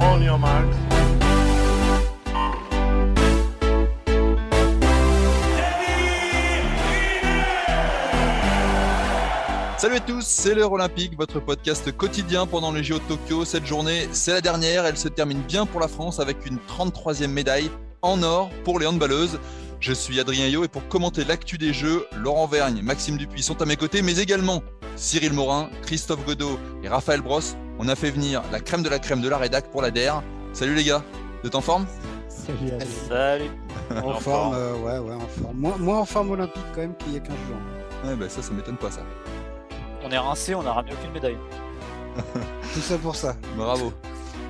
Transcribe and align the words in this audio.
On. 0.00 0.22
Salut 9.76 9.96
à 9.96 10.00
tous, 10.00 10.24
c'est 10.24 10.54
l'heure 10.54 10.72
olympique, 10.72 11.16
votre 11.18 11.40
podcast 11.40 11.90
quotidien 11.96 12.46
pendant 12.46 12.70
les 12.70 12.84
JO 12.84 12.98
de 12.98 13.04
Tokyo. 13.04 13.44
Cette 13.44 13.66
journée, 13.66 14.08
c'est 14.12 14.32
la 14.32 14.40
dernière, 14.40 14.86
elle 14.86 14.96
se 14.96 15.08
termine 15.08 15.42
bien 15.42 15.66
pour 15.66 15.80
la 15.80 15.88
France 15.88 16.20
avec 16.20 16.46
une 16.46 16.58
33e 16.68 17.26
médaille 17.26 17.70
en 18.00 18.22
or 18.22 18.50
pour 18.64 18.78
les 18.78 18.86
handballeuses. 18.86 19.38
Je 19.80 19.92
suis 19.92 20.20
Adrien 20.20 20.46
Yo 20.46 20.64
et 20.64 20.68
pour 20.68 20.86
commenter 20.86 21.24
l'actu 21.24 21.58
des 21.58 21.72
Jeux, 21.72 22.06
Laurent 22.16 22.46
Vergne, 22.46 22.80
Maxime 22.82 23.16
Dupuis 23.16 23.42
sont 23.42 23.60
à 23.60 23.66
mes 23.66 23.76
côtés, 23.76 24.02
mais 24.02 24.18
également 24.18 24.62
Cyril 24.96 25.32
Morin, 25.32 25.70
Christophe 25.82 26.24
Godot 26.24 26.58
et 26.82 26.88
Raphaël 26.88 27.20
Brosse. 27.20 27.56
On 27.78 27.88
a 27.88 27.94
fait 27.94 28.10
venir 28.10 28.42
la 28.52 28.60
crème 28.60 28.82
de 28.82 28.88
la 28.88 28.98
crème 28.98 29.20
de 29.20 29.28
la 29.28 29.38
rédac 29.38 29.70
pour 29.70 29.82
la 29.82 29.90
DER. 29.90 30.12
Salut 30.52 30.74
les 30.74 30.84
gars, 30.84 31.02
vous 31.42 31.48
êtes 31.48 31.54
en 31.54 31.60
forme? 31.60 31.86
Salut, 32.28 32.70
Alex. 32.72 32.90
Salut. 33.08 33.50
En 34.02 34.14
forme, 34.14 34.54
euh, 34.54 34.74
ouais, 34.78 34.98
ouais, 34.98 35.14
en 35.14 35.28
forme. 35.28 35.56
Moins, 35.56 35.76
moins 35.78 35.98
en 36.00 36.04
forme 36.04 36.30
olympique 36.30 36.62
quand 36.74 36.80
même 36.80 36.94
qu'il 36.96 37.12
y 37.12 37.16
a 37.16 37.20
15 37.20 37.28
jours. 37.28 37.56
Ouais, 38.04 38.16
bah 38.16 38.28
ça, 38.28 38.42
ça 38.42 38.52
m'étonne 38.52 38.76
pas 38.76 38.90
ça. 38.90 39.02
On 40.04 40.10
est 40.10 40.18
rincé, 40.18 40.54
on 40.54 40.62
n'a 40.62 40.72
ramené 40.72 40.94
aucune 40.94 41.12
médaille. 41.12 41.36
Tout 42.74 42.80
ça 42.80 42.98
pour 42.98 43.14
ça. 43.16 43.36
Bravo. 43.56 43.92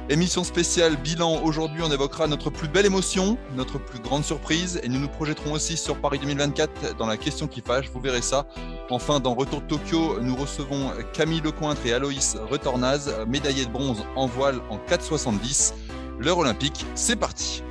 Émission 0.09 0.43
spéciale 0.43 0.97
bilan. 0.97 1.43
Aujourd'hui, 1.45 1.81
on 1.83 1.91
évoquera 1.91 2.27
notre 2.27 2.51
plus 2.51 2.67
belle 2.67 2.87
émotion, 2.87 3.39
notre 3.55 3.79
plus 3.79 4.01
grande 4.01 4.25
surprise, 4.25 4.81
et 4.83 4.89
nous 4.89 4.99
nous 4.99 5.09
projetterons 5.09 5.53
aussi 5.53 5.77
sur 5.77 5.97
Paris 5.97 6.19
2024 6.19 6.97
dans 6.97 7.07
la 7.07 7.17
question 7.17 7.47
qui 7.47 7.61
fâche. 7.61 7.89
Vous 7.89 8.01
verrez 8.01 8.21
ça. 8.21 8.47
Enfin, 8.91 9.21
dans 9.21 9.33
Retour 9.35 9.63
de 9.63 9.67
Tokyo, 9.69 10.19
nous 10.21 10.35
recevons 10.35 10.91
Camille 11.13 11.41
Lecointre 11.41 11.87
et 11.87 11.93
Aloïs 11.93 12.37
Retornaz, 12.51 13.15
médaillés 13.29 13.65
de 13.65 13.71
bronze 13.71 14.03
en 14.17 14.27
voile 14.27 14.61
en 14.71 14.79
4,70. 14.79 15.73
L'heure 16.19 16.39
olympique, 16.39 16.85
c'est 16.97 17.17
parti. 17.17 17.63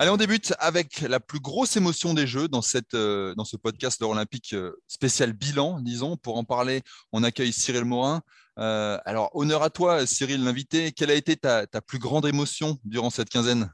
Allez, 0.00 0.08
on 0.08 0.16
débute 0.16 0.54
avec 0.60 1.02
la 1.02 1.20
plus 1.20 1.40
grosse 1.40 1.76
émotion 1.76 2.14
des 2.14 2.26
Jeux 2.26 2.48
dans, 2.48 2.62
cette, 2.62 2.94
euh, 2.94 3.34
dans 3.34 3.44
ce 3.44 3.58
podcast 3.58 4.00
l'heure 4.00 4.08
olympique 4.08 4.54
euh, 4.54 4.80
spécial 4.88 5.34
bilan, 5.34 5.78
disons. 5.78 6.16
Pour 6.16 6.38
en 6.38 6.44
parler, 6.44 6.80
on 7.12 7.22
accueille 7.22 7.52
Cyril 7.52 7.84
Morin. 7.84 8.22
Euh, 8.58 8.98
alors, 9.04 9.28
honneur 9.36 9.62
à 9.62 9.68
toi, 9.68 10.06
Cyril, 10.06 10.42
l'invité. 10.42 10.92
Quelle 10.92 11.10
a 11.10 11.14
été 11.14 11.36
ta, 11.36 11.66
ta, 11.66 11.82
plus 11.82 11.98
grande 11.98 12.24
émotion 12.24 12.78
durant 12.82 13.10
cette 13.10 13.28
quinzaine? 13.28 13.70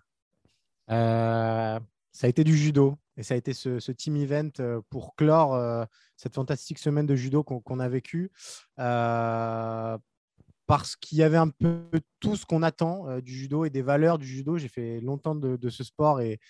Ça 0.88 1.78
a 2.20 2.26
été 2.26 2.42
du 2.42 2.58
judo. 2.58 2.96
Et 3.16 3.22
ça 3.22 3.34
a 3.34 3.36
été 3.36 3.54
ce, 3.54 3.92
team 3.92 4.16
event 4.16 4.50
pour 4.90 5.14
clore 5.14 5.86
cette 6.16 6.34
fantastique 6.34 6.80
semaine 6.80 7.06
de 7.06 7.14
judo 7.14 7.44
qu'on 7.44 7.60
qu 7.60 7.80
a 7.80 7.88
vécue. 7.88 8.32
Euh, 10.66 10.76
parce 10.76 10.96
qu'il 10.96 11.18
y 11.18 11.22
avait 11.22 11.36
un 11.36 11.48
peu 11.48 11.88
tout 12.20 12.36
ce 12.36 12.44
qu'on 12.44 12.62
attend 12.62 13.20
du 13.20 13.32
judo 13.32 13.64
et 13.64 13.70
des 13.70 13.82
valeurs 13.82 14.18
du 14.18 14.26
judo. 14.26 14.58
J'ai 14.58 14.68
fait 14.68 15.00
longtemps 15.00 15.34
de, 15.34 15.68
ce 15.68 15.84
sport 15.84 16.20
et, 16.20 16.40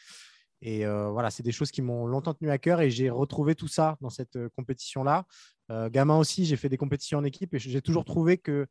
et 0.62 0.86
voilà, 0.86 1.30
c'est 1.30 1.42
des 1.42 1.52
choses 1.52 1.70
qui 1.70 1.82
m'ont 1.82 2.06
longtemps 2.06 2.34
tenu 2.34 2.50
à 2.50 2.58
cœur 2.58 2.80
et 2.80 2.90
j'ai 2.90 3.10
retrouvé 3.10 3.54
tout 3.54 3.68
ça 3.68 3.96
dans 4.00 4.10
cette 4.10 4.38
compétition-là. 4.56 5.26
Euh, 5.70 5.90
gamin 5.90 6.16
aussi, 6.16 6.44
j'ai 6.44 6.56
fait 6.56 6.68
des 6.68 6.76
compétitions 6.76 7.18
en 7.18 7.24
équipe 7.24 7.54
et 7.54 7.58
j'ai 7.58 7.82
toujours 7.82 8.04
trouvé 8.04 8.38
que 8.38 8.66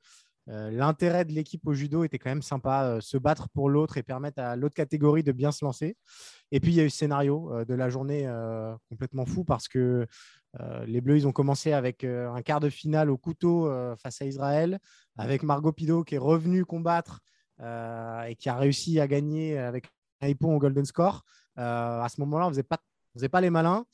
euh, 0.48 0.70
l'intérêt 0.70 1.26
de 1.26 1.32
l'équipe 1.32 1.66
au 1.66 1.74
judo 1.74 2.04
était 2.04 2.20
quand 2.20 2.30
même 2.30 2.44
sympa, 2.44 2.86
euh, 2.86 3.02
se 3.02 3.18
battre 3.18 3.50
pour 3.50 3.70
l'autre 3.70 3.98
et 3.98 4.04
permettre 4.04 4.42
à 4.42 4.56
l'autre 4.56 4.76
catégorie 4.76 5.24
de 5.24 5.32
bien 5.32 5.52
se 5.52 5.66
lancer. 5.66 5.98
Et 6.52 6.60
puis, 6.60 6.72
il 6.72 6.76
y 6.76 6.82
a 6.82 6.84
eu 6.84 6.90
ce 6.90 6.98
scénario 6.98 7.66
de 7.66 7.74
la 7.74 7.90
journée 7.90 8.30
complètement 8.90 9.26
fou 9.26 9.44
parce 9.44 9.68
que 9.68 10.06
les 10.86 11.02
Bleus, 11.02 11.18
ils 11.18 11.28
ont 11.28 11.32
commencé 11.32 11.74
avec 11.74 12.04
un 12.04 12.42
quart 12.44 12.60
de 12.60 12.70
finale 12.70 13.10
au 13.10 13.18
couteau 13.18 13.70
face 13.98 14.22
à 14.22 14.26
Israël, 14.26 14.80
avec 15.18 15.42
Margot 15.42 15.72
Pido 15.72 16.04
qui 16.04 16.16
est 16.16 16.20
revenue 16.20 16.64
combattre 16.64 17.22
et 17.60 18.36
qui 18.38 18.48
a 18.48 18.56
réussi 18.56 19.00
à 19.00 19.08
gagner 19.08 19.58
avec 19.58 19.88
un 20.22 20.28
hippon 20.28 20.56
au 20.56 20.60
golden 20.60 20.86
score. 20.86 21.26
à 21.56 22.08
ce 22.10 22.22
moment-là, 22.22 22.46
on 22.46 22.52
ne 22.52 22.62
faisait 23.16 23.30
pas 23.30 23.42
les 23.42 23.50
malins. 23.50 23.86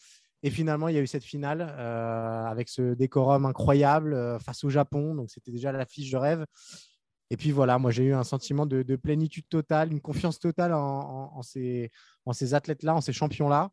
Et 0.43 0.49
finalement, 0.49 0.87
il 0.87 0.95
y 0.95 0.97
a 0.97 1.01
eu 1.01 1.07
cette 1.07 1.23
finale 1.23 1.61
euh, 1.61 2.45
avec 2.45 2.67
ce 2.69 2.93
décorum 2.95 3.45
incroyable 3.45 4.13
euh, 4.13 4.39
face 4.39 4.63
au 4.63 4.69
Japon. 4.69 5.13
Donc, 5.15 5.29
c'était 5.29 5.51
déjà 5.51 5.71
la 5.71 5.85
fiche 5.85 6.11
de 6.11 6.17
rêve. 6.17 6.45
Et 7.29 7.37
puis 7.37 7.51
voilà, 7.51 7.77
moi, 7.77 7.91
j'ai 7.91 8.03
eu 8.05 8.13
un 8.13 8.23
sentiment 8.23 8.65
de, 8.65 8.81
de, 8.81 8.95
plénitude 8.95 9.47
totale, 9.47 9.91
une 9.91 10.01
confiance 10.01 10.39
totale 10.39 10.73
en, 10.73 11.41
ces, 11.43 11.89
athlètes-là, 12.53 12.95
en 12.95 13.01
ces 13.01 13.13
champions-là. 13.13 13.69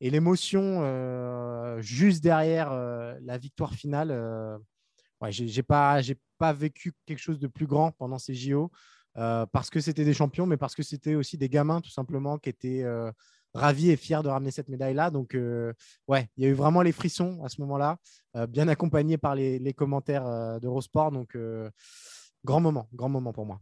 Et 0.00 0.10
l'émotion 0.10 0.80
euh, 0.82 1.80
juste 1.80 2.22
derrière 2.22 2.72
la 2.72 3.38
victoire 3.38 3.74
finale, 3.74 4.12
ouais, 5.20 5.32
j'ai 5.32 5.46
n'ai 5.46 5.62
pas 6.38 6.52
vécu 6.52 6.92
quelque 7.04 7.18
chose 7.18 7.40
de 7.40 7.48
plus 7.48 7.66
grand 7.66 7.90
pendant 7.90 8.18
ces 8.18 8.34
JO. 8.34 8.70
parce 9.14 9.68
que 9.68 9.80
c'était 9.80 10.04
des 10.04 10.14
champions, 10.14 10.46
mais 10.46 10.56
parce 10.56 10.76
que 10.76 10.84
c'était 10.84 11.16
aussi 11.16 11.36
des 11.36 11.48
gamins, 11.48 11.80
tout 11.80 11.90
simplement, 11.90 12.38
qui 12.38 12.50
étaient 12.50 12.84
ravi 13.54 13.90
et 13.90 13.96
fier 13.96 14.22
de 14.22 14.28
ramener 14.28 14.50
cette 14.50 14.68
médaille-là. 14.68 15.10
Donc, 15.10 15.34
euh, 15.34 15.72
ouais, 16.08 16.28
il 16.36 16.44
y 16.44 16.46
a 16.46 16.50
eu 16.50 16.54
vraiment 16.54 16.82
les 16.82 16.92
frissons 16.92 17.42
à 17.44 17.48
ce 17.48 17.60
moment-là, 17.60 17.96
euh, 18.36 18.46
bien 18.46 18.68
accompagné 18.68 19.18
par 19.18 19.34
les, 19.34 19.74
commentaires 19.74 20.26
euh, 20.26 20.58
d'Eurosport. 20.58 21.12
Donc, 21.12 21.36
euh, 21.36 21.70
grand 22.44 22.60
moment, 22.60 22.88
grand 22.94 23.08
moment 23.08 23.32
pour 23.32 23.46
moi. 23.46 23.60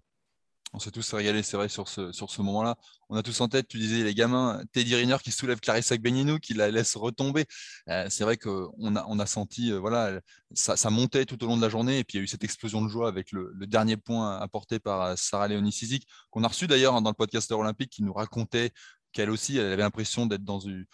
On 0.72 0.78
s'est 0.78 0.92
tous 0.92 1.12
régalés, 1.12 1.42
c'est 1.42 1.56
vrai, 1.56 1.68
sur 1.68 1.88
ce, 1.88 2.12
sur 2.12 2.30
ce 2.30 2.42
moment-là. 2.42 2.76
On 3.08 3.16
a 3.16 3.24
tous 3.24 3.40
en 3.40 3.48
tête, 3.48 3.66
tu 3.66 3.76
disais, 3.76 4.04
les 4.04 4.14
gamins, 4.14 4.62
Teddy 4.72 4.94
Riner 4.94 5.16
qui 5.20 5.32
soulève 5.32 5.58
Clarissa 5.58 5.96
Gbeninou, 5.96 6.38
qui 6.38 6.54
la 6.54 6.70
laisse 6.70 6.94
retomber. 6.94 7.44
Euh, 7.88 8.06
c'est 8.08 8.22
vrai 8.22 8.36
qu'on 8.36 8.94
a, 8.94 9.04
on 9.08 9.18
a 9.18 9.26
senti, 9.26 9.72
voilà, 9.72 10.20
ça, 10.52 10.90
montait 10.90 11.24
tout 11.24 11.42
au 11.42 11.48
long 11.48 11.56
de 11.56 11.62
la 11.62 11.68
journée. 11.68 11.98
Et 11.98 12.04
puis, 12.04 12.18
il 12.18 12.20
y 12.20 12.22
a 12.22 12.24
eu 12.24 12.28
cette 12.28 12.44
explosion 12.44 12.82
de 12.82 12.88
joie 12.88 13.08
avec 13.08 13.32
le, 13.32 13.50
le 13.52 13.66
dernier 13.66 13.96
point 13.96 14.38
apporté 14.38 14.78
par 14.78 15.18
Sarah 15.18 15.48
Léonie 15.48 15.72
Sizik, 15.72 16.06
qu'on 16.30 16.44
a 16.44 16.48
reçu 16.48 16.68
d'ailleurs 16.68 16.94
hein, 16.94 17.02
dans 17.02 17.10
le 17.10 17.16
podcast 17.16 17.50
olympique, 17.50 17.90
qui 17.90 18.04
nous 18.04 18.12
racontait 18.12 18.70
qu'elle 19.12 19.30
aussi, 19.30 19.58
elle 19.58 19.72
avait 19.72 19.82
l'impression 19.82 20.26
d'être 20.26 20.44
dans 20.44 20.60
une, 20.60 20.86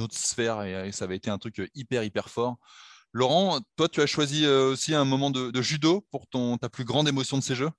autre 0.00 0.16
sphère 0.16 0.62
et, 0.62 0.92
ça 0.92 1.04
avait 1.04 1.16
été 1.16 1.30
un 1.30 1.38
truc 1.38 1.62
hyper, 1.74 2.02
hyper 2.02 2.28
fort. 2.28 2.56
Laurent, 3.12 3.60
toi, 3.76 3.88
tu 3.88 4.00
as 4.00 4.06
choisi 4.06 4.46
aussi 4.46 4.94
un 4.94 5.04
moment 5.04 5.30
de, 5.30 5.62
judo 5.62 6.06
pour 6.10 6.26
ton, 6.26 6.58
ta 6.58 6.68
plus 6.68 6.84
grande 6.84 7.08
émotion 7.08 7.38
de 7.38 7.42
ces 7.42 7.54
Jeux? 7.54 7.70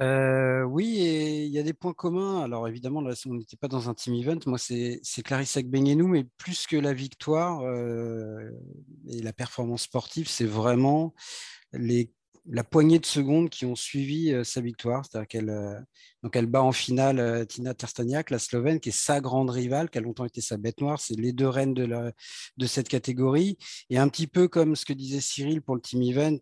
Euh, 0.00 0.62
oui, 0.62 0.98
et 1.00 1.44
il 1.44 1.52
y 1.52 1.58
a 1.58 1.62
des 1.62 1.74
points 1.74 1.92
communs. 1.92 2.42
Alors 2.42 2.66
évidemment, 2.68 3.02
là, 3.02 3.12
on 3.26 3.34
n'était 3.34 3.56
pas 3.56 3.68
dans 3.68 3.90
un 3.90 3.94
team 3.94 4.14
event. 4.14 4.38
Moi, 4.46 4.58
c'est 4.58 5.22
Clarissa 5.22 5.62
Gbenienou, 5.62 6.08
mais 6.08 6.24
plus 6.38 6.66
que 6.66 6.76
la 6.76 6.94
victoire 6.94 7.60
euh, 7.62 8.50
et 9.08 9.20
la 9.20 9.32
performance 9.34 9.82
sportive, 9.82 10.28
c'est 10.28 10.46
vraiment 10.46 11.14
les 11.72 12.10
la 12.46 12.64
poignée 12.64 12.98
de 12.98 13.06
secondes 13.06 13.50
qui 13.50 13.66
ont 13.66 13.76
suivi 13.76 14.32
euh, 14.32 14.44
sa 14.44 14.60
victoire. 14.60 15.04
C'est-à-dire 15.04 15.28
qu'elle 15.28 15.50
euh, 15.50 15.78
elle 16.32 16.46
bat 16.46 16.62
en 16.62 16.72
finale 16.72 17.18
euh, 17.18 17.44
Tina 17.44 17.74
Terstaniak, 17.74 18.30
la 18.30 18.38
Slovène, 18.38 18.80
qui 18.80 18.90
est 18.90 18.96
sa 18.96 19.20
grande 19.20 19.50
rivale, 19.50 19.90
qui 19.90 19.98
a 19.98 20.00
longtemps 20.00 20.24
été 20.24 20.40
sa 20.40 20.56
bête 20.56 20.80
noire. 20.80 21.00
C'est 21.00 21.18
les 21.18 21.32
deux 21.32 21.48
reines 21.48 21.74
de, 21.74 21.84
la, 21.84 22.12
de 22.56 22.66
cette 22.66 22.88
catégorie. 22.88 23.58
Et 23.90 23.98
un 23.98 24.08
petit 24.08 24.26
peu 24.26 24.48
comme 24.48 24.76
ce 24.76 24.84
que 24.84 24.92
disait 24.92 25.20
Cyril 25.20 25.62
pour 25.62 25.74
le 25.74 25.80
team 25.80 26.02
event, 26.02 26.38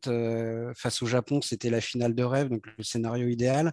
face 0.76 1.02
au 1.02 1.06
Japon, 1.06 1.40
c'était 1.40 1.70
la 1.70 1.80
finale 1.80 2.14
de 2.14 2.22
rêve, 2.22 2.48
donc 2.48 2.64
le 2.76 2.84
scénario 2.84 3.28
idéal. 3.28 3.72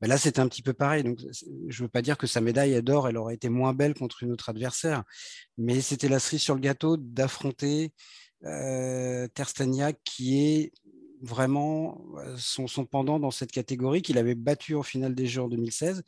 Ben 0.00 0.08
là, 0.08 0.18
c'était 0.18 0.40
un 0.40 0.48
petit 0.48 0.62
peu 0.62 0.72
pareil. 0.72 1.02
Donc, 1.04 1.18
je 1.20 1.82
ne 1.82 1.86
veux 1.86 1.90
pas 1.90 2.02
dire 2.02 2.18
que 2.18 2.26
sa 2.26 2.40
médaille 2.40 2.82
d'or, 2.82 3.08
elle 3.08 3.16
aurait 3.16 3.34
été 3.34 3.48
moins 3.48 3.72
belle 3.72 3.94
contre 3.94 4.22
une 4.22 4.32
autre 4.32 4.48
adversaire, 4.48 5.04
mais 5.58 5.80
c'était 5.80 6.08
la 6.08 6.18
cerise 6.18 6.42
sur 6.42 6.54
le 6.54 6.60
gâteau 6.60 6.96
d'affronter 6.96 7.92
Terstaniak, 8.42 9.98
qui 10.04 10.40
est 10.42 10.72
vraiment 11.22 12.04
son, 12.36 12.66
pendant 12.84 13.18
dans 13.18 13.30
cette 13.30 13.52
catégorie 13.52 14.02
qu'il 14.02 14.18
avait 14.18 14.34
battu 14.34 14.74
en 14.74 14.82
finale 14.82 15.14
des 15.14 15.26
Jeux 15.26 15.42
en 15.42 15.48
2016. 15.48 16.02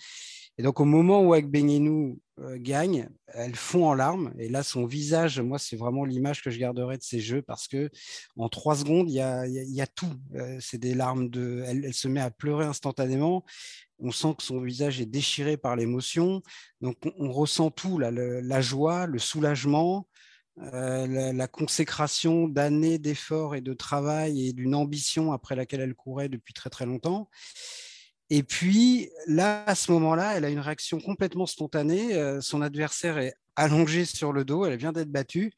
Et 0.58 0.62
donc, 0.62 0.80
au 0.80 0.84
moment 0.84 1.20
où 1.22 1.32
Agbenienou 1.32 2.20
gagne, 2.56 3.08
elle 3.28 3.56
fond 3.56 3.86
en 3.86 3.94
larmes. 3.94 4.32
Et 4.38 4.48
là, 4.48 4.62
son 4.62 4.86
visage, 4.86 5.40
moi, 5.40 5.58
c'est 5.58 5.76
vraiment 5.76 6.04
l'image 6.04 6.42
que 6.42 6.50
je 6.50 6.58
garderai 6.58 6.96
de 6.96 7.02
ces 7.02 7.20
Jeux 7.20 7.42
parce 7.42 7.66
que 7.66 7.90
en 8.36 8.48
trois 8.48 8.76
secondes, 8.76 9.10
il 9.10 9.14
y 9.14 9.20
a, 9.20 9.46
y 9.46 9.80
a, 9.80 9.86
tout. 9.86 10.12
C'est 10.60 10.78
des 10.78 10.94
larmes 10.94 11.28
de. 11.28 11.64
Elle, 11.66 11.92
se 11.92 12.06
met 12.06 12.20
à 12.20 12.30
pleurer 12.30 12.66
instantanément. 12.66 13.44
On 13.98 14.12
sent 14.12 14.34
que 14.38 14.44
son 14.44 14.60
visage 14.60 15.00
est 15.00 15.06
déchiré 15.06 15.56
par 15.56 15.74
l'émotion. 15.74 16.42
Donc, 16.80 16.96
on, 17.18 17.32
ressent 17.32 17.70
tout, 17.70 17.98
là, 17.98 18.10
la 18.12 18.60
joie, 18.60 19.06
le 19.06 19.18
soulagement, 19.18 20.06
la, 20.56 21.32
la, 21.32 21.48
consécration 21.48 22.48
d'années 22.48 22.98
d'efforts 22.98 23.54
et 23.54 23.60
de 23.60 23.74
travail 23.74 24.48
et 24.48 24.52
d'une 24.52 24.74
ambition 24.74 25.32
après 25.32 25.56
laquelle 25.56 25.80
elle 25.80 25.94
courait 25.94 26.28
depuis 26.28 26.54
très 26.54 26.70
très 26.70 26.86
longtemps. 26.86 27.28
Et 28.30 28.42
puis 28.42 29.10
là, 29.26 29.64
à 29.64 29.74
ce 29.74 29.92
moment-là, 29.92 30.36
elle 30.36 30.44
a 30.44 30.50
une 30.50 30.60
réaction 30.60 31.00
complètement 31.00 31.46
spontanée. 31.46 32.40
son 32.40 32.62
adversaire 32.62 33.18
est 33.18 33.34
allongé 33.56 34.04
sur 34.04 34.32
le 34.32 34.44
dos, 34.44 34.64
elle 34.64 34.76
vient 34.76 34.92
d'être 34.92 35.10
battue. 35.10 35.52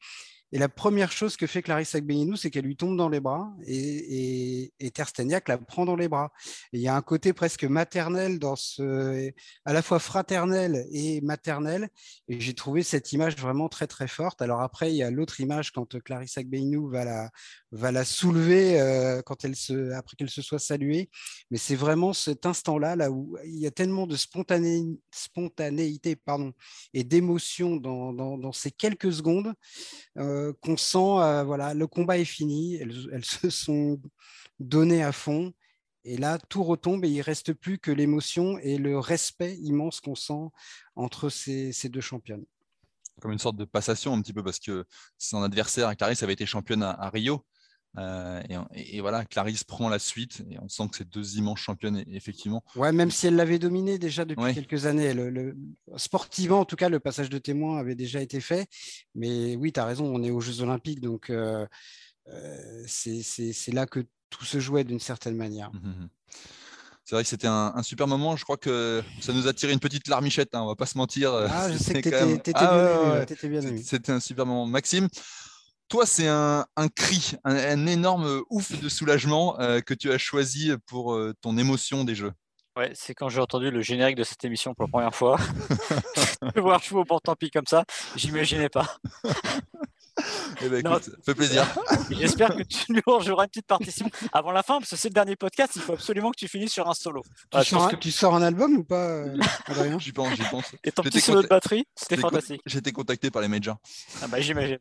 Et 0.53 0.59
la 0.59 0.69
première 0.69 1.11
chose 1.11 1.35
que 1.35 1.45
fait 1.45 1.61
Clarisse 1.61 1.93
Agbenienou, 1.95 2.37
c'est 2.37 2.49
qu'elle 2.49 2.65
lui 2.65 2.77
tombe 2.77 2.95
dans 2.95 3.09
les 3.09 3.19
bras 3.19 3.53
et, 3.65 4.71
et, 4.79 4.93
la 5.47 5.57
prend 5.57 5.85
dans 5.85 5.95
les 5.95 6.07
bras. 6.07 6.31
Il 6.71 6.79
y 6.79 6.87
a 6.87 6.95
un 6.95 7.01
côté 7.01 7.33
presque 7.33 7.63
maternel 7.65 8.39
dans 8.39 8.55
ce, 8.55 9.31
à 9.65 9.73
la 9.73 9.81
fois 9.81 9.99
fraternel 9.99 10.85
et 10.91 11.21
maternel. 11.21 11.89
Et 12.27 12.39
j'ai 12.39 12.53
trouvé 12.53 12.83
cette 12.83 13.11
image 13.11 13.35
vraiment 13.35 13.67
très 13.67 13.87
très 13.87 14.07
forte. 14.07 14.41
Alors 14.41 14.61
après, 14.61 14.91
il 14.91 14.95
y 14.95 15.03
a 15.03 15.11
l'autre 15.11 15.39
image 15.41 15.71
quand 15.71 16.01
Clarisse 16.01 16.37
Agbenienou 16.37 16.89
va 16.89 17.03
la, 17.03 17.29
va 17.71 17.91
la 17.91 18.05
soulever 18.05 18.79
euh, 18.79 19.21
quand 19.21 19.43
elle 19.43 19.55
se, 19.55 19.91
après 19.91 20.15
qu'elle 20.15 20.29
se 20.29 20.41
soit 20.41 20.59
saluée. 20.59 21.09
Mais 21.51 21.57
c'est 21.57 21.75
vraiment 21.75 22.13
cet 22.13 22.45
instant-là, 22.45 22.95
là 22.95 23.11
où 23.11 23.37
il 23.45 23.59
y 23.59 23.67
a 23.67 23.71
tellement 23.71 24.07
de 24.07 24.15
spontané, 24.15 24.83
spontanéité 25.11 26.15
pardon, 26.15 26.53
et 26.93 27.03
d'émotion 27.03 27.75
dans, 27.75 28.13
dans, 28.13 28.37
dans, 28.37 28.53
ces 28.53 28.71
quelques 28.71 29.11
secondes. 29.11 29.53
Euh, 30.17 30.36
qu'on 30.61 30.77
sent, 30.77 30.97
euh, 30.97 31.43
voilà, 31.43 31.73
le 31.73 31.87
combat 31.87 32.17
est 32.17 32.25
fini, 32.25 32.75
elles, 32.75 33.25
se 33.25 33.49
sont 33.49 34.01
données 34.59 35.03
à 35.03 35.11
fond. 35.11 35.53
Et 36.03 36.17
là, 36.17 36.37
tout 36.49 36.63
retombe 36.63 37.03
et 37.03 37.09
il 37.09 37.21
reste 37.21 37.53
plus 37.53 37.79
que 37.79 37.91
l'émotion 37.91 38.57
et 38.59 38.77
le 38.77 38.97
respect 38.97 39.57
immense 39.57 39.99
qu'on 39.99 40.15
sent 40.15 40.47
entre 40.95 41.29
ces, 41.29 41.73
deux 41.89 42.01
championnes. 42.01 42.45
Comme 43.19 43.33
une 43.33 43.39
sorte 43.39 43.57
de 43.57 43.65
passation 43.65 44.13
un 44.13 44.21
petit 44.21 44.33
peu 44.33 44.43
parce 44.43 44.59
que 44.59 44.85
son 45.17 45.43
adversaire, 45.43 45.95
Clarisse, 45.97 46.23
avait 46.23 46.33
été 46.33 46.45
championne 46.45 46.83
à 46.83 47.09
Rio. 47.09 47.43
Euh, 47.97 48.41
et, 48.73 49.01
voilà, 49.01 49.25
Clarisse 49.25 49.63
prend 49.63 49.89
la 49.89 49.99
suite 49.99 50.43
et 50.51 50.57
on 50.59 50.69
sent 50.69 50.83
que 50.89 50.97
c'est 50.97 51.09
deux 51.09 51.37
immenses 51.37 51.59
championnes, 51.59 52.03
effectivement. 52.11 52.63
Ouais, 52.75 52.91
même 52.91 53.09
si 53.09 53.27
elle 53.27 53.35
l'avait 53.35 53.59
dominé 53.59 53.97
déjà 53.97 54.25
depuis 54.25 54.53
quelques 54.53 54.85
années. 54.85 55.13
Le, 55.13 55.55
sportivement, 55.95 56.59
en 56.59 56.65
tout 56.65 56.75
cas, 56.75 56.89
le 56.89 56.99
passage 56.99 57.29
de 57.29 57.37
témoin 57.37 57.77
avait 57.79 57.95
déjà 57.95 58.21
été 58.21 58.39
fait. 58.39 58.67
Mais 59.15 59.55
oui, 59.55 59.71
tu 59.71 59.79
as 59.79 59.85
raison, 59.85 60.05
on 60.05 60.23
est 60.23 60.31
aux 60.31 60.41
Jeux 60.41 60.61
Olympiques, 60.61 61.01
donc 61.01 61.29
euh, 61.29 61.65
euh, 62.27 62.83
c'est 62.87 63.73
là 63.73 63.85
que 63.85 64.05
tout 64.29 64.45
se 64.45 64.59
jouait 64.59 64.83
d'une 64.83 64.99
certaine 64.99 65.35
manière. 65.35 65.71
Mmh, 65.73 65.77
mmh, 65.77 65.89
mmh. 65.89 66.09
C'est 67.05 67.15
vrai 67.15 67.23
que 67.23 67.29
c'était 67.29 67.47
un, 67.47 67.81
super 67.83 68.05
moment. 68.05 68.35
Je 68.35 68.43
crois 68.43 68.57
que 68.57 69.01
ça 69.21 69.31
nous 69.31 69.47
a 69.47 69.53
tiré 69.53 69.71
une 69.71 69.79
petite 69.79 70.09
larmichette, 70.09 70.53
hein, 70.53 70.61
on 70.63 70.67
va 70.67 70.75
pas 70.75 70.85
se 70.85 70.97
mentir. 70.97 71.33
Ah, 71.33 71.71
je 71.71 71.77
sais 71.81 72.01
que 72.01 72.09
tu 72.09 72.33
étais, 72.33 72.51
ah, 72.53 73.25
bien, 73.43 73.61
bien 73.61 73.77
C'était 73.81 74.11
un 74.11 74.19
super 74.19 74.45
moment. 74.45 74.67
Maxime, 74.67 75.07
toi, 75.89 76.05
c'est 76.05 76.27
un, 76.27 76.65
cri, 76.95 77.33
un, 77.43 77.85
énorme 77.87 78.43
ouf 78.49 78.79
de 78.79 78.89
soulagement 78.89 79.59
euh, 79.59 79.79
que 79.79 79.93
tu 79.93 80.11
as 80.11 80.17
choisi 80.17 80.71
pour 80.85 81.13
euh, 81.13 81.33
ton 81.41 81.57
émotion 81.57 82.03
des 82.03 82.15
jeux. 82.15 82.33
Ouais, 82.75 82.91
c'est 82.93 83.15
quand 83.15 83.29
j'ai 83.29 83.41
entendu 83.41 83.71
le 83.71 83.81
générique 83.81 84.17
de 84.17 84.23
cette 84.23 84.43
émission 84.45 84.75
pour 84.75 84.85
la 84.85 84.91
première 84.91 85.15
fois. 85.15 85.37
Voir 86.55 86.83
Chevaux 86.83 87.05
pour 87.05 87.21
tant 87.21 87.35
pis 87.35 87.49
comme 87.49 87.65
ça, 87.65 87.85
j'imaginais 88.15 88.69
pas. 88.69 88.97
Eh 90.61 90.69
ben, 90.69 90.79
écoute, 90.79 91.09
fait 91.23 91.35
plaisir. 91.35 91.65
J'espère 92.11 92.55
que 92.55 92.63
tu 92.63 92.91
nous 92.91 93.19
joueras 93.21 93.43
une 93.43 93.49
petite 93.49 93.67
partition 93.67 94.09
avant 94.33 94.51
la 94.51 94.63
fin, 94.63 94.79
parce 94.79 94.89
que 94.89 94.95
c'est 94.95 95.09
le 95.09 95.13
dernier 95.13 95.35
podcast, 95.35 95.73
il 95.75 95.81
faut 95.81 95.93
absolument 95.93 96.31
que 96.31 96.37
tu 96.37 96.47
finisses 96.47 96.73
sur 96.73 96.87
un 96.89 96.93
solo. 96.93 97.21
Tu, 97.99 98.11
sors, 98.11 98.35
un, 98.35 98.41
album 98.41 98.77
ou 98.77 98.83
pas, 98.83 99.07
euh, 99.07 99.37
Adrien 99.65 99.99
J'y 99.99 100.11
pense, 100.11 100.33
j'y 100.35 100.43
pense. 100.49 100.75
Et 100.83 100.91
ton 100.91 101.03
petit 101.03 101.21
solo 101.21 101.41
de 101.41 101.47
batterie, 101.47 101.85
c'était 101.95 102.17
fantastique. 102.17 102.61
J'ai 102.65 102.79
été 102.79 102.91
contacté 102.91 103.31
par 103.31 103.41
les 103.41 103.47
majors. 103.47 103.77
Ah 104.21 104.27
bah, 104.27 104.39
j'imagine. 104.39 104.79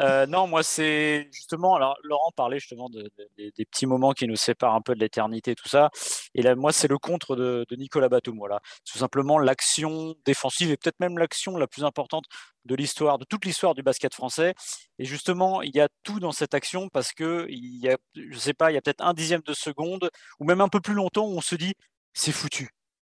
Euh, 0.00 0.26
non, 0.26 0.46
moi, 0.46 0.62
c'est 0.62 1.28
justement, 1.32 1.74
alors 1.74 1.96
Laurent 2.02 2.32
parlait 2.36 2.58
justement 2.58 2.88
des 2.90 3.64
petits 3.64 3.86
moments 3.86 4.12
qui 4.12 4.26
nous 4.26 4.36
séparent 4.36 4.74
un 4.74 4.82
peu 4.82 4.94
de 4.94 5.00
l'éternité, 5.00 5.54
tout 5.54 5.68
ça. 5.68 5.90
Et 6.34 6.42
là, 6.42 6.54
moi, 6.54 6.72
c'est 6.72 6.88
le 6.88 6.98
contre 6.98 7.36
de, 7.36 7.66
Nicolas 7.76 8.08
Batum. 8.08 8.36
Voilà. 8.38 8.60
Tout 8.90 8.98
simplement 8.98 9.38
l'action 9.38 10.14
défensive 10.24 10.70
et 10.70 10.76
peut-être 10.76 11.00
même 11.00 11.18
l'action 11.18 11.56
la 11.56 11.66
plus 11.66 11.84
importante 11.84 12.24
de 12.64 12.74
l'histoire, 12.74 13.18
de 13.18 13.24
toute 13.24 13.44
l'histoire 13.44 13.74
du 13.74 13.82
basket 13.82 14.14
français. 14.14 14.54
Et 14.98 15.04
justement, 15.04 15.62
il 15.62 15.74
y 15.74 15.80
a 15.80 15.88
tout 16.02 16.20
dans 16.20 16.32
cette 16.32 16.54
action 16.54 16.88
parce 16.88 17.12
que 17.12 17.46
il 17.48 17.78
y 17.82 17.88
a, 17.90 17.96
je 18.14 18.38
sais 18.38 18.54
pas, 18.54 18.70
il 18.70 18.74
y 18.74 18.78
a 18.78 18.82
peut-être 18.82 19.04
un 19.04 19.14
dixième 19.14 19.42
de 19.42 19.52
seconde 19.52 20.10
ou 20.40 20.44
même 20.44 20.60
un 20.60 20.68
peu 20.68 20.80
plus 20.80 20.94
longtemps 20.94 21.26
où 21.26 21.36
on 21.36 21.40
se 21.40 21.54
dit 21.54 21.74
c'est 22.14 22.32
foutu. 22.32 22.70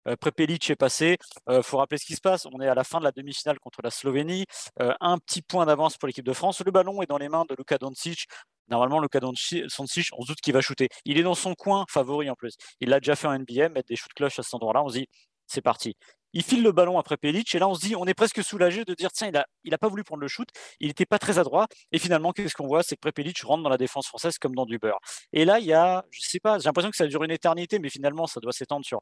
Euh, 0.08 0.16
Prepelic 0.16 0.68
est 0.70 0.76
passé. 0.76 1.16
Il 1.48 1.52
euh, 1.54 1.62
faut 1.62 1.78
rappeler 1.78 1.98
ce 1.98 2.06
qui 2.06 2.14
se 2.14 2.20
passe. 2.20 2.46
On 2.46 2.60
est 2.60 2.68
à 2.68 2.74
la 2.74 2.84
fin 2.84 2.98
de 2.98 3.04
la 3.04 3.12
demi-finale 3.12 3.58
contre 3.60 3.80
la 3.82 3.90
Slovénie. 3.90 4.46
Euh, 4.80 4.92
un 5.00 5.18
petit 5.18 5.42
point 5.42 5.66
d'avance 5.66 5.96
pour 5.96 6.06
l'équipe 6.06 6.24
de 6.24 6.32
France. 6.32 6.62
Le 6.64 6.70
ballon 6.72 7.02
est 7.02 7.06
dans 7.06 7.18
les 7.18 7.28
mains 7.28 7.44
de 7.48 7.54
Luka 7.56 7.78
Doncic. 7.78 8.26
Normalement, 8.68 9.00
Luka 9.00 9.20
Doncic, 9.20 9.66
on 9.78 9.86
se 10.22 10.26
doute 10.26 10.40
qu'il 10.40 10.54
va 10.54 10.60
shooter. 10.60 10.88
Il 11.04 11.18
est 11.18 11.22
dans 11.22 11.34
son 11.34 11.54
coin 11.54 11.84
favori 11.88 12.30
en 12.30 12.34
plus. 12.34 12.54
Il 12.80 12.88
l'a 12.88 13.00
déjà 13.00 13.16
fait 13.16 13.26
en 13.26 13.38
NBA, 13.38 13.68
mettre 13.68 13.88
des 13.88 13.96
shoots 13.96 14.14
cloches 14.14 14.38
à 14.38 14.42
cet 14.42 14.54
endroit-là. 14.54 14.82
On 14.82 14.88
se 14.88 14.98
dit, 14.98 15.08
c'est 15.46 15.62
parti. 15.62 15.96
Il 16.32 16.42
file 16.42 16.62
le 16.62 16.72
ballon 16.72 16.98
après 16.98 17.16
Pelic 17.16 17.54
et 17.54 17.58
là 17.58 17.68
on 17.68 17.74
se 17.74 17.80
dit, 17.80 17.96
on 17.96 18.06
est 18.06 18.14
presque 18.14 18.42
soulagé 18.42 18.84
de 18.84 18.94
dire 18.94 19.12
tiens, 19.12 19.28
il 19.28 19.36
a, 19.36 19.46
il 19.64 19.74
a 19.74 19.78
pas 19.78 19.88
voulu 19.88 20.04
prendre 20.04 20.20
le 20.22 20.28
shoot, 20.28 20.48
il 20.80 20.88
n'était 20.88 21.06
pas 21.06 21.18
très 21.18 21.38
adroit 21.38 21.66
et 21.92 21.98
finalement 21.98 22.32
qu'est-ce 22.32 22.54
qu'on 22.54 22.66
voit, 22.66 22.82
c'est 22.82 22.96
que 22.96 23.00
Prepelic 23.00 23.40
rentre 23.42 23.62
dans 23.62 23.70
la 23.70 23.78
défense 23.78 24.06
française 24.06 24.38
comme 24.38 24.54
dans 24.54 24.66
du 24.66 24.78
beurre. 24.78 24.98
Et 25.32 25.44
là 25.44 25.58
il 25.58 25.66
y 25.66 25.72
a, 25.72 26.04
je 26.10 26.20
sais 26.20 26.40
pas, 26.40 26.58
j'ai 26.58 26.64
l'impression 26.64 26.90
que 26.90 26.96
ça 26.96 27.06
dure 27.06 27.22
une 27.24 27.30
éternité, 27.30 27.78
mais 27.78 27.90
finalement 27.90 28.26
ça 28.26 28.40
doit 28.40 28.52
s'étendre 28.52 28.84
sur 28.84 29.00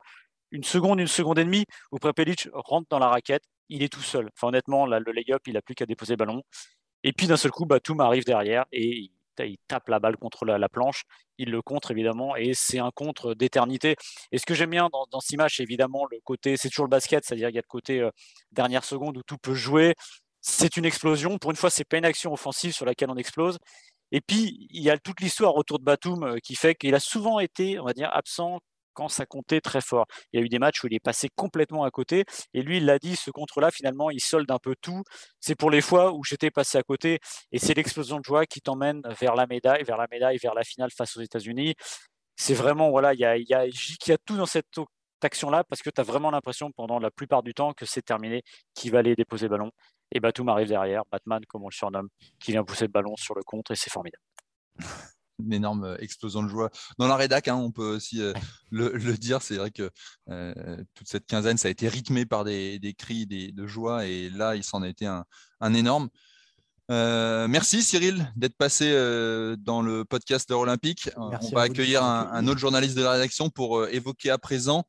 une 0.50 0.64
seconde, 0.64 1.00
une 1.00 1.06
seconde 1.06 1.38
et 1.38 1.44
demie 1.44 1.64
où 1.92 1.98
Prepelic 1.98 2.48
rentre 2.52 2.88
dans 2.90 2.98
la 2.98 3.08
raquette, 3.08 3.44
il 3.68 3.82
est 3.82 3.88
tout 3.88 4.02
seul. 4.02 4.28
Enfin 4.34 4.48
honnêtement, 4.48 4.86
là, 4.86 5.00
le 5.00 5.12
lay-up, 5.12 5.42
il 5.46 5.56
a 5.56 5.62
plus 5.62 5.74
qu'à 5.74 5.86
déposer 5.86 6.14
le 6.14 6.16
ballon. 6.18 6.42
Et 7.02 7.12
puis 7.12 7.26
d'un 7.26 7.36
seul 7.36 7.50
coup, 7.50 7.66
Batum 7.66 8.00
arrive 8.00 8.24
derrière 8.24 8.66
et 8.72 9.10
il 9.38 9.56
tape 9.68 9.88
la 9.88 9.98
balle 9.98 10.16
contre 10.16 10.44
la, 10.44 10.68
planche, 10.68 11.04
il 11.38 11.50
le 11.50 11.62
contre 11.62 11.90
évidemment, 11.90 12.36
et 12.36 12.52
c'est 12.54 12.78
un 12.78 12.90
contre 12.90 13.34
d'éternité. 13.34 13.96
Et 14.32 14.38
ce 14.38 14.46
que 14.46 14.54
j'aime 14.54 14.70
bien 14.70 14.88
dans, 14.92 15.06
dans, 15.10 15.20
ce 15.20 15.36
match, 15.36 15.60
évidemment, 15.60 16.06
le 16.10 16.18
côté, 16.24 16.56
c'est 16.56 16.68
toujours 16.68 16.86
le 16.86 16.90
basket, 16.90 17.24
c'est-à-dire 17.24 17.48
qu'il 17.48 17.56
y 17.56 17.58
a 17.58 17.62
le 17.62 17.66
côté 17.68 18.00
euh, 18.00 18.10
dernière 18.52 18.84
seconde 18.84 19.16
où 19.16 19.22
tout 19.22 19.38
peut 19.38 19.54
jouer. 19.54 19.94
C'est 20.40 20.76
une 20.76 20.84
explosion. 20.84 21.38
Pour 21.38 21.50
une 21.50 21.56
fois, 21.56 21.70
c'est 21.70 21.84
pas 21.84 21.98
une 21.98 22.04
action 22.04 22.32
offensive 22.32 22.72
sur 22.72 22.86
laquelle 22.86 23.10
on 23.10 23.16
explose. 23.16 23.58
Et 24.12 24.20
puis, 24.20 24.66
il 24.70 24.82
y 24.82 24.90
a 24.90 24.98
toute 24.98 25.20
l'histoire 25.20 25.54
autour 25.56 25.78
de 25.78 25.84
Batum 25.84 26.24
euh, 26.24 26.36
qui 26.42 26.54
fait 26.56 26.74
qu'il 26.74 26.94
a 26.94 27.00
souvent 27.00 27.38
été, 27.40 27.78
on 27.78 27.84
va 27.84 27.92
dire, 27.92 28.10
absent 28.12 28.60
ça 29.08 29.26
comptait 29.26 29.60
très 29.60 29.80
fort. 29.80 30.06
Il 30.32 30.40
y 30.40 30.42
a 30.42 30.46
eu 30.46 30.48
des 30.48 30.58
matchs 30.58 30.82
où 30.82 30.86
il 30.86 30.94
est 30.94 31.00
passé 31.00 31.28
complètement 31.34 31.84
à 31.84 31.90
côté. 31.90 32.24
Et 32.54 32.62
lui, 32.62 32.78
il 32.78 32.86
l'a 32.86 32.98
dit, 32.98 33.16
ce 33.16 33.30
contre-là, 33.30 33.70
finalement, 33.70 34.10
il 34.10 34.20
solde 34.20 34.50
un 34.50 34.58
peu 34.58 34.74
tout. 34.80 35.02
C'est 35.40 35.54
pour 35.54 35.70
les 35.70 35.80
fois 35.80 36.12
où 36.12 36.24
j'étais 36.24 36.50
passé 36.50 36.78
à 36.78 36.82
côté. 36.82 37.18
Et 37.52 37.58
c'est 37.58 37.74
l'explosion 37.74 38.18
de 38.18 38.24
joie 38.24 38.46
qui 38.46 38.60
t'emmène 38.60 39.02
vers 39.20 39.34
la 39.34 39.46
médaille, 39.46 39.82
vers 39.84 39.96
la 39.96 40.06
médaille, 40.10 40.38
vers 40.38 40.54
la 40.54 40.64
finale 40.64 40.90
face 40.96 41.16
aux 41.16 41.20
États-Unis. 41.20 41.74
C'est 42.36 42.54
vraiment, 42.54 42.90
voilà, 42.90 43.14
il 43.14 43.20
y 43.20 43.24
a, 43.24 43.60
a 43.60 44.18
tout 44.24 44.36
dans 44.36 44.46
cette 44.46 44.66
action-là 45.22 45.64
parce 45.64 45.82
que 45.82 45.90
tu 45.90 46.00
as 46.00 46.04
vraiment 46.04 46.30
l'impression 46.30 46.70
pendant 46.72 46.98
la 46.98 47.10
plupart 47.10 47.42
du 47.42 47.54
temps 47.54 47.72
que 47.72 47.84
c'est 47.86 48.02
terminé, 48.02 48.42
qu'il 48.74 48.90
va 48.92 49.00
aller 49.00 49.14
déposer 49.14 49.46
le 49.46 49.50
ballon. 49.50 49.70
Et 50.12 50.20
Batum 50.20 50.48
arrive 50.48 50.68
derrière, 50.68 51.02
Batman, 51.10 51.44
comme 51.46 51.64
on 51.64 51.68
le 51.68 51.74
surnomme, 51.74 52.08
qui 52.40 52.52
vient 52.52 52.64
pousser 52.64 52.86
le 52.86 52.92
ballon 52.92 53.14
sur 53.16 53.34
le 53.34 53.42
contre 53.42 53.72
et 53.72 53.76
c'est 53.76 53.90
formidable 53.90 54.22
une 55.44 55.52
énorme 55.52 55.84
euh, 55.84 55.96
explosion 55.98 56.42
de 56.42 56.48
joie. 56.48 56.70
Dans 56.98 57.08
la 57.08 57.16
rédac, 57.16 57.48
hein, 57.48 57.56
on 57.56 57.70
peut 57.70 57.96
aussi 57.96 58.22
euh, 58.22 58.32
le, 58.70 59.16
dire, 59.16 59.42
c'est 59.42 59.56
vrai 59.56 59.70
que 59.70 59.90
euh, 60.28 60.54
toute 60.94 61.08
cette 61.08 61.26
quinzaine, 61.26 61.58
ça 61.58 61.68
a 61.68 61.70
été 61.70 61.88
rythmé 61.88 62.26
par 62.26 62.44
des, 62.44 62.94
cris 62.96 63.26
de 63.26 63.66
joie, 63.66 64.06
et 64.06 64.30
là, 64.30 64.56
il 64.56 64.64
s'en 64.64 64.82
a 64.82 64.88
été 64.88 65.06
un, 65.06 65.24
énorme. 65.74 66.08
merci 66.88 67.82
Cyril 67.82 68.32
d'être 68.36 68.56
passé 68.56 68.90
dans 69.58 69.82
le 69.82 70.04
podcast 70.04 70.48
de 70.48 70.54
Olympique. 70.54 71.10
on 71.16 71.54
va 71.54 71.62
accueillir 71.62 72.02
un, 72.02 72.46
autre 72.48 72.58
journaliste 72.58 72.96
de 72.96 73.02
la 73.02 73.12
rédaction 73.12 73.50
pour 73.50 73.86
évoquer 73.88 74.30
à 74.30 74.38
présent 74.38 74.84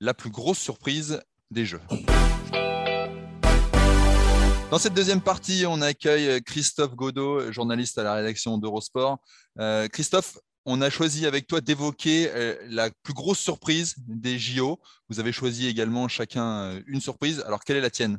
la 0.00 0.14
plus 0.14 0.30
grosse 0.30 0.58
surprise 0.58 1.20
des 1.50 1.64
Jeux. 1.64 1.80
Dans 4.74 4.80
cette 4.80 4.94
deuxième 4.94 5.20
partie, 5.20 5.66
on 5.68 5.80
accueille 5.80 6.28
euh, 6.28 6.40
Christophe 6.40 6.96
Godot, 6.96 7.52
journaliste 7.52 7.96
à 7.96 8.02
la 8.02 8.14
rédaction 8.14 8.58
d'Eurosport. 8.58 9.18
Euh, 9.60 9.86
Christophe, 9.86 10.36
on 10.64 10.82
a 10.82 10.90
choisi 10.90 11.26
avec 11.26 11.46
toi 11.46 11.60
d'évoquer 11.60 12.28
euh, 12.34 12.56
la 12.70 12.90
plus 13.04 13.14
grosse 13.14 13.38
surprise 13.38 13.94
des 13.98 14.36
JO. 14.36 14.80
Vous 15.08 15.20
avez 15.20 15.30
choisi 15.30 15.68
également 15.68 16.08
chacun 16.08 16.82
une 16.88 17.00
surprise. 17.00 17.44
Alors, 17.46 17.62
quelle 17.62 17.76
est 17.76 17.82
la 17.82 17.90
tienne? 17.90 18.18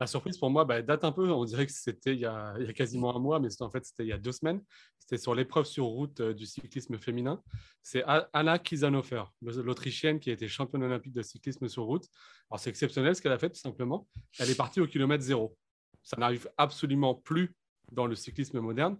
La 0.00 0.06
surprise 0.06 0.36
pour 0.36 0.50
moi 0.50 0.64
bah, 0.64 0.82
date 0.82 1.04
un 1.04 1.12
peu, 1.12 1.30
on 1.30 1.44
dirait 1.44 1.66
que 1.66 1.72
c'était 1.72 2.14
il, 2.14 2.20
y 2.20 2.26
a 2.26 2.72
quasiment 2.74 3.16
un 3.16 3.18
mois, 3.18 3.40
mais 3.40 3.48
en 3.60 3.70
fait 3.70 3.84
c'était 3.84 4.04
il 4.04 4.08
y 4.08 4.12
a 4.12 4.18
deux 4.18 4.32
semaines. 4.32 4.62
C'était 4.98 5.18
sur 5.18 5.34
l'épreuve 5.34 5.64
sur 5.64 5.84
route 5.84 6.20
du 6.20 6.46
cyclisme 6.46 6.98
féminin. 6.98 7.40
C'est 7.82 8.02
Anna 8.32 8.58
Kizanofer, 8.58 9.22
l'Autrichienne 9.40 10.18
qui 10.18 10.30
a 10.30 10.32
été 10.32 10.48
championne 10.48 10.82
olympique 10.82 11.12
de 11.12 11.22
cyclisme 11.22 11.68
sur 11.68 11.84
route. 11.84 12.06
Alors 12.50 12.60
c'est 12.60 12.70
exceptionnel 12.70 13.14
ce 13.14 13.22
qu'elle 13.22 13.32
a 13.32 13.38
fait 13.38 13.50
tout 13.50 13.60
simplement. 13.60 14.08
Elle 14.38 14.50
est 14.50 14.56
partie 14.56 14.80
au 14.80 14.86
kilomètre 14.86 15.22
zéro. 15.22 15.56
Ça 16.02 16.16
n'arrive 16.18 16.50
absolument 16.56 17.14
plus 17.14 17.54
dans 17.92 18.06
le 18.06 18.14
cyclisme 18.14 18.60
moderne. 18.60 18.98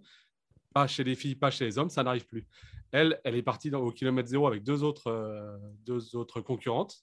Pas 0.73 0.87
chez 0.87 1.03
les 1.03 1.15
filles, 1.15 1.35
pas 1.35 1.51
chez 1.51 1.65
les 1.65 1.77
hommes, 1.77 1.89
ça 1.89 2.03
n'arrive 2.03 2.25
plus. 2.25 2.47
Elle, 2.91 3.19
elle 3.23 3.35
est 3.35 3.43
partie 3.43 3.73
au 3.73 3.91
kilomètre 3.91 4.29
zéro 4.29 4.47
avec 4.47 4.63
deux 4.63 4.83
autres, 4.83 5.07
euh, 5.07 6.41
concurrentes. 6.41 6.95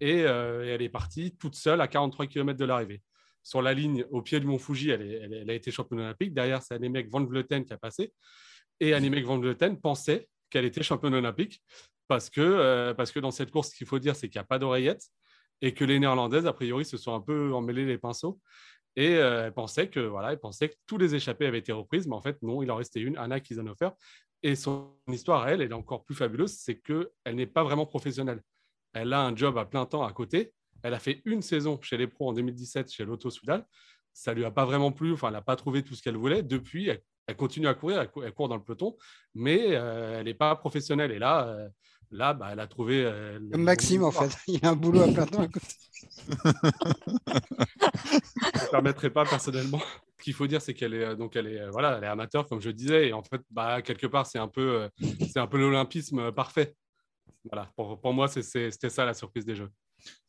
Et, 0.00 0.24
euh, 0.24 0.64
et, 0.64 0.68
elle 0.68 0.82
est 0.82 0.88
partie 0.88 1.36
toute 1.36 1.54
seule 1.54 1.80
à 1.80 1.88
43 1.88 2.26
km 2.26 2.58
de 2.58 2.64
l'arrivée. 2.64 3.02
Sur 3.42 3.62
la 3.62 3.74
ligne 3.74 4.04
au 4.10 4.22
pied 4.22 4.40
du 4.40 4.46
Mont 4.46 4.58
Fuji, 4.58 4.90
elle, 4.90 5.48
a 5.48 5.54
été 5.54 5.70
championne 5.70 6.00
olympique. 6.00 6.32
Derrière, 6.32 6.62
c'est 6.62 6.74
Annemiek 6.74 7.08
van 7.10 7.24
Vleuten 7.24 7.64
qui 7.64 7.72
a 7.72 7.78
passé. 7.78 8.12
Et 8.80 8.94
Annemiek 8.94 9.24
van 9.24 9.38
Vleuten 9.38 9.80
pensait 9.80 10.28
qu'elle 10.50 10.64
était 10.64 10.82
championne 10.82 11.14
olympique 11.14 11.62
parce 12.08 12.30
que, 12.30 12.40
euh, 12.40 12.94
parce 12.94 13.10
que 13.10 13.20
dans 13.20 13.30
cette 13.30 13.50
course, 13.50 13.70
ce 13.70 13.76
qu'il 13.76 13.86
faut 13.86 13.98
dire, 13.98 14.14
c'est 14.14 14.28
qu'il 14.28 14.38
n'y 14.38 14.44
a 14.44 14.46
pas 14.46 14.58
d'oreillette 14.58 15.02
et 15.60 15.74
que 15.74 15.84
les 15.84 15.98
Néerlandaises, 15.98 16.46
a 16.46 16.52
priori, 16.52 16.84
se 16.84 16.96
sont 16.96 17.14
un 17.14 17.20
peu 17.20 17.54
emmêlées 17.54 17.86
les 17.86 17.98
pinceaux. 17.98 18.40
Et 18.96 19.16
euh, 19.16 19.46
elle 19.46 19.54
pensait 19.54 19.88
que 19.88 20.00
voilà, 20.00 20.32
elle 20.32 20.38
pensait 20.40 20.68
que 20.68 20.74
tous 20.86 20.98
les 20.98 21.14
échappées 21.14 21.46
avaient 21.46 21.60
été 21.60 21.72
reprises, 21.72 22.06
mais 22.06 22.14
en 22.14 22.20
fait 22.20 22.40
non, 22.42 22.62
il 22.62 22.70
en 22.70 22.76
restait 22.76 23.00
une, 23.00 23.16
Anna 23.16 23.40
Kizanofer. 23.40 23.90
Et 24.42 24.56
son 24.56 24.96
histoire, 25.08 25.48
elle, 25.48 25.62
elle 25.62 25.70
est 25.70 25.74
encore 25.74 26.04
plus 26.04 26.16
fabuleuse, 26.16 26.52
c'est 26.52 26.78
qu'elle 26.78 27.08
n'est 27.26 27.46
pas 27.46 27.62
vraiment 27.62 27.86
professionnelle. 27.86 28.42
Elle 28.92 29.12
a 29.12 29.22
un 29.22 29.34
job 29.34 29.56
à 29.56 29.64
plein 29.64 29.86
temps 29.86 30.02
à 30.02 30.12
côté. 30.12 30.52
Elle 30.82 30.94
a 30.94 30.98
fait 30.98 31.22
une 31.24 31.42
saison 31.42 31.78
chez 31.80 31.96
les 31.96 32.06
pros 32.06 32.28
en 32.28 32.32
2017 32.32 32.90
chez 32.90 33.04
l'Auto 33.04 33.30
Soudal. 33.30 33.66
Ça 34.12 34.34
lui 34.34 34.44
a 34.44 34.50
pas 34.50 34.64
vraiment 34.64 34.92
plu, 34.92 35.12
enfin, 35.12 35.28
elle 35.28 35.34
n'a 35.34 35.42
pas 35.42 35.56
trouvé 35.56 35.82
tout 35.82 35.94
ce 35.94 36.02
qu'elle 36.02 36.16
voulait. 36.16 36.42
Depuis, 36.42 36.88
elle, 37.26 37.36
continue 37.36 37.66
à 37.66 37.74
courir, 37.74 38.00
elle, 38.00 38.32
court 38.32 38.48
dans 38.48 38.56
le 38.56 38.62
peloton, 38.62 38.96
mais 39.34 39.68
euh, 39.70 40.18
elle 40.18 40.26
n'est 40.26 40.34
pas 40.34 40.54
professionnelle. 40.56 41.12
Et 41.12 41.18
là, 41.18 41.48
euh, 41.48 41.68
là 42.10 42.34
bah, 42.34 42.48
elle 42.52 42.60
a 42.60 42.66
trouvé. 42.66 43.10
Comme 43.50 43.62
Maxime, 43.62 44.04
en 44.04 44.10
fait, 44.10 44.36
il 44.48 44.64
a 44.64 44.70
un 44.70 44.76
boulot 44.76 45.00
à 45.00 45.08
plein 45.08 45.26
temps 45.26 45.42
à 45.42 45.48
côté. 45.48 45.66
ne 48.12 48.70
permettrait 48.70 49.10
pas 49.10 49.24
personnellement. 49.24 49.80
Ce 50.18 50.24
qu'il 50.24 50.34
faut 50.34 50.46
dire, 50.46 50.62
c'est 50.62 50.72
qu'elle 50.72 50.94
est 50.94 51.04
euh, 51.04 51.16
donc 51.16 51.34
elle 51.34 51.48
est 51.48 51.60
euh, 51.60 51.70
voilà, 51.70 51.98
elle 51.98 52.04
est 52.04 52.08
amateur 52.08 52.48
comme 52.48 52.60
je 52.60 52.70
disais, 52.70 53.08
et 53.08 53.12
en 53.12 53.24
fait, 53.24 53.40
bah, 53.50 53.82
quelque 53.82 54.06
part, 54.06 54.26
c'est 54.26 54.38
un 54.38 54.46
peu 54.46 54.82
euh, 54.82 54.88
c'est 55.32 55.40
un 55.40 55.48
peu 55.48 55.58
l'olympisme 55.58 56.30
parfait. 56.30 56.76
Voilà, 57.44 57.68
pour, 57.74 58.00
pour 58.00 58.12
moi, 58.12 58.28
c'était 58.28 58.88
ça 58.88 59.04
la 59.04 59.14
surprise 59.14 59.44
des 59.44 59.56
Jeux. 59.56 59.70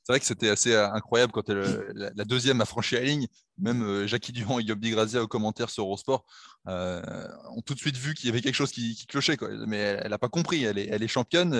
C'est 0.04 0.12
vrai 0.12 0.20
que 0.20 0.26
c'était 0.26 0.50
assez 0.50 0.76
incroyable 0.76 1.32
quand 1.32 1.50
elle, 1.50 1.94
la, 1.96 2.26
deuxième 2.26 2.60
a 2.60 2.66
franchi 2.66 2.96
la 2.96 3.02
ligne. 3.02 3.28
Même 3.58 4.06
Jackie 4.06 4.34
Durand 4.34 4.60
et 4.60 4.64
Yobdi 4.64 4.92
Grazia 4.92 5.24
aux 5.24 5.28
commentaires 5.28 5.70
sur 5.70 5.86
Eurosport 5.86 6.26
ont 6.66 7.62
tout 7.66 7.74
de 7.74 7.80
suite 7.80 7.96
vu 7.96 8.14
qu'il 8.14 8.26
y 8.26 8.30
avait 8.30 8.42
quelque 8.42 8.56
chose 8.56 8.72
qui, 8.72 9.06
clochait. 9.08 9.38
Mais 9.66 9.78
elle 9.78 10.10
n'a 10.10 10.18
pas 10.18 10.28
compris. 10.28 10.64
Elle 10.64 10.78
est, 10.78 11.08
championne. 11.08 11.54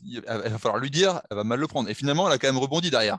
Il 0.00 0.20
va 0.20 0.58
falloir 0.58 0.78
lui 0.78 0.90
dire. 0.90 1.22
Elle 1.30 1.38
va 1.38 1.44
mal 1.44 1.58
le 1.58 1.66
prendre. 1.66 1.88
Et 1.88 1.94
finalement, 1.94 2.26
elle 2.26 2.34
a 2.34 2.38
quand 2.38 2.48
même 2.48 2.58
rebondi 2.58 2.90
derrière. 2.90 3.18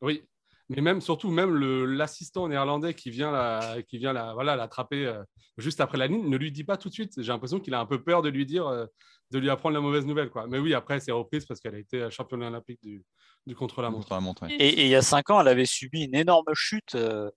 Oui, 0.00 0.24
mais 0.68 0.82
même 0.82 1.00
surtout 1.00 1.30
même 1.30 1.56
l'assistant 1.56 2.48
néerlandais 2.48 2.94
qui 2.94 3.10
vient 3.10 3.30
la, 3.30 4.34
voilà 4.34 4.54
l'attraper 4.54 5.06
euh, 5.06 5.22
juste 5.56 5.80
après 5.80 5.96
la 5.96 6.06
ligne 6.06 6.28
ne 6.28 6.36
lui 6.36 6.52
dit 6.52 6.64
pas 6.64 6.76
tout 6.76 6.88
de 6.88 6.94
suite. 6.94 7.14
J'ai 7.16 7.32
l'impression 7.32 7.58
qu'il 7.58 7.72
a 7.74 7.80
un 7.80 7.86
peu 7.86 8.02
peur 8.02 8.20
de 8.20 8.28
lui 8.28 8.44
dire, 8.44 8.66
euh, 8.66 8.86
de 9.30 9.38
lui 9.38 9.48
apprendre 9.48 9.74
la 9.74 9.80
mauvaise 9.80 10.04
nouvelle. 10.04 10.30
Mais 10.48 10.58
oui, 10.58 10.74
après 10.74 11.00
c'est 11.00 11.12
reprise 11.12 11.46
parce 11.46 11.60
qu'elle 11.60 11.74
a 11.74 11.78
été 11.78 12.10
championne 12.10 12.42
olympique 12.42 12.80
du, 12.82 13.02
du 13.48 13.56
contre-la-montre. 13.56 14.44
et, 14.48 14.84
il 14.84 14.88
y 14.88 14.94
a 14.94 15.02
cinq 15.02 15.30
ans, 15.30 15.40
elle 15.40 15.48
avait 15.48 15.66
subi 15.66 16.04
une 16.04 16.14
énorme 16.14 16.52
chute. 16.54 16.94
Euh, 16.94 17.30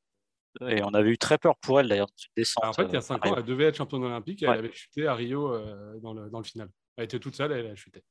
et 0.67 0.83
on 0.83 0.93
avait 0.93 1.09
eu 1.09 1.17
très 1.17 1.37
peur 1.37 1.55
pour 1.61 1.79
elle 1.79 1.87
d'ailleurs 1.87 2.07
dans 2.07 2.23
une 2.23 2.33
descente. 2.35 2.65
en 2.65 2.73
fait, 2.73 2.83
il 2.83 2.93
y 2.93 2.97
a 2.97 3.01
cinq 3.01 3.25
ans, 3.25 3.35
elle 3.37 3.45
devait 3.45 3.65
être 3.65 3.77
championne 3.77 4.03
olympique 4.03 4.43
et 4.43 4.45
elle 4.45 4.59
avait 4.59 4.73
chuté 4.73 5.07
à 5.07 5.15
Rio 5.15 5.57
dans, 6.01 6.13
le, 6.13 6.29
dans 6.29 6.39
le 6.39 6.43
final. 6.43 6.69
Elle 6.97 7.05
était 7.05 7.19
toute 7.19 7.35
seule 7.35 7.53
et 7.53 7.59
elle 7.59 7.67
a 7.67 7.75
chuté. 7.75 8.03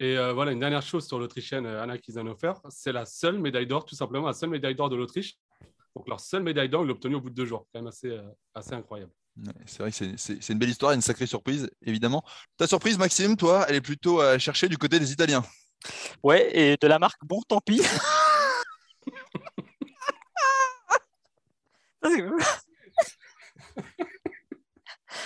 Et 0.00 0.18
euh, 0.18 0.32
voilà, 0.32 0.50
une 0.50 0.58
dernière 0.58 0.82
chose 0.82 1.06
sur 1.06 1.18
l'Autrichienne 1.18 1.64
euh, 1.64 1.82
Anna 1.82 1.96
Kizanofer, 1.98 2.54
c'est 2.70 2.90
la 2.90 3.06
seule 3.06 3.38
médaille 3.38 3.68
d'or, 3.68 3.84
tout 3.84 3.94
simplement, 3.94 4.26
la 4.26 4.32
seule 4.32 4.50
médaille 4.50 4.74
d'or 4.74 4.88
de 4.88 4.96
l'Autriche. 4.96 5.36
Donc 5.94 6.08
leur 6.08 6.18
seule 6.18 6.42
médaille 6.42 6.68
d'or, 6.68 6.82
ils 6.82 6.88
l'ont 6.88 6.94
obtenue 6.94 7.14
au 7.14 7.20
bout 7.20 7.30
de 7.30 7.34
deux 7.34 7.44
jours. 7.44 7.68
Quand 7.72 7.80
même 7.80 7.86
assez, 7.86 8.08
euh, 8.08 8.22
assez 8.52 8.72
incroyable. 8.72 9.12
c'est 9.66 9.82
vrai 9.82 9.92
que 9.92 10.16
c'est 10.16 10.48
une 10.48 10.58
belle 10.58 10.70
histoire, 10.70 10.92
une 10.92 11.02
sacrée 11.02 11.26
surprise, 11.26 11.70
évidemment. 11.82 12.24
Ta 12.56 12.66
surprise, 12.66 12.98
Maxime, 12.98 13.36
toi, 13.36 13.64
elle 13.68 13.76
est 13.76 13.80
plutôt 13.80 14.20
à 14.20 14.38
chercher 14.38 14.68
du 14.68 14.78
côté 14.78 14.98
des 14.98 15.12
Italiens. 15.12 15.44
Ouais, 16.22 16.56
et 16.56 16.76
de 16.76 16.86
la 16.86 16.98
marque 16.98 17.24
Bon 17.24 17.40
Tant 17.42 17.60
pis. 17.60 17.82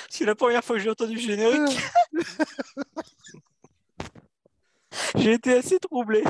c'est 0.09 0.25
la 0.25 0.35
première 0.35 0.65
fois 0.65 0.77
que 0.77 0.83
j'ai 0.83 0.91
entendu 0.91 1.15
le 1.15 1.21
générique. 1.21 1.79
J'ai 5.17 5.33
été 5.33 5.55
assez 5.55 5.79
troublé. 5.79 6.23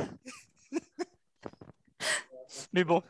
Mais 2.73 2.85
bon. 2.85 3.03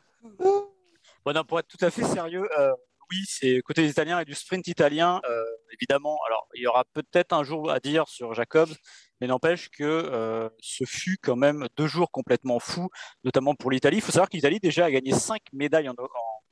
Bon, 1.25 1.45
pour 1.47 1.59
être 1.59 1.69
tout 1.69 1.85
à 1.85 1.91
fait 1.91 2.05
sérieux, 2.05 2.49
euh, 2.59 2.73
oui, 3.11 3.25
c'est 3.27 3.61
côté 3.63 3.83
des 3.83 3.91
Italiens 3.91 4.21
et 4.21 4.25
du 4.25 4.35
sprint 4.35 4.67
italien, 4.69 5.21
euh, 5.29 5.45
évidemment. 5.73 6.19
Alors, 6.27 6.49
il 6.55 6.63
y 6.63 6.67
aura 6.67 6.85
peut-être 6.93 7.33
un 7.33 7.45
jour 7.45 7.71
à 7.71 7.81
dire 7.81 8.09
sur 8.09 8.35
Jacobs, 8.35 8.73
mais 9.21 9.27
n'empêche 9.27 9.69
que 9.71 9.85
euh, 9.85 10.49
ce 10.61 10.85
fut 10.85 11.19
quand 11.23 11.37
même 11.37 11.67
deux 11.77 11.87
jours 11.87 12.11
complètement 12.11 12.59
fous, 12.59 12.89
notamment 13.25 13.55
pour 13.55 13.71
l'Italie. 13.71 13.99
Il 13.99 14.03
faut 14.03 14.13
savoir 14.13 14.29
que 14.29 14.37
l'Italie 14.37 14.61
déjà 14.61 14.87
a 14.87 14.91
gagné 14.91 15.13
cinq 15.13 15.43
médailles 15.53 15.89
en, 15.89 15.95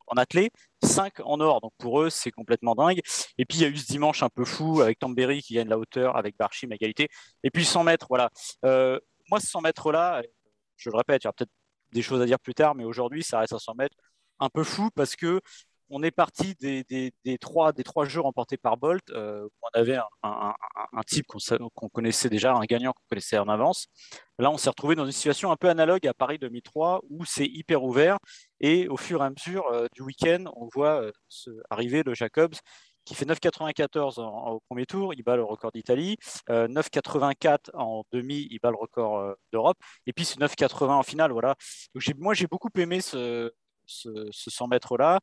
en 0.07 0.17
athlée, 0.17 0.51
5 0.83 1.21
en 1.21 1.41
or. 1.41 1.61
Donc 1.61 1.73
pour 1.79 2.01
eux, 2.03 2.11
c'est 2.11 2.31
complètement 2.31 2.75
dingue. 2.75 3.01
Et 3.39 3.45
puis 3.45 3.59
il 3.59 3.63
y 3.63 3.65
a 3.65 3.69
eu 3.69 3.77
ce 3.77 3.87
dimanche 3.87 4.23
un 4.23 4.29
peu 4.29 4.45
fou 4.45 4.81
avec 4.81 4.99
Tamberi 4.99 5.43
qui 5.43 5.55
gagne 5.55 5.69
la 5.69 5.79
hauteur, 5.79 6.17
avec 6.17 6.37
Barchim 6.37 6.73
égalité. 6.73 7.09
Et 7.43 7.51
puis 7.51 7.65
100 7.65 7.85
mètres, 7.85 8.07
voilà. 8.09 8.31
Euh, 8.65 8.99
moi, 9.31 9.41
ce 9.41 9.47
100 9.47 9.63
mètres-là, 9.63 10.23
je 10.77 10.91
le 10.91 10.97
répète, 10.97 11.23
il 11.23 11.27
y 11.27 11.29
aura 11.29 11.35
peut-être 11.35 11.53
des 11.93 12.03
choses 12.03 12.21
à 12.21 12.27
dire 12.27 12.39
plus 12.39 12.55
tard, 12.55 12.75
mais 12.75 12.85
aujourd'hui, 12.85 13.23
ça 13.23 13.39
reste 13.39 13.53
à 13.53 13.59
100 13.59 13.75
mètres 13.75 13.97
un 14.41 14.49
peu 14.49 14.65
fou 14.65 14.91
parce 14.95 15.17
que 15.17 15.41
on 15.95 16.03
est 16.03 16.11
parti 16.11 16.55
des, 16.57 17.39
trois, 17.41 17.73
des 17.73 17.85
trois 17.85 18.05
jeux 18.05 18.21
remportés 18.21 18.57
par 18.57 18.77
Bolt. 18.77 19.09
Euh, 19.11 19.49
on 19.63 19.79
avait 19.79 19.97
un, 20.25 20.55
type 21.07 21.27
qu'on 21.27 21.89
connaissait 21.89 22.29
déjà, 22.29 22.53
un 22.53 22.65
gagnant 22.65 22.93
qu'on 22.93 23.05
connaissait 23.09 23.39
en 23.39 23.49
avance. 23.49 23.87
Là, 24.41 24.51
on 24.51 24.57
s'est 24.57 24.71
retrouvé 24.71 24.97
dans 24.97 25.07
une 25.07 25.13
situation 25.13 25.53
un 25.53 25.57
peu 25.57 25.69
analogue 25.69 26.05
à 26.09 26.13
Paris 26.13 26.39
2003 26.39 27.03
où 27.09 27.25
c'est 27.25 27.47
hyper 27.47 27.85
ouvert. 27.85 28.19
Et 28.59 28.89
au 28.89 28.97
fur 28.97 29.23
et 29.23 29.27
à 29.27 29.31
mesure 29.31 29.69
euh, 29.69 29.87
du 29.95 30.03
week-end, 30.03 30.47
on 30.57 30.69
voit 30.75 31.01
euh, 31.01 31.63
arriver 31.71 32.03
le 32.03 32.13
Jacobs 32.13 32.55
qui 33.05 33.15
fait 33.15 33.27
9,94 33.27 34.19
au 34.19 34.61
premier 34.67 34.87
tour, 34.87 35.13
il 35.13 35.23
bat 35.23 35.37
le 35.37 35.45
record 35.45 35.71
d'Italie. 35.73 36.17
9,84 36.49 37.71
en 37.75 38.03
demi, 38.13 38.49
il 38.51 38.59
bat 38.61 38.71
le 38.71 38.79
record 38.79 39.37
d'Europe. 39.53 39.77
Et 40.07 40.15
puis 40.15 40.25
c'est 40.25 40.41
9,80 40.41 40.89
en 40.89 41.03
finale. 41.03 41.31
Voilà. 41.31 41.55
Moi, 42.17 42.33
j'ai 42.33 42.47
beaucoup 42.47 42.71
aimé 42.79 43.03
ce, 43.03 43.53
ce, 43.85 44.09
ce 44.31 44.51
100 44.51 44.69
mètres 44.69 44.97
là 44.97 45.21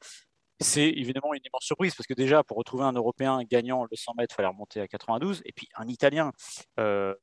c'est 0.61 0.89
évidemment 0.89 1.33
une 1.33 1.41
immense 1.43 1.63
surprise 1.63 1.95
parce 1.95 2.07
que 2.07 2.13
déjà, 2.13 2.43
pour 2.43 2.57
retrouver 2.57 2.83
un 2.83 2.93
Européen 2.93 3.41
gagnant 3.43 3.83
le 3.83 3.95
100 3.95 4.13
mètres, 4.17 4.33
il 4.33 4.35
fallait 4.35 4.49
remonter 4.49 4.81
à 4.81 4.87
92. 4.87 5.41
Et 5.45 5.51
puis 5.51 5.67
un 5.75 5.87
Italien, 5.87 6.31
euh, 6.79 7.13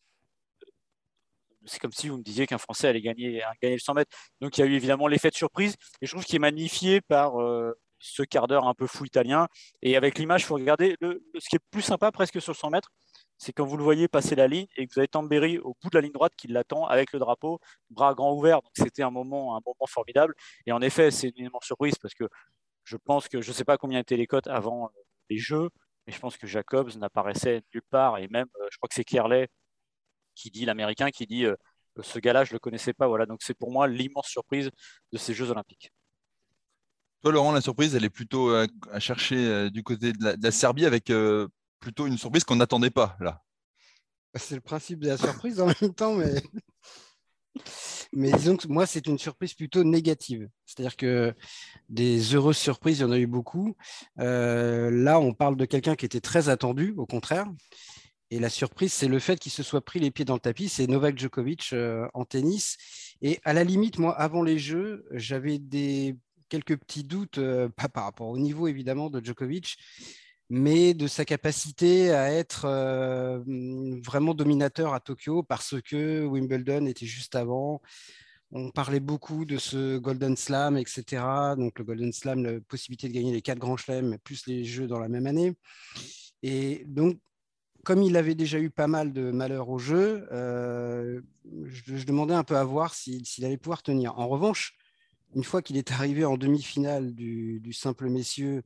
c'est 1.65 1.79
comme 1.79 1.93
si 1.93 2.09
vous 2.09 2.19
me 2.19 2.23
disiez 2.23 2.47
qu'un 2.47 2.59
Français 2.59 2.89
allait 2.89 3.01
gagner, 3.01 3.43
gagner 3.63 3.77
le 3.77 3.81
100 3.81 3.95
mètres. 3.95 4.17
Donc 4.41 4.59
il 4.59 4.61
y 4.63 4.65
a 4.65 4.67
eu 4.67 4.75
évidemment 4.75 5.07
l'effet 5.07 5.31
de 5.31 5.37
surprise. 5.37 5.77
Et 6.01 6.07
je 6.07 6.13
trouve 6.13 6.25
qu'il 6.25 6.37
est 6.37 6.41
magnifié 6.41 7.01
par 7.01 7.41
euh, 7.41 7.73
ce 7.99 8.23
quart 8.23 8.47
d'heure 8.49 8.67
un 8.67 8.75
peu 8.75 8.87
fou 8.87 9.05
italien. 9.05 9.49
Et 9.83 9.97
avec 9.97 10.19
l'image, 10.19 10.43
il 10.43 10.47
faut 10.47 10.55
regarder 10.55 10.97
ce 11.01 11.49
qui 11.49 11.57
est 11.57 11.65
plus 11.71 11.83
sympa 11.83 12.11
presque 12.13 12.41
sur 12.41 12.53
le 12.53 12.57
100 12.57 12.71
mètres. 12.71 12.91
C'est 13.39 13.53
quand 13.53 13.65
vous 13.65 13.77
le 13.77 13.85
voyez 13.85 14.09
passer 14.09 14.35
la 14.35 14.49
ligne 14.49 14.67
et 14.77 14.87
que 14.87 14.93
vous 14.93 14.99
avez 14.99 15.07
Tambéry 15.09 15.59
au 15.59 15.77
bout 15.81 15.91
de 15.91 15.97
la 15.97 16.01
ligne 16.01 16.13
droite 16.13 16.33
qui 16.37 16.49
l'attend 16.49 16.87
avec 16.87 17.13
le 17.13 17.21
drapeau, 17.21 17.61
bras 17.89 18.15
grands 18.15 18.35
ouverts. 18.35 18.63
Donc 18.63 18.73
c'était 18.77 19.05
un 19.05 19.11
moment, 19.11 19.57
un 19.57 19.61
moment 19.65 19.87
formidable. 19.89 20.35
Et 20.67 20.73
en 20.73 20.81
effet, 20.81 21.13
c'est 21.13 21.29
une 21.37 21.47
immense 21.47 21.65
surprise 21.65 21.95
parce 22.03 22.15
que 22.15 22.25
je 22.89 22.97
pense 22.97 23.29
que 23.29 23.43
je 23.43 23.51
ne 23.51 23.55
sais 23.55 23.65
pas 23.65 23.77
combien 23.77 24.01
étaient 24.01 24.17
les 24.17 24.27
cotes 24.27 24.47
avant 24.47 24.87
euh, 24.87 25.01
les 25.29 25.37
jeux, 25.37 25.69
mais 26.07 26.13
je 26.13 26.19
pense 26.19 26.39
que 26.39 26.47
Jacobs 26.47 26.97
n'apparaissait 26.97 27.63
nulle 27.75 27.83
part. 27.91 28.17
Et 28.19 28.29
même, 28.29 28.47
euh, 28.61 28.69
je 28.71 28.79
crois 28.79 28.89
que 28.89 28.95
c'est 28.95 29.05
Kerley 29.05 29.49
qui 30.35 30.51
dit, 30.51 30.65
l'américain, 30.65 31.11
qui 31.11 31.27
dit 31.27 31.45
euh, 31.45 31.55
ce 32.01 32.19
gars-là, 32.19 32.45
je 32.45 32.51
ne 32.51 32.55
le 32.55 32.61
connaissais 32.61 32.95
pas. 32.95 33.07
Voilà. 33.07 33.27
Donc 33.27 33.43
c'est 33.43 33.53
pour 33.53 33.71
moi 33.71 33.89
l'immense 33.89 34.29
surprise 34.29 34.71
de 35.13 35.19
ces 35.19 35.35
Jeux 35.35 35.51
Olympiques. 35.51 35.93
Toi, 37.21 37.33
Laurent, 37.33 37.53
la 37.53 37.61
surprise, 37.61 37.95
elle 37.95 38.05
est 38.05 38.11
plutôt 38.11 38.55
à 38.55 39.01
chercher 39.01 39.71
du 39.71 39.83
côté 39.83 40.13
de 40.13 40.37
la, 40.41 40.51
Serbie 40.53 40.87
avec 40.87 41.13
plutôt 41.81 42.07
une 42.07 42.17
surprise 42.17 42.45
qu'on 42.45 42.55
n'attendait 42.55 42.91
pas 42.91 43.17
là. 43.19 43.43
C'est 44.37 44.55
le 44.55 44.61
principe 44.61 45.01
de 45.01 45.09
la 45.09 45.17
surprise 45.17 45.61
en 45.61 45.67
même 45.67 45.95
temps, 45.95 46.15
mais 46.15 46.41
mais 48.13 48.33
disons 48.33 48.57
moi, 48.69 48.87
c'est 48.87 49.07
une 49.07 49.19
surprise 49.19 49.55
plutôt 49.55 49.85
négative. 49.85 50.49
C'est-à-dire 50.67 50.97
que 50.97 51.35
des 51.89 52.35
heureuses 52.35 52.57
surprises, 52.57 52.99
il 52.99 53.03
y 53.03 53.05
en 53.05 53.13
a 53.13 53.19
eu 53.19 53.27
beaucoup. 53.27 53.77
Euh, 54.19 54.91
là, 54.91 55.21
on 55.21 55.35
parle 55.35 55.57
de 55.57 55.65
quelqu'un 55.65 55.95
qui 55.95 56.07
était 56.07 56.21
très 56.21 56.49
attendu, 56.49 56.95
au 56.97 57.07
contraire. 57.07 57.47
Et 58.31 58.41
la 58.41 58.51
surprise, 58.51 58.93
c'est 58.93 59.09
le 59.09 59.19
fait 59.19 59.39
qu'il 59.39 59.53
se 59.53 59.63
soit 59.63 59.81
pris 59.81 60.01
les 60.01 60.11
pieds 60.11 60.25
dans 60.25 60.35
le 60.35 60.41
tapis. 60.41 60.69
C'est 60.69 60.87
Novak 60.87 61.19
Djokovic 61.19 61.71
euh, 61.73 62.07
en 62.13 62.25
tennis. 62.25 62.77
Et 63.23 63.41
à 63.45 63.53
la 63.53 63.65
limite, 63.65 63.99
moi, 63.99 64.19
avant 64.19 64.43
les 64.43 64.59
Jeux, 64.59 65.07
j'avais 65.13 65.59
des 65.59 66.17
quelques 66.49 66.77
petits 66.77 67.05
doutes, 67.05 67.39
euh, 67.39 67.69
pas 67.69 67.89
par 67.89 68.05
rapport 68.05 68.29
au 68.29 68.39
niveau 68.39 68.69
évidemment 68.69 69.11
de 69.11 69.25
Djokovic, 69.25 69.77
mais 70.51 70.95
de 70.95 71.07
sa 71.07 71.25
capacité 71.25 72.13
à 72.13 72.33
être 72.33 72.65
euh, 72.65 73.41
vraiment 74.05 74.35
dominateur 74.35 74.95
à 74.95 75.01
Tokyo 75.01 75.43
parce 75.43 75.81
que 75.83 76.25
Wimbledon 76.25 76.87
était 76.87 77.07
juste 77.07 77.35
avant. 77.35 77.83
On 78.51 78.71
parlait 78.71 79.01
beaucoup 79.01 79.45
de 79.45 79.59
ce 79.59 79.99
Golden 79.99 80.37
Slam, 80.37 80.79
etc. 80.79 81.23
Donc 81.57 81.79
le 81.79 81.85
Golden 81.85 82.13
Slam, 82.13 82.43
la 82.43 82.61
possibilité 82.61 83.09
de 83.09 83.13
gagner 83.13 83.33
les 83.33 83.43
quatre 83.43 83.59
grands 83.59 83.77
chelems, 83.77 84.17
plus 84.25 84.47
les 84.47 84.65
jeux 84.65 84.87
dans 84.87 84.99
la 84.99 85.09
même 85.09 85.27
année. 85.27 85.55
Et 86.43 86.85
donc, 86.87 87.19
comme 87.85 88.03
il 88.03 88.17
avait 88.17 88.35
déjà 88.35 88.59
eu 88.59 88.71
pas 88.71 88.87
mal 88.87 89.13
de 89.13 89.31
malheurs 89.31 89.69
au 89.69 89.79
jeu, 89.79 90.27
euh, 90.33 91.21
je, 91.65 92.05
demandais 92.05 92.35
un 92.35 92.45
peu 92.45 92.57
à 92.57 92.65
voir 92.65 92.95
s'il 92.95 93.45
allait 93.45 93.57
pouvoir 93.57 93.83
tenir. 93.83 94.19
En 94.19 94.29
revanche, 94.29 94.75
une 95.35 95.45
fois 95.45 95.63
qu'il 95.63 95.77
est 95.77 95.93
arrivé 95.93 96.25
en 96.25 96.37
demi-finale 96.37 97.15
du, 97.15 97.73
simple 97.73 98.09
messieurs, 98.09 98.63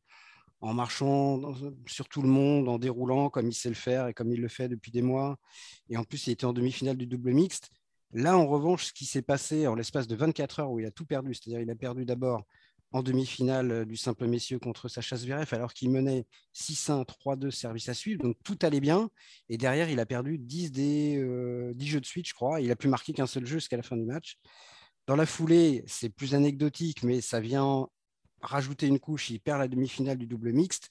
en 0.62 0.73
marchant 0.73 1.40
sur 1.87 2.09
tout 2.09 2.23
le 2.23 2.28
monde, 2.28 2.69
en 2.69 2.78
déroulant 2.78 3.28
comme 3.28 3.49
il 3.49 3.54
sait 3.54 3.69
le 3.69 3.75
faire 3.75 4.09
et 4.09 4.14
comme 4.14 4.33
il 4.33 4.40
le 4.40 4.49
fait 4.49 4.69
depuis 4.69 4.90
des 4.90 5.02
mois, 5.02 5.37
et 5.90 5.97
en 5.97 6.04
plus 6.04 6.26
il 6.26 6.31
était 6.31 6.47
en 6.47 6.52
demi-finale 6.52 6.97
du 6.97 7.07
double 7.07 7.33
mixte, 7.33 7.71
Là, 8.14 8.37
en 8.37 8.47
revanche, 8.47 8.87
ce 8.87 8.92
qui 8.92 9.07
s'est 9.07 9.23
passé 9.23 9.66
en 9.66 9.75
l'espace 9.75 10.07
de 10.07 10.14
24 10.14 10.61
heures 10.61 10.71
où 10.71 10.78
il 10.78 10.85
a 10.85 10.90
tout 10.90 11.07
perdu, 11.07 11.33
c'est-à-dire 11.33 11.61
il 11.61 11.71
a 11.71 11.75
perdu 11.75 12.04
d'abord 12.04 12.45
en 12.90 13.02
demi-finale 13.02 13.71
euh, 13.71 13.85
du 13.87 13.97
simple 13.97 14.26
messieurs 14.26 14.59
contre 14.59 14.88
Sacha 14.88 15.16
Zverev 15.16 15.49
alors 15.52 15.73
qu'il 15.73 15.90
menait 15.90 16.26
6-1, 16.54 17.07
3-2 17.07 17.50
service 17.50 17.88
à 17.88 17.95
suivre, 17.95 18.23
donc 18.23 18.37
tout 18.45 18.59
allait 18.61 18.81
bien. 18.81 19.09
Et 19.49 19.57
derrière, 19.57 19.88
il 19.88 19.99
a 19.99 20.04
perdu 20.04 20.37
10 20.37 20.73
des 20.73 21.14
10 21.14 21.19
euh, 21.21 21.75
jeux 21.78 22.00
de 22.00 22.07
suite, 22.07 22.28
je 22.28 22.35
crois. 22.35 22.61
Il 22.61 22.71
a 22.71 22.76
plus 22.76 22.90
marqué 22.90 23.14
qu'un 23.14 23.26
seul 23.26 23.47
jeu 23.47 23.57
jusqu'à 23.57 23.78
la 23.78 23.83
fin 23.83 23.97
du 23.97 24.04
match. 24.04 24.37
Dans 25.07 25.16
la 25.16 25.25
foulée, 25.25 25.83
c'est 25.87 26.11
plus 26.11 26.35
anecdotique, 26.35 27.02
mais 27.04 27.23
ça 27.23 27.40
vient 27.40 27.88
rajouter 28.43 28.87
une 28.87 28.99
couche. 28.99 29.31
Il 29.31 29.41
perd 29.41 29.61
la 29.61 29.69
demi-finale 29.69 30.19
du 30.19 30.27
double 30.27 30.53
mixte. 30.53 30.91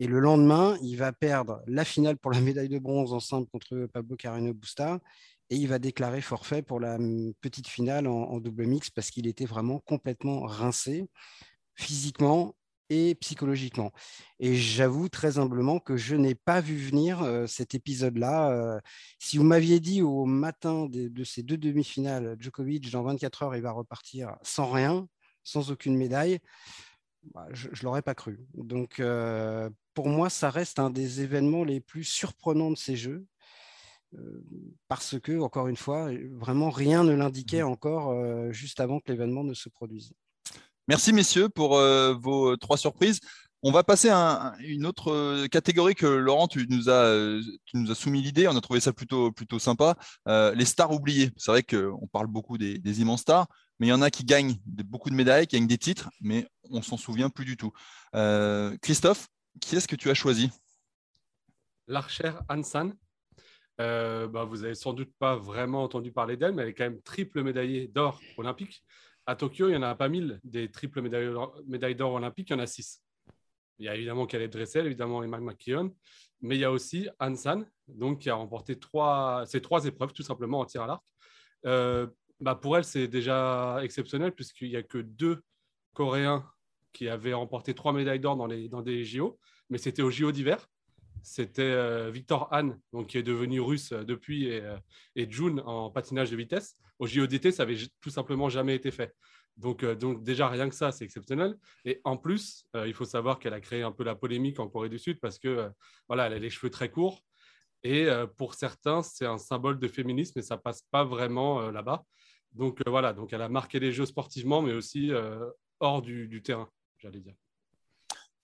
Et 0.00 0.06
le 0.08 0.18
lendemain, 0.18 0.76
il 0.82 0.96
va 0.96 1.12
perdre 1.12 1.62
la 1.66 1.84
finale 1.84 2.16
pour 2.16 2.32
la 2.32 2.40
médaille 2.40 2.68
de 2.68 2.78
bronze 2.78 3.12
ensemble 3.12 3.46
contre 3.46 3.86
Pablo 3.92 4.16
Carreno 4.16 4.52
Busta 4.52 5.00
et 5.50 5.56
il 5.56 5.68
va 5.68 5.78
déclarer 5.78 6.20
forfait 6.20 6.62
pour 6.62 6.80
la 6.80 6.98
petite 7.40 7.68
finale 7.68 8.06
en, 8.06 8.40
double 8.40 8.66
mix 8.66 8.90
parce 8.90 9.10
qu'il 9.10 9.26
était 9.26 9.44
vraiment 9.44 9.78
complètement 9.80 10.40
rincé 10.40 11.06
physiquement 11.74 12.56
et 12.90 13.14
psychologiquement. 13.16 13.92
Et 14.40 14.54
j'avoue 14.54 15.08
très 15.08 15.38
humblement 15.38 15.78
que 15.78 15.96
je 15.96 16.16
n'ai 16.16 16.34
pas 16.34 16.60
vu 16.60 16.76
venir 16.76 17.22
euh, 17.22 17.46
cet 17.46 17.74
épisode-là. 17.74 18.50
Euh, 18.50 18.80
si 19.18 19.38
vous 19.38 19.44
m'aviez 19.44 19.80
dit 19.80 20.02
au 20.02 20.26
matin 20.26 20.86
de, 20.90 21.24
ces 21.24 21.42
deux 21.42 21.56
demi-finales, 21.56 22.36
Djokovic, 22.38 22.90
dans 22.90 23.02
24 23.02 23.42
heures, 23.42 23.56
il 23.56 23.62
va 23.62 23.72
repartir 23.72 24.36
sans 24.42 24.70
rien, 24.70 25.08
sans 25.44 25.70
aucune 25.70 25.96
médaille, 25.96 26.40
bah, 27.32 27.46
je 27.52 27.68
ne 27.68 27.82
l'aurais 27.82 28.02
pas 28.02 28.14
cru. 28.14 28.40
Donc, 28.54 29.00
euh, 29.00 29.70
pour 29.94 30.08
moi, 30.08 30.28
ça 30.28 30.50
reste 30.50 30.78
un 30.78 30.90
des 30.90 31.22
événements 31.22 31.64
les 31.64 31.80
plus 31.80 32.04
surprenants 32.04 32.70
de 32.70 32.76
ces 32.76 32.96
jeux. 32.96 33.24
Euh, 34.14 34.44
parce 34.88 35.18
que, 35.18 35.38
encore 35.40 35.68
une 35.68 35.76
fois, 35.76 36.10
vraiment 36.32 36.70
rien 36.70 37.02
ne 37.04 37.14
l'indiquait 37.14 37.62
encore 37.62 38.10
euh, 38.10 38.52
juste 38.52 38.80
avant 38.80 39.00
que 39.00 39.10
l'événement 39.10 39.44
ne 39.44 39.54
se 39.54 39.68
produise. 39.68 40.12
Merci 40.86 41.12
messieurs 41.14 41.48
pour 41.48 41.78
vos 41.78 42.56
trois 42.58 42.76
surprises. 42.76 43.20
On 43.66 43.72
va 43.72 43.82
passer 43.82 44.10
à 44.10 44.54
une 44.60 44.84
autre 44.84 45.46
catégorie 45.46 45.94
que 45.94 46.04
Laurent, 46.04 46.48
tu 46.48 46.66
nous 46.68 46.90
as, 46.90 47.40
soumis 47.94 48.20
l'idée. 48.20 48.46
On 48.46 48.54
a 48.54 48.60
trouvé 48.60 48.78
ça 48.78 48.92
plutôt, 48.92 49.32
sympa. 49.58 49.96
les 50.26 50.66
stars 50.66 50.92
oubliées. 50.92 51.30
C'est 51.38 51.50
vrai 51.50 51.62
qu'on 51.62 52.06
parle 52.12 52.26
beaucoup 52.26 52.58
des, 52.58 53.00
immenses 53.00 53.22
stars, 53.22 53.46
mais 53.80 53.86
il 53.86 53.90
y 53.90 53.94
en 53.94 54.02
a 54.02 54.10
qui 54.10 54.24
gagnent 54.24 54.56
beaucoup 54.66 55.08
de 55.08 55.14
médailles, 55.14 55.46
qui 55.46 55.56
gagnent 55.56 55.66
des 55.66 55.78
titres, 55.78 56.10
mais 56.20 56.46
on 56.70 56.82
s'en 56.82 56.98
souvient 56.98 57.30
plus 57.30 57.46
du 57.46 57.56
tout. 57.56 57.72
Christophe, 58.82 59.28
qui 59.62 59.76
est-ce 59.76 59.88
que 59.88 59.96
tu 59.96 60.10
as 60.10 60.14
choisi? 60.14 60.50
L'archer 61.88 62.32
Hansan, 62.50 62.92
euh, 63.80 64.28
bah, 64.28 64.44
vous 64.44 64.58
n'avez 64.58 64.74
sans 64.74 64.92
doute 64.92 65.12
pas 65.18 65.36
vraiment 65.36 65.84
entendu 65.84 66.12
parler 66.12 66.36
d'elle, 66.36 66.52
mais 66.52 66.62
elle 66.62 66.68
est 66.68 66.74
quand 66.74 66.84
même 66.84 67.00
triple 67.00 67.42
médaillée 67.42 67.88
d'or 67.88 68.20
olympique. 68.36 68.84
À 69.26 69.36
Tokyo, 69.36 69.68
il 69.68 69.70
n'y 69.70 69.76
en 69.78 69.82
a 69.82 69.94
pas 69.94 70.10
mille 70.10 70.38
des 70.44 70.70
triples 70.70 71.00
médailles 71.00 71.96
d'or 71.96 72.12
olympiques, 72.12 72.50
il 72.50 72.52
y 72.52 72.56
en 72.56 72.58
a 72.58 72.66
six. 72.66 73.03
Il 73.78 73.86
y 73.86 73.88
a 73.88 73.94
évidemment 73.96 74.26
Caleb 74.26 74.50
Dressel, 74.50 74.86
évidemment 74.86 75.22
Emma 75.22 75.38
McKeon, 75.40 75.94
mais 76.40 76.56
il 76.56 76.60
y 76.60 76.64
a 76.64 76.70
aussi 76.70 77.08
Hansan, 77.20 77.64
donc 77.88 78.20
qui 78.20 78.30
a 78.30 78.34
remporté 78.34 78.78
trois, 78.78 79.44
ces 79.46 79.60
trois 79.60 79.84
épreuves 79.86 80.12
tout 80.12 80.22
simplement 80.22 80.60
en 80.60 80.64
tir 80.64 80.82
à 80.82 80.86
l'arc. 80.86 81.04
Euh, 81.66 82.06
bah, 82.40 82.54
pour 82.54 82.76
elle, 82.76 82.84
c'est 82.84 83.08
déjà 83.08 83.78
exceptionnel 83.82 84.32
puisqu'il 84.32 84.70
n'y 84.70 84.76
a 84.76 84.82
que 84.82 84.98
deux 84.98 85.42
Coréens 85.92 86.44
qui 86.92 87.08
avaient 87.08 87.34
remporté 87.34 87.74
trois 87.74 87.92
médailles 87.92 88.20
d'or 88.20 88.36
dans, 88.36 88.82
des 88.82 89.04
JO, 89.04 89.38
mais 89.70 89.78
c'était 89.78 90.02
aux 90.02 90.10
JO 90.10 90.30
d'hiver 90.32 90.68
c'était 91.24 91.62
euh, 91.62 92.10
Victor 92.10 92.48
Han, 92.52 92.74
donc, 92.92 93.08
qui 93.08 93.18
est 93.18 93.22
devenu 93.22 93.58
russe 93.60 93.92
euh, 93.92 94.04
depuis, 94.04 94.46
et, 94.46 94.60
euh, 94.60 94.76
June 95.30 95.60
en 95.64 95.90
patinage 95.90 96.30
de 96.30 96.36
vitesse. 96.36 96.76
Au 96.98 97.06
JODT, 97.06 97.50
ça 97.50 97.64
avait 97.64 97.76
tout 98.00 98.10
simplement 98.10 98.48
jamais 98.48 98.76
été 98.76 98.90
fait. 98.90 99.14
Donc, 99.56 99.84
donc 99.84 100.24
déjà, 100.24 100.48
rien 100.48 100.68
que 100.68 100.74
ça, 100.74 100.92
c'est 100.92 101.04
exceptionnel. 101.04 101.56
Et 101.84 102.00
en 102.04 102.16
plus, 102.16 102.66
il 102.86 102.94
faut 102.94 103.04
savoir 103.04 103.38
qu'elle 103.38 103.54
a 103.54 103.60
créé 103.60 103.82
un 103.82 103.92
peu 103.92 104.04
la 104.04 104.14
polémique 104.14 104.58
en 104.58 104.68
Corée 104.68 104.88
du 104.88 104.98
Sud 104.98 105.20
parce 105.20 105.38
que 105.38 105.70
voilà, 106.08 106.26
elle 106.26 106.32
a 106.32 106.38
les 106.38 106.50
cheveux 106.50 106.70
très 106.70 106.90
courts. 106.90 107.22
Et 107.84 108.08
pour 108.36 108.54
certains, 108.54 109.02
c'est 109.02 109.26
un 109.26 109.38
symbole 109.38 109.78
de 109.78 109.86
féminisme 109.86 110.38
et 110.38 110.42
ça 110.42 110.56
passe 110.56 110.82
pas 110.90 111.04
vraiment 111.04 111.70
là-bas. 111.70 112.04
Donc 112.52 112.80
voilà, 112.86 113.12
donc 113.12 113.32
elle 113.32 113.42
a 113.42 113.48
marqué 113.48 113.78
les 113.78 113.92
jeux 113.92 114.06
sportivement, 114.06 114.60
mais 114.60 114.72
aussi 114.72 115.12
hors 115.78 116.02
du, 116.02 116.42
terrain, 116.42 116.68
j'allais 116.98 117.20
dire. 117.20 117.34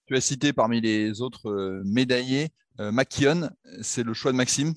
Tu 0.06 0.14
as 0.14 0.20
cité 0.20 0.52
parmi 0.52 0.80
les 0.80 1.22
autres 1.22 1.82
médaillés 1.84 2.50
euh, 2.80 3.48
c'est 3.82 4.02
le 4.02 4.14
choix 4.14 4.32
de 4.32 4.36
Maxime? 4.36 4.74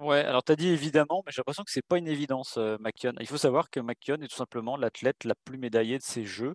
Ouais, 0.00 0.20
alors 0.24 0.42
tu 0.42 0.52
as 0.52 0.56
dit 0.56 0.68
évidemment, 0.68 1.22
mais 1.26 1.32
j'ai 1.32 1.40
l'impression 1.40 1.62
que 1.62 1.70
ce 1.70 1.78
n'est 1.78 1.82
pas 1.86 1.98
une 1.98 2.08
évidence, 2.08 2.56
euh, 2.56 2.78
Il 3.20 3.26
faut 3.26 3.36
savoir 3.36 3.68
que 3.70 3.80
McKeon 3.80 4.22
est 4.22 4.28
tout 4.28 4.36
simplement 4.36 4.76
l'athlète 4.78 5.24
la 5.24 5.34
plus 5.44 5.58
médaillée 5.58 5.98
de 5.98 6.02
ces 6.02 6.24
Jeux. 6.24 6.54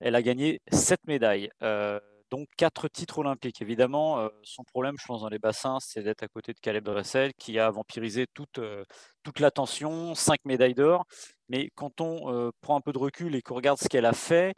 Elle 0.00 0.14
a 0.16 0.22
gagné 0.22 0.60
sept 0.72 1.00
médailles. 1.06 1.50
Euh, 1.62 2.00
donc 2.32 2.48
quatre 2.56 2.88
titres 2.88 3.18
olympiques. 3.18 3.60
Évidemment, 3.60 4.18
euh, 4.18 4.28
son 4.42 4.64
problème, 4.64 4.96
je 4.98 5.04
pense, 5.04 5.20
dans 5.20 5.28
les 5.28 5.38
bassins, 5.38 5.76
c'est 5.80 6.02
d'être 6.02 6.22
à 6.22 6.28
côté 6.28 6.54
de 6.54 6.58
Caleb 6.60 6.82
Dressel, 6.82 7.34
qui 7.34 7.58
a 7.58 7.70
vampirisé 7.70 8.26
toute, 8.32 8.58
euh, 8.58 8.84
toute 9.22 9.38
l'attention, 9.38 10.14
cinq 10.14 10.38
médailles 10.46 10.72
d'or. 10.72 11.04
Mais 11.50 11.68
quand 11.74 12.00
on 12.00 12.32
euh, 12.32 12.50
prend 12.62 12.74
un 12.76 12.80
peu 12.80 12.94
de 12.94 12.98
recul 12.98 13.34
et 13.34 13.42
qu'on 13.42 13.54
regarde 13.54 13.78
ce 13.78 13.86
qu'elle 13.86 14.06
a 14.06 14.14
fait, 14.14 14.54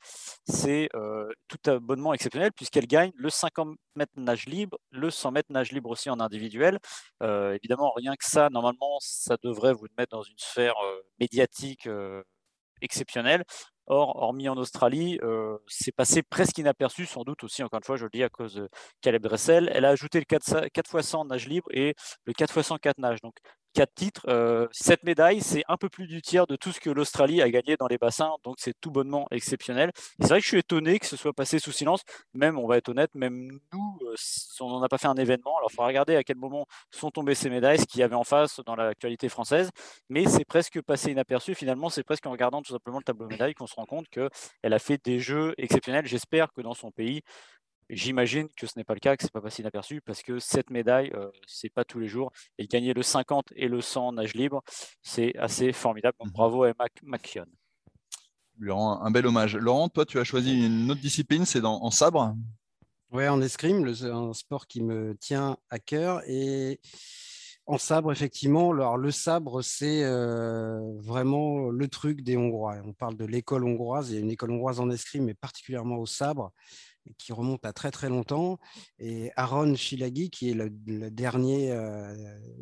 c'est 0.47 0.89
tout 1.49 1.59
abonnement 1.69 2.15
exceptionnel, 2.15 2.53
puisqu'elle 2.53 2.87
gagne 2.87 3.11
le 3.17 3.29
50 3.29 3.77
mètres 3.97 4.13
nage 4.17 4.47
libre, 4.47 4.79
le 4.91 5.11
100 5.11 5.33
mètres 5.33 5.53
nage 5.53 5.73
libre 5.73 5.91
aussi 5.91 6.11
en 6.11 6.21
individuel. 6.21 6.79
évidemment, 7.23 7.93
rien 7.97 8.15
que 8.15 8.25
ça, 8.25 8.51
normalement, 8.51 8.99
ça 9.01 9.37
devrait 9.43 9.73
vous 9.73 9.87
mettre 9.99 10.17
dans 10.17 10.23
une 10.23 10.39
sphère 10.39 10.75
médiatique 11.19 11.89
exceptionnelle. 12.81 13.45
Or, 13.87 14.17
hormis 14.17 14.49
en 14.49 14.57
Australie, 14.57 15.19
euh, 15.23 15.59
c'est 15.67 15.93
passé 15.93 16.23
presque 16.23 16.57
inaperçu, 16.59 17.05
sans 17.07 17.23
doute 17.23 17.45
aussi, 17.45 17.63
encore 17.63 17.79
une 17.79 17.85
fois, 17.85 17.97
je 17.97 18.05
le 18.05 18.11
dis, 18.11 18.23
à 18.23 18.31
cause 18.31 18.55
de 18.55 18.69
Caleb 19.03 19.23
Dressel. 19.23 19.71
Elle 19.75 19.85
a 19.85 19.91
ajouté 19.91 20.19
le 20.19 20.25
4, 20.25 20.69
4 20.73 20.99
x 20.99 21.07
100 21.07 21.25
nage 21.27 21.49
libre 21.49 21.69
et 21.71 21.95
le 22.25 22.33
4 22.33 22.57
x 22.57 22.67
100 22.67 22.79
4 22.79 22.99
nage. 22.99 23.19
Quatre 23.75 23.95
titres, 23.95 24.25
euh, 24.29 24.67
cette 24.71 25.03
médaille, 25.03 25.43
c'est 25.43 25.65
un 25.69 25.77
peu 25.77 25.89
plus 25.89 26.07
du 26.07 26.23
tiers 26.23 26.47
de 26.47 26.57
tout 26.57 26.73
ce 26.73 26.81
que 26.81 26.91
l'Australie 26.91 27.43
a 27.43 27.51
gagné 27.51 27.77
dans 27.77 27.89
les 27.89 27.99
bassins, 27.99 28.33
donc 28.45 28.57
c'est 28.59 28.75
tout 28.81 28.91
bonnement 28.91 29.27
exceptionnel. 29.31 29.91
C'est 30.21 30.29
vrai 30.29 30.39
que 30.39 30.45
je 30.45 30.49
suis 30.49 30.59
étonné 30.59 30.99
que 30.99 31.07
ce 31.07 31.17
soit 31.17 31.33
passé 31.33 31.59
sous 31.59 31.73
silence, 31.73 32.03
même, 32.33 32.59
on 32.59 32.67
va 32.67 32.79
être 32.79 32.89
honnête, 32.89 33.15
même 33.15 33.59
nous, 33.73 33.99
euh, 34.03 34.15
on 34.61 34.71
n'en 34.71 34.83
a 34.83 34.89
pas 34.89 34.99
fait 34.99 35.09
un 35.09 35.17
événement, 35.17 35.59
alors 35.59 35.69
il 35.71 35.75
faudra 35.75 35.89
regarder 35.89 36.17
à 36.17 36.23
quel 36.23 36.37
moment 36.37 36.67
sont 36.91 37.11
tombées 37.11 37.35
ces 37.35 37.51
médailles, 37.51 37.79
ce 37.79 37.85
qu'il 37.85 38.01
y 38.01 38.05
avait 38.05 38.15
en 38.15 38.25
face 38.25 38.61
dans 38.65 38.77
l'actualité 38.77 39.29
française, 39.29 39.71
mais 40.09 40.27
c'est 40.27 40.45
presque 40.45 40.81
passé 40.81 41.11
inaperçu, 41.11 41.55
finalement, 41.55 41.91
c'est 41.91 42.05
presque 42.05 42.27
en 42.27 42.31
regardant 42.31 42.63
tout 42.63 42.73
simplement 42.73 42.99
le 42.99 43.05
tableau 43.05 43.27
de 43.27 43.33
médailles 43.33 43.55
qu'on 43.55 43.67
se 43.67 43.75
rend 43.75 43.87
compte 43.87 44.09
qu'elle 44.09 44.73
a 44.73 44.79
fait 44.79 45.05
des 45.05 45.19
jeux 45.19 45.55
exceptionnels. 45.59 46.07
J'espère 46.07 46.53
que 46.53 46.61
dans 46.61 46.75
son 46.75 46.93
pays, 46.93 47.23
J'imagine 47.91 48.49
que 48.57 48.67
ce 48.67 48.73
n'est 48.77 48.85
pas 48.85 48.95
le 48.95 49.01
cas, 49.01 49.17
que 49.17 49.23
ce 49.23 49.27
n'est 49.27 49.33
pas 49.33 49.41
passé 49.41 49.63
inaperçu, 49.63 50.01
parce 50.01 50.23
que 50.23 50.39
cette 50.39 50.71
médaille, 50.71 51.11
euh, 51.15 51.31
ce 51.47 51.67
n'est 51.67 51.71
pas 51.71 51.85
tous 51.85 51.99
les 51.99 52.09
jours. 52.09 52.33
Et 52.59 52.67
gagner 52.67 52.95
le 52.95 53.03
50 53.03 53.53
et 53.57 53.69
le 53.69 53.81
100 53.81 54.13
nage 54.13 54.35
libre, 54.35 54.63
c'est 55.03 55.37
assez 55.37 55.73
formidable. 55.73 56.17
Donc, 56.19 56.29
mmh 56.29 56.33
bravo 56.33 56.65
à 56.65 56.73
Mac 56.79 56.93
McKeon. 57.03 57.47
Lui 58.59 58.71
rend 58.71 59.03
un 59.03 59.11
bel 59.11 59.27
hommage. 59.27 59.57
Laurent, 59.57 59.89
toi, 59.89 60.07
tu 60.07 60.19
as 60.19 60.25
choisi 60.25 60.67
une 60.67 60.91
autre 60.91 61.01
discipline, 61.01 61.45
c'est 61.45 61.65
en 61.65 61.91
sabre? 61.91 62.35
Oui, 63.11 63.29
en 63.29 63.41
escrime, 63.43 63.87
un 64.05 64.33
sport 64.33 64.67
qui 64.67 64.83
me 64.83 65.17
tient 65.17 65.57
à 65.71 65.79
cœur. 65.79 66.23
Et 66.27 66.81
en 67.67 67.79
sabre, 67.79 68.13
effectivement, 68.13 68.73
alors, 68.73 68.97
le 68.97 69.11
sabre, 69.11 69.63
c'est 69.63 70.03
euh, 70.05 70.81
vraiment 70.99 71.71
le 71.71 71.89
truc 71.89 72.23
des 72.23 72.37
Hongrois. 72.37 72.77
On 72.85 72.93
parle 72.93 73.17
de 73.17 73.25
l'école 73.25 73.65
hongroise. 73.65 74.11
Il 74.11 74.15
y 74.15 74.19
a 74.19 74.21
une 74.21 74.31
école 74.31 74.53
hongroise 74.53 74.81
en 74.81 74.91
escrime, 74.91 75.25
mais 75.25 75.35
particulièrement 75.35 75.97
au 75.97 76.07
sabre 76.07 76.53
qui 77.19 77.33
remonte 77.33 77.65
à 77.65 77.73
très 77.73 77.91
très 77.91 78.09
longtemps. 78.09 78.59
Et 78.99 79.31
Aaron 79.37 79.75
Shilagi, 79.75 80.31
qui 80.31 80.51
est 80.51 80.55
le, 80.55 80.71
dernier, 81.11 81.71
euh, 81.71 82.15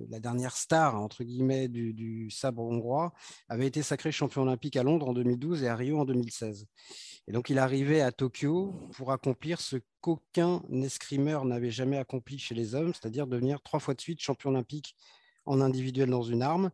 la 0.08 0.20
dernière 0.20 0.56
star 0.56 1.00
entre 1.00 1.24
guillemets 1.24 1.68
du, 1.68 2.30
sabre 2.30 2.62
hongrois, 2.62 3.12
avait 3.48 3.66
été 3.66 3.82
sacré 3.82 4.12
champion 4.12 4.42
olympique 4.42 4.76
à 4.76 4.82
Londres 4.82 5.08
en 5.08 5.12
2012 5.12 5.62
et 5.62 5.68
à 5.68 5.76
Rio 5.76 5.98
en 5.98 6.04
2016. 6.04 6.66
Et 7.28 7.32
donc 7.32 7.50
il 7.50 7.58
arrivait 7.58 8.00
à 8.00 8.12
Tokyo 8.12 8.74
pour 8.94 9.12
accomplir 9.12 9.60
ce 9.60 9.76
qu'aucun 10.00 10.62
escrimeur 10.82 11.44
n'avait 11.44 11.70
jamais 11.70 11.98
accompli 11.98 12.38
chez 12.38 12.54
les 12.54 12.74
hommes, 12.74 12.92
c'est-à-dire 12.92 13.26
devenir 13.26 13.62
trois 13.62 13.80
fois 13.80 13.94
de 13.94 14.00
suite 14.00 14.20
champion 14.20 14.50
olympique 14.50 14.96
en 15.44 15.60
individuel 15.60 16.10
dans 16.10 16.22
une 16.22 16.42
arme. 16.42 16.70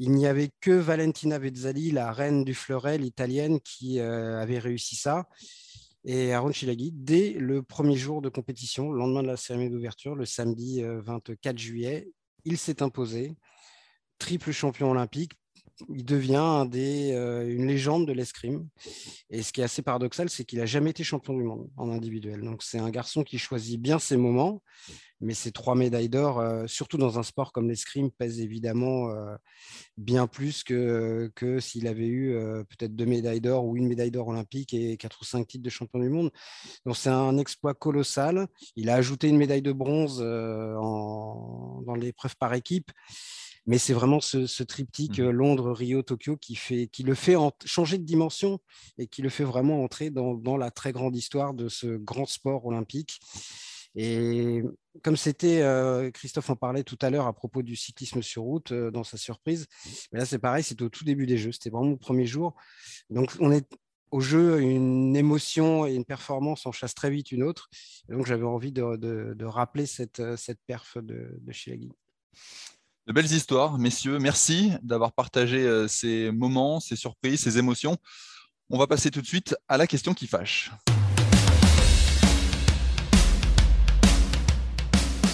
Il 0.00 0.12
n'y 0.12 0.26
avait 0.26 0.50
que 0.60 0.70
Valentina 0.70 1.40
Vezzali, 1.40 1.90
la 1.90 2.12
reine 2.12 2.44
du 2.44 2.54
fleuret, 2.54 2.98
l'italienne, 2.98 3.58
qui 3.60 3.98
euh, 3.98 4.40
avait 4.40 4.60
réussi 4.60 4.94
ça. 4.94 5.28
Et 6.04 6.32
Aaron 6.32 6.52
Chilagi, 6.52 6.92
dès 6.92 7.32
le 7.32 7.62
premier 7.62 7.96
jour 7.96 8.22
de 8.22 8.28
compétition, 8.28 8.92
le 8.92 8.98
lendemain 8.98 9.22
de 9.22 9.28
la 9.28 9.36
cérémonie 9.36 9.70
d'ouverture, 9.70 10.14
le 10.14 10.24
samedi 10.24 10.82
24 10.82 11.46
euh, 11.46 11.58
juillet, 11.58 12.08
il 12.44 12.56
s'est 12.56 12.82
imposé, 12.82 13.36
triple 14.18 14.52
champion 14.52 14.90
olympique, 14.90 15.32
il 15.88 16.04
devient 16.04 16.66
des, 16.68 17.12
une 17.48 17.66
légende 17.66 18.06
de 18.06 18.12
l'escrime. 18.12 18.66
Et 19.30 19.42
ce 19.42 19.52
qui 19.52 19.60
est 19.60 19.64
assez 19.64 19.82
paradoxal, 19.82 20.28
c'est 20.28 20.44
qu'il 20.44 20.58
n'a 20.58 20.66
jamais 20.66 20.90
été 20.90 21.04
champion 21.04 21.36
du 21.36 21.42
monde 21.42 21.68
en 21.76 21.90
individuel. 21.90 22.42
Donc 22.42 22.62
c'est 22.62 22.78
un 22.78 22.90
garçon 22.90 23.22
qui 23.22 23.38
choisit 23.38 23.80
bien 23.80 23.98
ses 23.98 24.16
moments, 24.16 24.62
mais 25.20 25.34
ces 25.34 25.50
trois 25.52 25.74
médailles 25.74 26.08
d'or, 26.08 26.42
surtout 26.66 26.96
dans 26.96 27.18
un 27.18 27.22
sport 27.22 27.52
comme 27.52 27.68
l'escrime, 27.68 28.10
pèsent 28.10 28.40
évidemment 28.40 29.08
bien 29.96 30.26
plus 30.26 30.64
que, 30.64 31.30
que 31.34 31.60
s'il 31.60 31.86
avait 31.86 32.06
eu 32.06 32.36
peut-être 32.70 32.94
deux 32.94 33.06
médailles 33.06 33.40
d'or 33.40 33.64
ou 33.64 33.76
une 33.76 33.88
médaille 33.88 34.10
d'or 34.10 34.28
olympique 34.28 34.74
et 34.74 34.96
quatre 34.96 35.20
ou 35.20 35.24
cinq 35.24 35.46
titres 35.46 35.64
de 35.64 35.70
champion 35.70 35.98
du 36.00 36.08
monde. 36.08 36.30
Donc 36.86 36.96
c'est 36.96 37.10
un 37.10 37.36
exploit 37.38 37.74
colossal. 37.74 38.46
Il 38.76 38.90
a 38.90 38.94
ajouté 38.94 39.28
une 39.28 39.38
médaille 39.38 39.62
de 39.62 39.72
bronze 39.72 40.18
dans 40.18 41.94
l'épreuve 41.96 42.36
par 42.36 42.54
équipe. 42.54 42.90
Mais 43.68 43.76
c'est 43.76 43.92
vraiment 43.92 44.20
ce, 44.20 44.62
triptyque 44.62 45.18
mmh 45.18 45.24
euh, 45.24 45.30
Londres, 45.30 45.72
Rio, 45.72 46.02
Tokyo 46.02 46.38
qui, 46.38 46.54
fait, 46.54 46.88
qui 46.88 47.02
le 47.02 47.14
fait 47.14 47.36
changer 47.66 47.98
de 47.98 48.02
dimension 48.02 48.60
et 48.96 49.06
qui 49.06 49.20
le 49.20 49.28
fait 49.28 49.44
vraiment 49.44 49.84
entrer 49.84 50.08
dans, 50.08 50.56
la 50.56 50.70
très 50.70 50.90
grande 50.90 51.14
histoire 51.14 51.52
de 51.52 51.68
ce 51.68 51.98
grand 51.98 52.24
sport 52.24 52.64
olympique. 52.64 53.20
Et 53.94 54.62
comme 55.02 55.18
c'était, 55.18 55.60
euh, 55.60 56.10
Christophe 56.10 56.48
en 56.48 56.56
parlait 56.56 56.82
tout 56.82 56.96
à 57.02 57.10
l'heure 57.10 57.26
à 57.26 57.34
propos 57.34 57.62
du 57.62 57.76
cyclisme 57.76 58.22
sur 58.22 58.42
route 58.42 58.72
euh, 58.72 58.90
dans 58.90 59.04
sa 59.04 59.18
surprise, 59.18 59.66
mais 60.12 60.20
là 60.20 60.24
c'est 60.24 60.38
pareil, 60.38 60.62
c'était 60.62 60.82
au 60.82 60.88
tout 60.88 61.04
début 61.04 61.26
des 61.26 61.36
Jeux, 61.36 61.52
c'était 61.52 61.70
vraiment 61.70 61.90
le 61.90 61.96
premier 61.98 62.24
jour. 62.26 62.54
Donc 63.10 63.32
on 63.38 63.52
est 63.52 63.66
au 64.10 64.20
jeu, 64.20 64.60
une 64.62 65.14
émotion 65.14 65.86
et 65.86 65.94
une 65.94 66.06
performance 66.06 66.64
en 66.64 66.72
chasse 66.72 66.94
très 66.94 67.10
vite 67.10 67.32
une 67.32 67.42
autre. 67.42 67.68
donc 68.08 68.24
j'avais 68.24 68.44
envie 68.44 68.72
de, 68.72 69.44
rappeler 69.44 69.84
cette, 69.84 70.22
cette 70.36 70.60
perf 70.66 70.96
de, 70.96 71.36
de 71.38 71.52
Shilagi. 71.52 71.90
De 73.08 73.14
belles 73.14 73.32
histoires, 73.32 73.78
messieurs. 73.78 74.18
Merci 74.18 74.70
d'avoir 74.82 75.12
partagé 75.12 75.62
euh, 75.62 75.88
ces 75.88 76.30
moments, 76.30 76.78
ces 76.78 76.94
surprises, 76.94 77.40
ces 77.40 77.56
émotions. 77.56 77.96
On 78.68 78.76
va 78.76 78.86
passer 78.86 79.10
tout 79.10 79.22
de 79.22 79.26
suite 79.26 79.56
à 79.66 79.78
la 79.78 79.86
question 79.86 80.12
qui 80.12 80.26
fâche. 80.26 80.70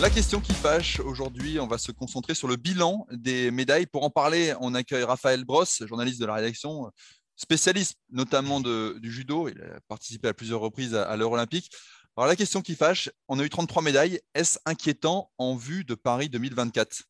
La 0.01 0.09
question 0.09 0.39
qui 0.39 0.53
fâche, 0.53 1.01
aujourd'hui, 1.01 1.59
on 1.59 1.67
va 1.67 1.79
se 1.79 1.91
concentrer 1.91 2.37
sur 2.37 2.47
le 2.47 2.55
bilan 2.55 3.09
des 3.11 3.51
médailles. 3.51 3.87
Pour 3.87 4.05
en 4.05 4.11
parler, 4.11 4.55
on 4.61 4.73
accueille 4.77 5.03
Raphaël 5.03 5.45
Brosse, 5.45 5.83
journaliste 5.85 6.21
de 6.21 6.27
la 6.27 6.35
rédaction, 6.35 6.93
spécialiste 7.35 7.99
notamment 8.09 8.61
du 8.61 9.11
judo. 9.11 9.49
Il 9.49 9.61
a 9.61 9.81
participé 9.89 10.29
à 10.29 10.33
plusieurs 10.33 10.61
reprises 10.61 10.95
à, 10.95 11.17
l'Euro 11.17 11.35
olympique. 11.35 11.73
Alors 12.17 12.29
la 12.29 12.37
question 12.37 12.63
qui 12.63 12.77
fâche, 12.77 13.11
on 13.27 13.41
a 13.41 13.43
eu 13.43 13.51
33 13.51 13.83
médailles. 13.83 14.21
Est-ce 14.33 14.61
inquiétant 14.65 15.33
en 15.39 15.57
vue 15.57 15.83
de 15.83 15.97
Paris 15.97 16.29
2024 16.29 17.03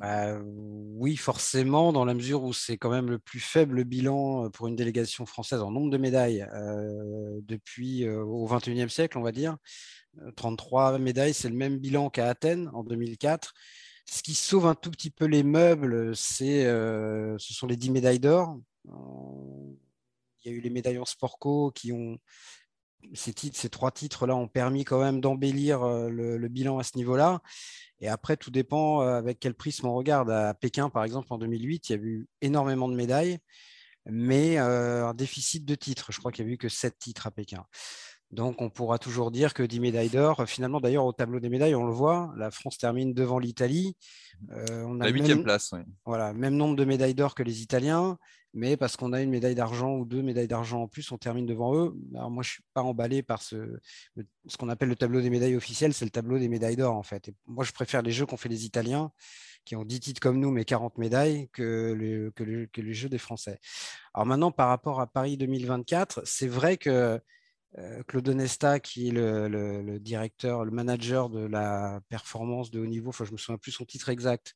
Bah, 0.00 0.38
oui, 0.42 1.16
forcément, 1.16 1.92
dans 1.92 2.04
la 2.04 2.14
mesure 2.14 2.42
où 2.42 2.52
c'est 2.52 2.78
quand 2.78 2.90
même 2.90 3.10
le 3.10 3.18
plus 3.18 3.40
faible 3.40 3.84
bilan 3.84 4.46
euh, 4.46 4.48
pour 4.50 4.66
une 4.66 4.76
délégation 4.76 5.26
française 5.26 5.60
en 5.60 5.70
nombre 5.70 5.90
de 5.90 5.98
médailles 5.98 6.46
euh, 6.52 7.40
depuis 7.42 8.04
euh, 8.04 8.22
au 8.22 8.46
XXIe 8.46 8.90
siècle, 8.90 9.18
on 9.18 9.22
va 9.22 9.32
dire. 9.32 9.56
33 10.36 10.98
médailles, 10.98 11.34
c'est 11.34 11.48
le 11.48 11.56
même 11.56 11.78
bilan 11.78 12.08
qu'à 12.10 12.28
Athènes 12.28 12.70
en 12.72 12.84
2004. 12.84 13.52
Ce 14.06 14.22
qui 14.22 14.34
sauve 14.34 14.66
un 14.66 14.74
tout 14.74 14.90
petit 14.90 15.10
peu 15.10 15.24
les 15.24 15.42
meubles, 15.42 16.14
c'est, 16.14 16.64
ce 16.64 17.54
sont 17.54 17.66
les 17.66 17.76
10 17.76 17.90
médailles 17.90 18.20
d'or. 18.20 18.60
Il 18.84 19.74
y 20.44 20.48
a 20.50 20.52
eu 20.52 20.60
les 20.60 20.70
médailles 20.70 20.98
en 20.98 21.04
Sportco 21.04 21.72
qui 21.74 21.90
ont 21.90 22.18
ces, 23.12 23.32
titres, 23.32 23.58
ces 23.58 23.68
trois 23.68 23.90
titres-là 23.90 24.34
ont 24.34 24.48
permis 24.48 24.84
quand 24.84 25.00
même 25.00 25.20
d'embellir 25.20 25.84
le, 25.84 26.48
bilan 26.48 26.78
à 26.78 26.82
ce 26.82 26.96
niveau-là. 26.96 27.40
Et 28.00 28.08
après, 28.08 28.36
tout 28.36 28.50
dépend 28.50 29.02
euh, 29.02 29.16
avec 29.16 29.38
quel 29.40 29.54
prisme 29.54 29.86
on 29.86 29.94
regarde. 29.94 30.30
À 30.30 30.54
Pékin, 30.54 30.90
par 30.90 31.04
exemple, 31.04 31.28
en 31.30 31.38
2008, 31.38 31.88
il 31.88 31.92
y 31.92 31.94
a 31.94 32.02
eu 32.02 32.28
énormément 32.42 32.88
de 32.88 32.94
médailles, 32.94 33.38
mais 34.06 34.58
euh, 34.58 35.06
un 35.06 35.14
déficit 35.14 35.64
de 35.64 35.74
titres. 35.74 36.12
Je 36.12 36.18
crois 36.18 36.32
qu'il 36.32 36.44
n'y 36.44 36.50
a 36.50 36.54
eu 36.54 36.58
que 36.58 36.68
sept 36.68 36.98
titres 36.98 37.26
à 37.26 37.30
Pékin. 37.30 37.64
Donc, 38.30 38.60
on 38.60 38.68
pourra 38.68 38.98
toujours 38.98 39.30
dire 39.30 39.54
que 39.54 39.62
10 39.62 39.80
médailles 39.80 40.08
d'or. 40.08 40.44
Finalement, 40.46 40.80
d'ailleurs, 40.80 41.06
au 41.06 41.12
tableau 41.12 41.38
des 41.38 41.48
médailles, 41.48 41.74
on 41.74 41.86
le 41.86 41.92
voit, 41.92 42.32
la 42.36 42.50
France 42.50 42.78
termine 42.78 43.14
devant 43.14 43.38
l'Italie. 43.38 43.96
Euh, 44.50 44.84
on 44.86 45.00
a 45.00 45.04
la 45.04 45.10
huitième 45.10 45.44
place. 45.44 45.70
Oui. 45.72 45.80
Voilà, 46.04 46.32
même 46.32 46.56
nombre 46.56 46.74
de 46.74 46.84
médailles 46.84 47.14
d'or 47.14 47.34
que 47.34 47.44
les 47.44 47.62
Italiens 47.62 48.18
mais 48.54 48.76
parce 48.76 48.96
qu'on 48.96 49.12
a 49.12 49.20
une 49.20 49.30
médaille 49.30 49.56
d'argent 49.56 49.96
ou 49.96 50.04
deux 50.04 50.22
médailles 50.22 50.48
d'argent 50.48 50.82
en 50.82 50.88
plus, 50.88 51.10
on 51.12 51.18
termine 51.18 51.44
devant 51.44 51.74
eux. 51.74 51.94
Alors 52.14 52.30
moi, 52.30 52.42
je 52.42 52.52
suis 52.52 52.62
pas 52.72 52.82
emballé 52.82 53.22
par 53.22 53.42
ce, 53.42 53.56
qu'on 54.58 54.68
appelle 54.68 54.88
le 54.88 54.96
tableau 54.96 55.20
des 55.20 55.30
médailles 55.30 55.56
officielles, 55.56 55.92
c'est 55.92 56.04
le 56.04 56.10
tableau 56.10 56.38
des 56.38 56.48
médailles 56.48 56.76
d'or 56.76 56.96
en 56.96 57.02
fait. 57.02 57.30
moi, 57.46 57.64
je 57.64 57.72
préfère 57.72 58.02
les 58.02 58.12
jeux 58.12 58.26
qu'ont 58.26 58.36
fait 58.36 58.48
les 58.48 58.64
Italiens, 58.64 59.10
qui 59.64 59.76
ont 59.76 59.84
10 59.84 60.00
titres 60.00 60.20
comme 60.20 60.38
nous, 60.38 60.50
mais 60.50 60.64
40 60.64 60.98
médailles, 60.98 61.48
que, 61.52 62.30
que, 62.36 62.66
que 62.66 62.80
les 62.80 62.94
jeux 62.94 63.08
des 63.08 63.18
Français. 63.18 63.58
Alors 64.14 64.26
maintenant, 64.26 64.52
par 64.52 64.68
rapport 64.68 65.00
à 65.00 65.06
Paris 65.06 65.36
2024, 65.36 66.22
c'est 66.24 66.48
vrai 66.48 66.76
que 66.76 67.20
Claude 68.06 68.28
Nesta, 68.28 68.78
qui 68.78 69.08
est 69.08 69.10
le, 69.10 69.98
directeur, 69.98 70.64
le 70.64 70.70
manager 70.70 71.28
de 71.28 71.44
la 71.44 72.00
performance 72.08 72.70
de 72.70 72.80
haut 72.80 72.86
niveau, 72.86 73.08
enfin, 73.08 73.24
je 73.24 73.32
me 73.32 73.36
souviens 73.36 73.58
plus 73.58 73.72
son 73.72 73.84
titre 73.84 74.08
exact, 74.10 74.54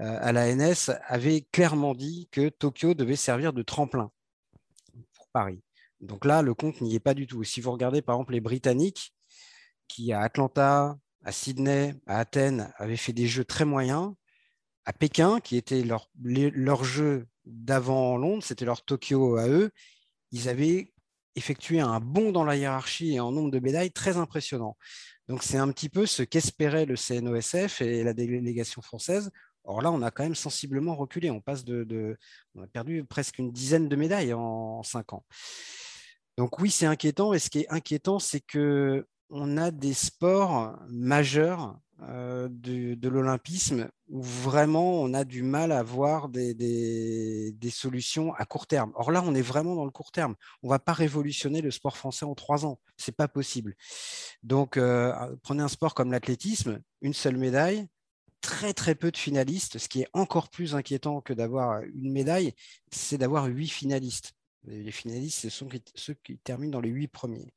euh, 0.00 0.18
à 0.20 0.32
la 0.32 0.52
NS, 0.54 0.90
avait 1.06 1.46
clairement 1.52 1.94
dit 1.94 2.28
que 2.32 2.48
Tokyo 2.48 2.94
devait 2.94 3.16
servir 3.16 3.52
de 3.52 3.62
tremplin 3.62 4.10
pour 5.14 5.28
Paris. 5.32 5.62
Donc 6.00 6.24
là, 6.24 6.42
le 6.42 6.54
compte 6.54 6.80
n'y 6.80 6.94
est 6.94 7.00
pas 7.00 7.14
du 7.14 7.26
tout. 7.26 7.44
Si 7.44 7.60
vous 7.60 7.70
regardez 7.70 8.02
par 8.02 8.16
exemple 8.16 8.32
les 8.32 8.40
Britanniques, 8.40 9.14
qui 9.86 10.12
à 10.12 10.20
Atlanta, 10.20 10.98
à 11.24 11.32
Sydney, 11.32 11.94
à 12.06 12.18
Athènes, 12.18 12.72
avaient 12.76 12.96
fait 12.96 13.12
des 13.12 13.26
jeux 13.26 13.44
très 13.44 13.64
moyens, 13.64 14.14
à 14.84 14.92
Pékin, 14.92 15.40
qui 15.40 15.56
était 15.56 15.82
leur, 15.82 16.10
leur 16.22 16.82
jeu 16.82 17.26
d'avant 17.44 18.16
Londres, 18.16 18.42
c'était 18.42 18.64
leur 18.64 18.84
Tokyo 18.84 19.36
à 19.36 19.48
eux, 19.48 19.70
ils 20.32 20.48
avaient 20.48 20.92
effectuer 21.38 21.80
un 21.80 22.00
bond 22.00 22.32
dans 22.32 22.44
la 22.44 22.56
hiérarchie 22.56 23.14
et 23.14 23.20
en 23.20 23.32
nombre 23.32 23.50
de 23.50 23.58
médailles 23.58 23.90
très 23.90 24.16
impressionnant. 24.18 24.76
Donc 25.28 25.42
c'est 25.42 25.58
un 25.58 25.70
petit 25.70 25.88
peu 25.88 26.06
ce 26.06 26.22
qu'espérait 26.22 26.86
le 26.86 26.96
CNOSF 26.96 27.80
et 27.82 28.02
la 28.04 28.12
délégation 28.12 28.82
française. 28.82 29.30
Or 29.64 29.82
là, 29.82 29.92
on 29.92 30.00
a 30.00 30.10
quand 30.10 30.22
même 30.22 30.34
sensiblement 30.34 30.94
reculé. 30.94 31.30
On 31.30 31.40
passe 31.40 31.64
de, 31.64 32.16
on 32.54 32.62
a 32.62 32.66
perdu 32.66 33.04
presque 33.04 33.38
une 33.38 33.52
dizaine 33.52 33.88
de 33.88 33.96
médailles 33.96 34.32
en, 34.32 34.82
cinq 34.82 35.12
ans. 35.12 35.24
Donc 36.38 36.58
oui, 36.58 36.70
c'est 36.70 36.86
inquiétant. 36.86 37.34
Et 37.34 37.38
ce 37.38 37.50
qui 37.50 37.60
est 37.60 37.68
inquiétant, 37.68 38.18
c'est 38.18 38.40
que 38.40 39.06
on 39.28 39.58
a 39.58 39.70
des 39.70 39.92
sports 39.92 40.78
majeurs 40.88 41.78
euh, 42.02 42.48
de, 42.48 43.08
l'olympisme 43.08 43.88
où 44.08 44.22
vraiment 44.22 45.02
on 45.02 45.14
a 45.14 45.24
du 45.24 45.42
mal 45.42 45.72
à 45.72 45.82
voir 45.82 46.28
des, 46.28 46.54
des, 46.54 47.70
solutions 47.70 48.32
à 48.34 48.44
court 48.44 48.68
terme. 48.68 48.92
Or 48.94 49.10
là, 49.10 49.22
on 49.26 49.34
est 49.34 49.42
vraiment 49.42 49.74
dans 49.74 49.84
le 49.84 49.90
court 49.90 50.12
terme. 50.12 50.36
On 50.62 50.68
ne 50.68 50.70
va 50.70 50.78
pas 50.78 50.92
révolutionner 50.92 51.60
le 51.60 51.72
sport 51.72 51.96
français 51.96 52.24
en 52.24 52.36
trois 52.36 52.64
ans. 52.64 52.78
Ce 52.98 53.10
n'est 53.10 53.14
pas 53.14 53.26
possible. 53.26 53.74
Donc, 54.44 54.76
euh, 54.76 55.12
prenez 55.42 55.62
un 55.62 55.68
sport 55.68 55.94
comme 55.94 56.12
l'athlétisme, 56.12 56.80
une 57.00 57.14
seule 57.14 57.36
médaille, 57.36 57.88
très 58.40 58.74
très 58.74 58.94
peu 58.94 59.10
de 59.10 59.16
finalistes. 59.16 59.78
Ce 59.78 59.88
qui 59.88 60.02
est 60.02 60.08
encore 60.12 60.50
plus 60.50 60.76
inquiétant 60.76 61.20
que 61.20 61.32
d'avoir 61.32 61.82
une 61.82 62.12
médaille, 62.12 62.54
c'est 62.92 63.18
d'avoir 63.18 63.46
huit 63.46 63.68
finalistes. 63.68 64.34
Les 64.64 64.92
finalistes, 64.92 65.40
ce 65.40 65.50
sont 65.50 65.68
ceux 65.94 66.14
qui 66.14 66.38
terminent 66.38 66.72
dans 66.72 66.80
les 66.80 66.90
huit 66.90 67.08
premiers. 67.08 67.52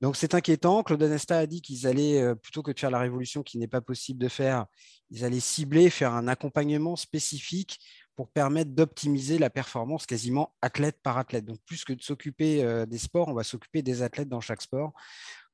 Donc 0.00 0.16
c'est 0.16 0.34
inquiétant. 0.34 0.82
Claude 0.82 1.02
Anesta 1.02 1.38
a 1.38 1.46
dit 1.46 1.60
qu'ils 1.60 1.86
allaient, 1.86 2.22
euh, 2.22 2.34
plutôt 2.34 2.62
que 2.62 2.72
de 2.72 2.78
faire 2.78 2.90
la 2.90 2.98
révolution 2.98 3.42
qui 3.42 3.58
n'est 3.58 3.68
pas 3.68 3.82
possible 3.82 4.18
de 4.18 4.28
faire, 4.28 4.66
ils 5.10 5.24
allaient 5.24 5.40
cibler, 5.40 5.90
faire 5.90 6.14
un 6.14 6.26
accompagnement 6.26 6.96
spécifique 6.96 7.78
pour 8.16 8.30
permettre 8.30 8.70
d'optimiser 8.70 9.38
la 9.38 9.50
performance 9.50 10.06
quasiment 10.06 10.54
athlète 10.62 10.98
par 11.02 11.18
athlète. 11.18 11.44
Donc 11.44 11.58
plus 11.66 11.84
que 11.84 11.92
de 11.92 12.02
s'occuper 12.02 12.64
euh, 12.64 12.86
des 12.86 12.98
sports, 12.98 13.28
on 13.28 13.34
va 13.34 13.44
s'occuper 13.44 13.82
des 13.82 14.02
athlètes 14.02 14.28
dans 14.28 14.40
chaque 14.40 14.62
sport 14.62 14.92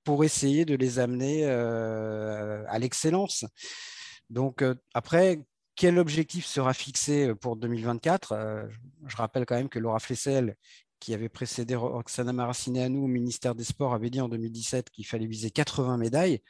pour 0.05 0.25
essayer 0.25 0.65
de 0.65 0.77
les 0.77 1.01
amener 1.01 1.45
euh, 1.45 2.63
à 2.69 2.79
l'excellence. 2.79 3.45
Donc 4.31 4.65
après, 4.95 5.41
quel 5.75 5.99
objectif 5.99 6.47
sera 6.47 6.73
fixé 6.75 7.35
pour 7.35 7.57
2024 7.57 8.69
Je 9.07 9.17
rappelle 9.17 9.47
quand 9.47 9.57
même 9.57 9.69
que 9.69 9.79
Laura 9.79 9.99
Flessel, 9.99 10.57
qui 11.01 11.15
avait 11.15 11.29
précédé 11.29 11.75
Roxana 11.75 12.33
Maracineanu 12.33 12.99
au 12.99 13.07
ministère 13.07 13.55
des 13.55 13.65
Sports, 13.65 13.95
avait 13.95 14.11
dit 14.11 14.21
en 14.21 14.29
2017 14.29 14.91
qu'il 14.91 15.07
fallait 15.07 15.27
viser 15.27 15.51
80 15.51 15.99
médailles. 15.99 16.43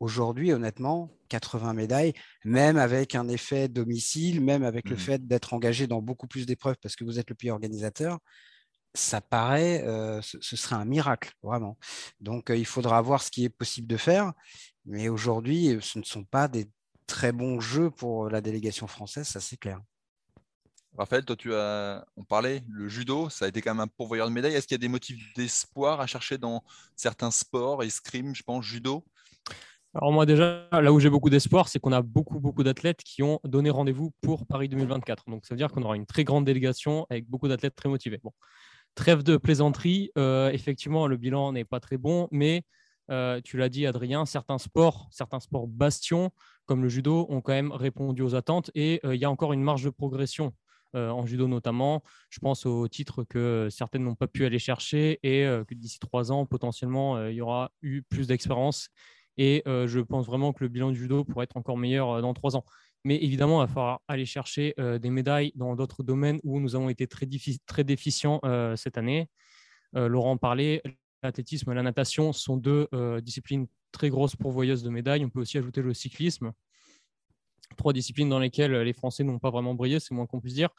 Aujourd'hui, 0.00 0.52
honnêtement, 0.52 1.10
80 1.28 1.74
médailles, 1.74 2.14
même 2.44 2.78
avec 2.78 3.14
un 3.14 3.28
effet 3.28 3.68
domicile, 3.68 4.40
même 4.40 4.64
avec 4.64 4.88
le 4.88 4.96
mmh. 4.96 5.00
fait 5.00 5.26
d'être 5.26 5.52
engagé 5.52 5.86
dans 5.86 6.00
beaucoup 6.00 6.26
plus 6.26 6.46
d'épreuves 6.46 6.76
parce 6.82 6.96
que 6.96 7.04
vous 7.04 7.18
êtes 7.18 7.28
le 7.28 7.36
pays 7.36 7.50
organisateur, 7.50 8.18
ça 8.94 9.20
paraît, 9.20 9.84
euh, 9.86 10.20
ce, 10.22 10.56
serait 10.56 10.76
un 10.76 10.84
miracle, 10.84 11.32
vraiment. 11.42 11.78
Donc, 12.20 12.50
euh, 12.50 12.56
il 12.56 12.66
faudra 12.66 13.00
voir 13.02 13.22
ce 13.22 13.30
qui 13.30 13.44
est 13.44 13.50
possible 13.50 13.86
de 13.86 13.96
faire. 13.96 14.32
Mais 14.86 15.08
aujourd'hui, 15.08 15.78
ce 15.80 15.98
ne 15.98 16.04
sont 16.04 16.24
pas 16.24 16.48
des 16.48 16.68
très 17.06 17.32
bons 17.32 17.60
jeux 17.60 17.90
pour 17.90 18.30
la 18.30 18.40
délégation 18.40 18.86
française, 18.86 19.28
ça 19.28 19.40
c'est 19.40 19.56
clair. 19.56 19.80
Raphaël, 20.98 21.24
toi, 21.24 21.36
tu 21.36 21.54
as, 21.54 22.04
on 22.16 22.24
parlait, 22.24 22.62
le 22.68 22.88
judo, 22.88 23.30
ça 23.30 23.44
a 23.44 23.48
été 23.48 23.60
quand 23.62 23.72
même 23.74 23.80
un 23.80 23.86
pourvoyeur 23.86 24.28
de 24.28 24.32
médailles. 24.32 24.54
Est-ce 24.54 24.66
qu'il 24.66 24.74
y 24.74 24.80
a 24.80 24.84
des 24.84 24.88
motifs 24.88 25.32
d'espoir 25.34 26.00
à 26.00 26.06
chercher 26.06 26.36
dans 26.36 26.62
certains 26.96 27.30
sports, 27.30 27.82
escrime, 27.82 28.34
je 28.34 28.42
pense, 28.42 28.64
judo? 28.64 29.04
Alors 29.92 30.12
moi 30.12 30.24
déjà, 30.24 30.68
là 30.70 30.92
où 30.92 31.00
j'ai 31.00 31.10
beaucoup 31.10 31.30
d'espoir, 31.30 31.68
c'est 31.68 31.80
qu'on 31.80 31.90
a 31.90 32.00
beaucoup, 32.00 32.38
beaucoup 32.38 32.62
d'athlètes 32.62 33.02
qui 33.02 33.24
ont 33.24 33.40
donné 33.42 33.70
rendez-vous 33.70 34.12
pour 34.20 34.46
Paris 34.46 34.68
2024. 34.68 35.24
Donc 35.28 35.44
ça 35.44 35.54
veut 35.54 35.58
dire 35.58 35.68
qu'on 35.68 35.82
aura 35.82 35.96
une 35.96 36.06
très 36.06 36.22
grande 36.22 36.44
délégation 36.44 37.06
avec 37.10 37.28
beaucoup 37.28 37.48
d'athlètes 37.48 37.74
très 37.74 37.88
motivés. 37.88 38.20
Trêve 38.94 39.24
de 39.24 39.36
plaisanterie, 39.36 40.12
euh, 40.16 40.50
effectivement, 40.50 41.08
le 41.08 41.16
bilan 41.16 41.52
n'est 41.52 41.64
pas 41.64 41.80
très 41.80 41.96
bon, 41.96 42.28
mais 42.30 42.62
euh, 43.10 43.40
tu 43.42 43.56
l'as 43.56 43.68
dit, 43.68 43.84
Adrien, 43.84 44.26
certains 44.26 44.58
sports, 44.58 45.08
certains 45.10 45.40
sports 45.40 45.66
bastions, 45.66 46.30
comme 46.66 46.82
le 46.82 46.88
judo, 46.88 47.26
ont 47.28 47.40
quand 47.40 47.52
même 47.52 47.72
répondu 47.72 48.22
aux 48.22 48.36
attentes 48.36 48.70
et 48.76 49.00
euh, 49.04 49.16
il 49.16 49.20
y 49.20 49.24
a 49.24 49.30
encore 49.30 49.52
une 49.52 49.62
marge 49.62 49.82
de 49.82 49.90
progression. 49.90 50.52
En 50.94 51.26
judo 51.26 51.48
notamment. 51.48 52.02
Je 52.30 52.38
pense 52.38 52.66
aux 52.66 52.88
titres 52.88 53.24
que 53.24 53.68
certaines 53.70 54.04
n'ont 54.04 54.14
pas 54.14 54.26
pu 54.26 54.44
aller 54.44 54.58
chercher 54.58 55.18
et 55.22 55.42
que 55.66 55.74
d'ici 55.74 55.98
trois 55.98 56.32
ans, 56.32 56.46
potentiellement, 56.46 57.26
il 57.26 57.34
y 57.34 57.40
aura 57.40 57.72
eu 57.82 58.02
plus 58.02 58.26
d'expérience. 58.26 58.88
Et 59.36 59.62
je 59.66 60.00
pense 60.00 60.26
vraiment 60.26 60.52
que 60.52 60.64
le 60.64 60.68
bilan 60.68 60.90
du 60.90 60.98
judo 60.98 61.24
pourrait 61.24 61.44
être 61.44 61.56
encore 61.56 61.76
meilleur 61.76 62.20
dans 62.22 62.34
trois 62.34 62.56
ans. 62.56 62.64
Mais 63.04 63.16
évidemment, 63.16 63.62
il 63.62 63.66
va 63.66 63.72
falloir 63.72 64.00
aller 64.08 64.26
chercher 64.26 64.74
des 64.78 65.10
médailles 65.10 65.52
dans 65.54 65.74
d'autres 65.76 66.02
domaines 66.02 66.40
où 66.42 66.60
nous 66.60 66.74
avons 66.76 66.88
été 66.88 67.06
très, 67.06 67.26
déficients 67.84 68.40
cette 68.76 68.98
année. 68.98 69.28
Laurent 69.94 70.36
parlait, 70.36 70.82
l'athlétisme 71.22 71.70
et 71.70 71.74
la 71.74 71.82
natation 71.82 72.32
sont 72.32 72.56
deux 72.56 72.88
euh, 72.94 73.20
disciplines 73.20 73.66
très 73.92 74.08
grosses 74.08 74.36
pourvoyeuses 74.36 74.82
de 74.82 74.90
médailles. 74.90 75.24
On 75.24 75.30
peut 75.30 75.40
aussi 75.40 75.58
ajouter 75.58 75.82
le 75.82 75.94
cyclisme. 75.94 76.52
Trois 77.76 77.92
disciplines 77.92 78.28
dans 78.28 78.38
lesquelles 78.38 78.72
les 78.72 78.92
Français 78.92 79.24
n'ont 79.24 79.38
pas 79.38 79.50
vraiment 79.50 79.74
brillé, 79.74 80.00
c'est 80.00 80.14
moins 80.14 80.26
qu'on 80.26 80.40
puisse 80.40 80.54
dire. 80.54 80.70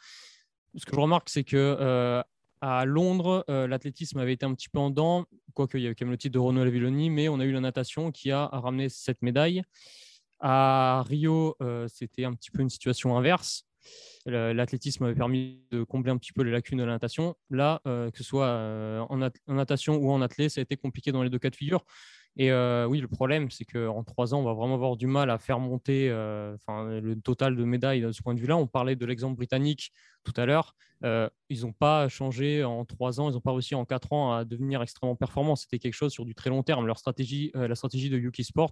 Ce 0.75 0.85
que 0.85 0.95
je 0.95 0.99
remarque, 0.99 1.29
c'est 1.29 1.43
que 1.43 1.57
euh, 1.57 2.21
à 2.61 2.85
Londres, 2.85 3.43
euh, 3.49 3.67
l'athlétisme 3.67 4.19
avait 4.19 4.33
été 4.33 4.45
un 4.45 4.53
petit 4.53 4.69
peu 4.69 4.79
en 4.79 4.89
dents, 4.89 5.25
quoique 5.53 5.77
il 5.77 5.83
y 5.83 5.85
avait 5.85 5.95
quand 5.95 6.05
même 6.05 6.11
le 6.11 6.17
titre 6.17 6.33
de 6.33 6.39
Renaud 6.39 6.63
Lavilloni, 6.63 7.09
mais 7.09 7.27
on 7.29 7.39
a 7.39 7.45
eu 7.45 7.51
la 7.51 7.59
natation 7.59 8.11
qui 8.11 8.31
a 8.31 8.45
ramené 8.47 8.89
cette 8.89 9.21
médaille. 9.21 9.63
À 10.39 11.03
Rio, 11.07 11.55
c'était 11.87 12.25
un 12.25 12.33
petit 12.33 12.49
peu 12.49 12.61
une 12.61 12.69
situation 12.69 13.15
inverse. 13.15 13.65
L'athlétisme 14.25 15.05
avait 15.05 15.15
permis 15.15 15.61
de 15.71 15.83
combler 15.83 16.11
un 16.11 16.17
petit 16.17 16.33
peu 16.33 16.43
les 16.43 16.51
lacunes 16.51 16.77
de 16.77 16.83
la 16.83 16.93
natation. 16.93 17.35
Là, 17.49 17.81
euh, 17.87 18.11
que 18.11 18.17
ce 18.17 18.23
soit 18.23 18.45
euh, 18.45 18.99
en, 19.09 19.29
natation 19.47 19.95
ou 19.95 20.11
en 20.11 20.21
athlète, 20.21 20.51
ça 20.51 20.61
a 20.61 20.63
été 20.63 20.77
compliqué 20.77 21.11
dans 21.11 21.23
les 21.23 21.29
deux 21.29 21.39
cas 21.39 21.49
de 21.49 21.55
figure. 21.55 21.83
Et 22.37 22.51
euh, 22.51 22.85
oui, 22.87 22.99
le 23.01 23.07
problème, 23.07 23.49
c'est 23.51 23.65
qu'en 23.65 24.03
trois 24.03 24.33
ans, 24.33 24.39
on 24.39 24.43
va 24.43 24.53
vraiment 24.53 24.75
avoir 24.75 24.95
du 24.95 25.07
mal 25.07 25.29
à 25.29 25.37
faire 25.37 25.59
monter 25.59 26.07
le 26.09 27.15
total 27.23 27.55
de 27.55 27.63
médailles 27.63 28.01
de 28.01 28.11
ce 28.11 28.21
point 28.21 28.33
de 28.33 28.39
vue-là. 28.39 28.57
On 28.57 28.67
parlait 28.67 28.95
de 28.95 29.05
l'exemple 29.05 29.35
britannique 29.35 29.91
tout 30.23 30.33
à 30.37 30.45
l'heure. 30.45 30.75
ils 31.03 31.61
n'ont 31.61 31.73
pas 31.73 32.07
changé 32.07 32.63
en 32.63 32.85
trois 32.85 33.19
ans, 33.19 33.29
ils 33.29 33.33
n'ont 33.33 33.41
pas 33.41 33.51
réussi 33.51 33.75
en 33.75 33.85
quatre 33.85 34.13
ans 34.13 34.33
à 34.33 34.45
devenir 34.45 34.81
extrêmement 34.81 35.15
performants. 35.15 35.57
C'était 35.57 35.77
quelque 35.77 35.93
chose 35.93 36.13
sur 36.13 36.25
du 36.25 36.33
très 36.33 36.49
long 36.49 36.63
terme. 36.63 36.87
Leur 36.87 36.97
stratégie, 36.97 37.51
la 37.53 37.75
stratégie 37.75 38.09
de 38.09 38.17
Yuki 38.17 38.45
Sport, 38.45 38.71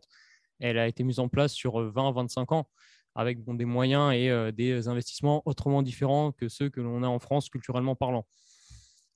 elle 0.60 0.78
a 0.78 0.88
été 0.88 1.04
mise 1.04 1.20
en 1.20 1.28
place 1.28 1.54
sur 1.54 1.82
20-25 1.82 2.54
ans 2.54 2.70
avec 3.16 3.44
des 3.44 3.66
moyens 3.66 4.14
et 4.14 4.30
euh, 4.30 4.52
des 4.52 4.88
investissements 4.88 5.42
autrement 5.46 5.82
différents 5.82 6.32
que 6.32 6.48
ceux 6.48 6.70
que 6.70 6.82
l'on 6.82 7.04
a 7.04 7.08
en 7.08 7.20
France 7.20 7.50
culturellement 7.50 7.96
parlant. 7.96 8.26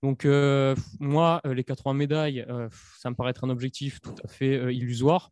Donc 0.03 0.25
euh, 0.25 0.75
moi, 0.99 1.41
euh, 1.45 1.55
les 1.55 1.63
80 1.63 1.95
médailles, 1.95 2.45
ça 2.99 3.09
me 3.09 3.15
paraît 3.15 3.31
être 3.31 3.43
un 3.43 3.49
objectif 3.49 4.01
tout 4.01 4.13
à 4.23 4.27
fait 4.27 4.73
illusoire. 4.75 5.31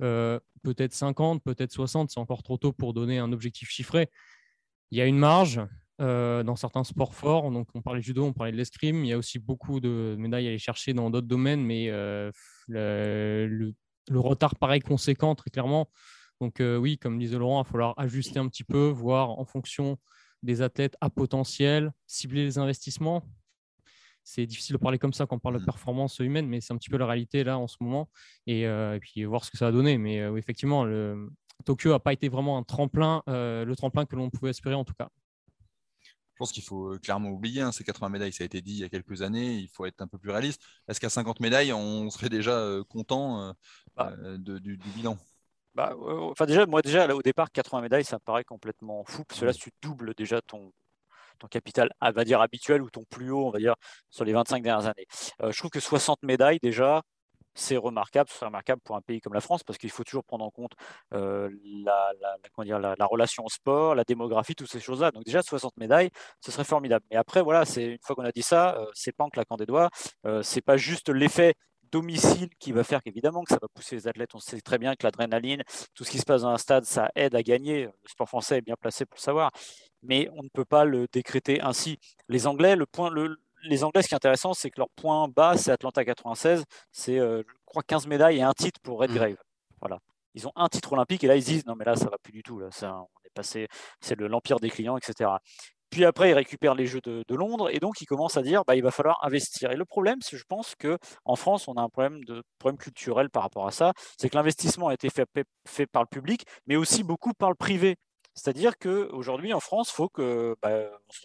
peut-être 0.00 0.92
50, 0.92 1.44
peut-être 1.44 1.72
60, 1.72 2.10
c'est 2.10 2.18
encore 2.18 2.42
trop 2.42 2.56
tôt 2.56 2.72
pour 2.72 2.92
donner 2.92 3.18
un 3.18 3.32
objectif 3.32 3.68
chiffré. 3.68 4.10
Il 4.90 4.98
y 4.98 5.00
a 5.00 5.06
une 5.06 5.18
marge 5.18 5.60
dans 6.00 6.56
certains 6.56 6.84
sports 6.84 7.14
forts. 7.14 7.50
Donc 7.50 7.68
on 7.74 7.82
parlait 7.82 8.00
du 8.00 8.06
judo, 8.06 8.24
on 8.24 8.32
parlait 8.32 8.52
de 8.52 8.56
l'escrime. 8.56 9.04
Il 9.04 9.08
y 9.08 9.12
a 9.12 9.18
aussi 9.18 9.38
beaucoup 9.38 9.78
de 9.78 10.16
médailles 10.18 10.46
à 10.46 10.48
aller 10.48 10.58
chercher 10.58 10.94
dans 10.94 11.10
d'autres 11.10 11.26
domaines, 11.28 11.62
mais 11.62 11.88
le, 11.88 12.32
le, 13.46 14.20
retard 14.20 14.56
paraît 14.56 14.80
conséquent, 14.80 15.34
très 15.34 15.50
clairement. 15.50 15.90
Donc 16.40 16.60
euh, 16.60 16.76
oui, 16.76 16.98
comme 16.98 17.18
disait 17.18 17.36
Laurent, 17.36 17.62
il 17.62 17.64
va 17.66 17.70
falloir 17.70 17.94
ajuster 17.98 18.38
un 18.38 18.48
petit 18.48 18.64
peu, 18.64 18.88
voir 18.88 19.30
en 19.30 19.44
fonction 19.44 19.98
des 20.42 20.62
athlètes 20.62 20.96
à 21.00 21.10
potentiel, 21.10 21.92
cibler 22.06 22.44
les 22.44 22.58
investissements. 22.58 23.24
C'est 24.28 24.44
difficile 24.44 24.74
de 24.74 24.78
parler 24.78 24.98
comme 24.98 25.14
ça 25.14 25.24
quand 25.24 25.36
on 25.36 25.38
parle 25.38 25.54
de 25.54 25.62
mmh. 25.62 25.64
performance 25.64 26.18
humaine, 26.18 26.46
mais 26.46 26.60
c'est 26.60 26.74
un 26.74 26.76
petit 26.76 26.90
peu 26.90 26.98
la 26.98 27.06
réalité 27.06 27.44
là 27.44 27.58
en 27.58 27.66
ce 27.66 27.78
moment. 27.80 28.10
Et, 28.46 28.66
euh, 28.66 28.98
puis 28.98 29.24
voir 29.24 29.42
ce 29.42 29.50
que 29.50 29.56
ça 29.56 29.64
va 29.64 29.72
donner. 29.72 29.96
Mais 29.96 30.20
euh, 30.20 30.36
effectivement, 30.36 30.84
le... 30.84 31.30
Tokyo 31.64 31.92
n'a 31.92 31.98
pas 31.98 32.12
été 32.12 32.28
vraiment 32.28 32.58
un 32.58 32.62
tremplin, 32.62 33.22
le 33.26 33.74
tremplin 33.74 34.04
que 34.04 34.16
l'on 34.16 34.28
pouvait 34.28 34.50
espérer 34.50 34.74
en 34.74 34.84
tout 34.84 34.92
cas. 34.92 35.08
Je 36.04 36.38
pense 36.38 36.52
qu'il 36.52 36.62
faut 36.62 36.96
clairement 37.02 37.30
oublier 37.30 37.62
hein, 37.62 37.72
ces 37.72 37.84
80 37.84 38.10
médailles. 38.10 38.32
Ça 38.32 38.44
a 38.44 38.46
été 38.46 38.60
dit 38.60 38.72
il 38.72 38.78
y 38.80 38.84
a 38.84 38.88
quelques 38.90 39.22
années. 39.22 39.54
Il 39.54 39.68
faut 39.68 39.86
être 39.86 40.02
un 40.02 40.06
peu 40.06 40.18
plus 40.18 40.30
réaliste. 40.30 40.62
Est-ce 40.88 41.00
qu'à 41.00 41.08
50 41.08 41.40
médailles, 41.40 41.72
on 41.72 42.10
serait 42.10 42.28
déjà 42.28 42.64
content 42.88 43.54
bah. 43.96 44.14
du, 44.36 44.78
bilan? 44.94 45.16
Bah, 45.74 45.96
enfin 45.96 46.44
déjà, 46.44 46.66
moi 46.66 46.82
déjà 46.82 47.12
au 47.14 47.22
départ 47.22 47.50
80 47.50 47.80
médailles, 47.80 48.04
ça 48.04 48.16
me 48.16 48.24
paraît 48.24 48.44
complètement 48.44 49.02
fou 49.04 49.24
parce 49.24 49.40
que 49.40 49.46
là 49.46 49.54
tu 49.54 49.70
doubles 49.82 50.14
déjà 50.14 50.40
ton 50.42 50.72
ton 51.38 51.48
capital, 51.48 51.90
on 52.00 52.10
va 52.10 52.24
dire 52.24 52.40
habituel 52.40 52.82
ou 52.82 52.90
ton 52.90 53.04
plus 53.04 53.30
haut, 53.30 53.46
on 53.46 53.50
va 53.50 53.58
dire 53.58 53.74
sur 54.10 54.24
les 54.24 54.32
25 54.32 54.62
dernières 54.62 54.86
années. 54.86 55.06
Euh, 55.42 55.52
je 55.52 55.58
trouve 55.58 55.70
que 55.70 55.80
60 55.80 56.22
médailles 56.22 56.58
déjà, 56.62 57.02
c'est 57.54 57.76
remarquable, 57.76 58.30
c'est 58.32 58.44
remarquable 58.44 58.80
pour 58.84 58.94
un 58.94 59.00
pays 59.00 59.20
comme 59.20 59.34
la 59.34 59.40
France 59.40 59.64
parce 59.64 59.78
qu'il 59.78 59.90
faut 59.90 60.04
toujours 60.04 60.22
prendre 60.24 60.44
en 60.44 60.50
compte 60.50 60.72
euh, 61.12 61.50
la, 61.84 62.12
dire, 62.62 62.78
la, 62.78 63.06
relation 63.06 63.44
au 63.44 63.48
sport, 63.48 63.96
la 63.96 64.04
démographie, 64.04 64.54
toutes 64.54 64.70
ces 64.70 64.80
choses-là. 64.80 65.10
Donc 65.10 65.24
déjà 65.24 65.42
60 65.42 65.76
médailles, 65.76 66.10
ce 66.40 66.52
serait 66.52 66.64
formidable. 66.64 67.04
Mais 67.10 67.16
après 67.16 67.42
voilà, 67.42 67.64
c'est 67.64 67.84
une 67.84 67.98
fois 68.02 68.14
qu'on 68.14 68.24
a 68.24 68.32
dit 68.32 68.42
ça, 68.42 68.76
euh, 68.76 68.86
c'est 68.94 69.12
pas 69.12 69.24
en 69.24 69.28
claquant 69.28 69.56
des 69.56 69.66
doigts, 69.66 69.90
c'est 70.42 70.62
pas 70.62 70.76
juste 70.76 71.08
l'effet 71.08 71.54
domicile 71.90 72.48
qui 72.58 72.72
va 72.72 72.84
faire 72.84 73.02
qu'évidemment 73.02 73.42
que 73.42 73.50
ça 73.50 73.58
va 73.60 73.68
pousser 73.68 73.96
les 73.96 74.08
athlètes. 74.08 74.34
On 74.34 74.38
sait 74.38 74.60
très 74.60 74.78
bien 74.78 74.94
que 74.94 75.04
l'adrénaline, 75.04 75.62
tout 75.94 76.04
ce 76.04 76.10
qui 76.10 76.18
se 76.18 76.24
passe 76.24 76.42
dans 76.42 76.48
un 76.48 76.58
stade, 76.58 76.84
ça 76.84 77.10
aide 77.14 77.34
à 77.34 77.42
gagner. 77.42 77.84
Le 77.84 78.08
sport 78.08 78.28
français 78.28 78.58
est 78.58 78.62
bien 78.62 78.76
placé 78.80 79.04
pour 79.06 79.16
le 79.16 79.22
savoir, 79.22 79.50
mais 80.02 80.28
on 80.34 80.42
ne 80.42 80.48
peut 80.48 80.64
pas 80.64 80.84
le 80.84 81.06
décréter 81.12 81.60
ainsi. 81.60 81.98
Les 82.28 82.46
Anglais, 82.46 82.76
le 82.76 82.86
point, 82.86 83.12
les 83.62 83.84
Anglais, 83.84 84.02
ce 84.02 84.08
qui 84.08 84.14
est 84.14 84.16
intéressant, 84.16 84.54
c'est 84.54 84.70
que 84.70 84.80
leur 84.80 84.90
point 84.90 85.28
bas, 85.28 85.56
c'est 85.56 85.70
Atlanta 85.70 86.04
96, 86.04 86.64
c'est, 86.92 87.18
euh, 87.18 87.42
je 87.46 87.54
crois, 87.64 87.82
15 87.82 88.06
médailles 88.06 88.38
et 88.38 88.42
un 88.42 88.52
titre 88.52 88.80
pour 88.82 89.00
Redgrave. 89.00 89.32
Mmh. 89.32 89.36
Voilà. 89.80 89.98
Ils 90.34 90.46
ont 90.46 90.52
un 90.56 90.68
titre 90.68 90.92
olympique 90.92 91.24
et 91.24 91.26
là, 91.26 91.36
ils 91.36 91.44
disent 91.44 91.66
non, 91.66 91.74
mais 91.74 91.84
là, 91.84 91.96
ça 91.96 92.08
va 92.08 92.18
plus 92.18 92.32
du 92.32 92.42
tout. 92.42 92.58
Là, 92.58 92.68
on 92.82 93.26
est 93.26 93.34
passé, 93.34 93.68
c'est 94.00 94.18
l'empire 94.20 94.60
des 94.60 94.70
clients, 94.70 94.96
etc. 94.96 95.30
Puis 95.90 96.04
après, 96.04 96.30
il 96.30 96.34
récupère 96.34 96.74
les 96.74 96.86
Jeux 96.86 97.00
de, 97.00 97.34
Londres 97.34 97.70
et 97.72 97.78
donc 97.78 98.00
il 98.00 98.06
commence 98.06 98.36
à 98.36 98.42
dire 98.42 98.64
bah, 98.66 98.74
il 98.76 98.82
va 98.82 98.90
falloir 98.90 99.24
investir. 99.24 99.70
Et 99.70 99.76
le 99.76 99.84
problème, 99.84 100.18
c'est 100.20 100.36
je 100.36 100.44
pense 100.48 100.74
qu'en 100.74 101.36
France, 101.36 101.68
on 101.68 101.74
a 101.74 101.82
un 101.82 101.88
problème, 101.88 102.24
de, 102.24 102.42
problème 102.58 102.78
culturel 102.78 103.30
par 103.30 103.42
rapport 103.42 103.66
à 103.66 103.70
ça. 103.70 103.92
C'est 104.18 104.28
que 104.28 104.36
l'investissement 104.36 104.88
a 104.88 104.94
été 104.94 105.08
fait, 105.10 105.86
par 105.86 106.02
le 106.02 106.08
public, 106.08 106.44
mais 106.66 106.76
aussi 106.76 107.04
beaucoup 107.04 107.32
par 107.32 107.50
le 107.50 107.54
privé. 107.54 107.96
C'est-à-dire 108.34 108.78
qu'aujourd'hui, 108.78 109.52
en 109.52 109.60
France, 109.60 109.90
il 109.90 109.94
faut 109.94 110.08
qu'on 110.08 110.54
bah, 110.62 110.84
se 111.10 111.22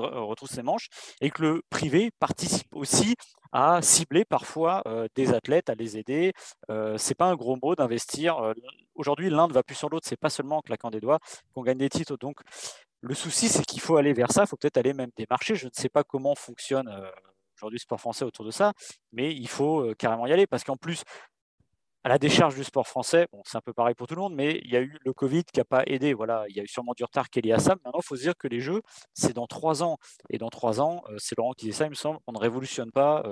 retrouve 0.00 0.48
ses 0.48 0.62
manches 0.62 0.88
et 1.20 1.30
que 1.30 1.42
le 1.42 1.62
privé 1.70 2.10
participe 2.20 2.74
aussi 2.74 3.16
à 3.52 3.82
cibler 3.82 4.24
parfois 4.24 4.82
euh, 4.86 5.08
des 5.16 5.34
athlètes, 5.34 5.70
à 5.70 5.74
les 5.74 5.98
aider. 5.98 6.32
Euh, 6.70 6.96
c'est 6.98 7.16
pas 7.16 7.26
un 7.26 7.34
gros 7.34 7.58
mot 7.60 7.74
d'investir. 7.74 8.38
Euh, 8.38 8.54
aujourd'hui, 8.94 9.28
l'un 9.28 9.48
ne 9.48 9.52
va 9.52 9.62
plus 9.62 9.74
sur 9.74 9.88
l'autre. 9.88 10.06
C'est 10.08 10.16
pas 10.18 10.30
seulement 10.30 10.58
en 10.58 10.62
claquant 10.62 10.90
des 10.90 11.00
doigts 11.00 11.18
qu'on 11.52 11.62
gagne 11.62 11.78
des 11.78 11.90
titres. 11.90 12.16
Donc, 12.16 12.40
le 13.02 13.14
souci, 13.14 13.48
c'est 13.48 13.64
qu'il 13.64 13.80
faut 13.80 13.96
aller 13.96 14.12
vers 14.12 14.30
ça, 14.30 14.44
il 14.44 14.46
faut 14.46 14.56
peut-être 14.56 14.78
aller 14.78 14.94
même 14.94 15.10
démarcher. 15.16 15.56
Je 15.56 15.66
ne 15.66 15.72
sais 15.74 15.88
pas 15.88 16.04
comment 16.04 16.36
fonctionne 16.36 16.88
euh, 16.88 17.10
aujourd'hui 17.58 17.78
le 17.78 17.82
sport 17.82 18.00
français 18.00 18.24
autour 18.24 18.44
de 18.44 18.52
ça, 18.52 18.72
mais 19.10 19.34
il 19.34 19.48
faut 19.48 19.80
euh, 19.80 19.94
carrément 19.94 20.26
y 20.26 20.32
aller 20.32 20.46
parce 20.46 20.62
qu'en 20.62 20.76
plus, 20.76 21.02
à 22.04 22.08
la 22.08 22.18
décharge 22.18 22.54
du 22.54 22.62
sport 22.62 22.86
français, 22.86 23.26
bon, 23.32 23.42
c'est 23.44 23.56
un 23.56 23.60
peu 23.60 23.72
pareil 23.72 23.94
pour 23.94 24.06
tout 24.06 24.14
le 24.14 24.20
monde, 24.20 24.34
mais 24.34 24.60
il 24.64 24.70
y 24.70 24.76
a 24.76 24.80
eu 24.80 24.98
le 25.04 25.12
Covid 25.12 25.44
qui 25.44 25.58
n'a 25.58 25.64
pas 25.64 25.82
aidé. 25.86 26.14
Voilà, 26.14 26.44
il 26.48 26.56
y 26.56 26.60
a 26.60 26.62
eu 26.62 26.68
sûrement 26.68 26.94
du 26.96 27.02
retard 27.04 27.28
qui 27.28 27.40
est 27.40 27.42
lié 27.42 27.52
à 27.52 27.58
ça. 27.58 27.76
Maintenant, 27.84 28.00
il 28.02 28.06
faut 28.06 28.16
se 28.16 28.22
dire 28.22 28.36
que 28.36 28.48
les 28.48 28.60
Jeux, 28.60 28.82
c'est 29.14 29.32
dans 29.32 29.46
trois 29.46 29.82
ans. 29.82 29.98
Et 30.30 30.38
dans 30.38 30.50
trois 30.50 30.80
ans, 30.80 31.02
euh, 31.10 31.16
c'est 31.18 31.36
Laurent 31.36 31.52
qui 31.52 31.66
dit 31.66 31.72
ça, 31.72 31.86
il 31.86 31.90
me 31.90 31.94
semble, 31.94 32.18
on 32.28 32.32
ne 32.32 32.38
révolutionne 32.38 32.92
pas 32.92 33.24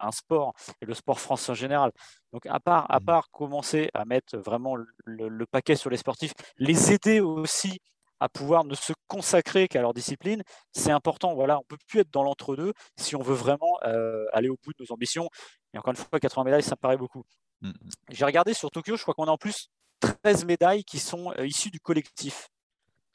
un 0.00 0.12
sport 0.12 0.54
et 0.80 0.86
le 0.86 0.94
sport 0.94 1.20
français 1.20 1.52
en 1.52 1.54
général. 1.54 1.92
Donc, 2.32 2.46
à 2.46 2.60
part, 2.60 2.90
à 2.90 3.00
mmh. 3.00 3.04
part 3.04 3.30
commencer 3.30 3.90
à 3.92 4.06
mettre 4.06 4.38
vraiment 4.38 4.74
le 4.76 5.46
paquet 5.46 5.76
sur 5.76 5.90
les 5.90 5.98
sportifs, 5.98 6.32
les 6.58 6.92
aider 6.92 7.20
aussi 7.20 7.78
à 8.20 8.28
pouvoir 8.28 8.64
ne 8.64 8.74
se 8.74 8.92
consacrer 9.06 9.68
qu'à 9.68 9.80
leur 9.80 9.94
discipline, 9.94 10.42
c'est 10.72 10.90
important. 10.90 11.34
Voilà, 11.34 11.56
on 11.56 11.62
ne 11.62 11.66
peut 11.66 11.78
plus 11.86 12.00
être 12.00 12.10
dans 12.10 12.22
l'entre-deux 12.22 12.72
si 12.96 13.16
on 13.16 13.22
veut 13.22 13.34
vraiment 13.34 13.78
euh, 13.84 14.26
aller 14.32 14.48
au 14.48 14.56
bout 14.62 14.72
de 14.72 14.84
nos 14.84 14.92
ambitions. 14.92 15.28
Et 15.74 15.78
encore 15.78 15.92
une 15.92 15.96
fois, 15.96 16.20
80 16.20 16.44
médailles, 16.44 16.62
ça 16.62 16.72
me 16.72 16.80
paraît 16.80 16.96
beaucoup. 16.96 17.24
Mmh, 17.60 17.68
mmh. 17.68 17.90
J'ai 18.10 18.24
regardé 18.24 18.54
sur 18.54 18.70
Tokyo, 18.70 18.96
je 18.96 19.02
crois 19.02 19.14
qu'on 19.14 19.26
a 19.26 19.30
en 19.30 19.36
plus 19.36 19.68
13 20.00 20.44
médailles 20.44 20.84
qui 20.84 20.98
sont 20.98 21.32
euh, 21.38 21.46
issues 21.46 21.70
du 21.70 21.80
collectif 21.80 22.48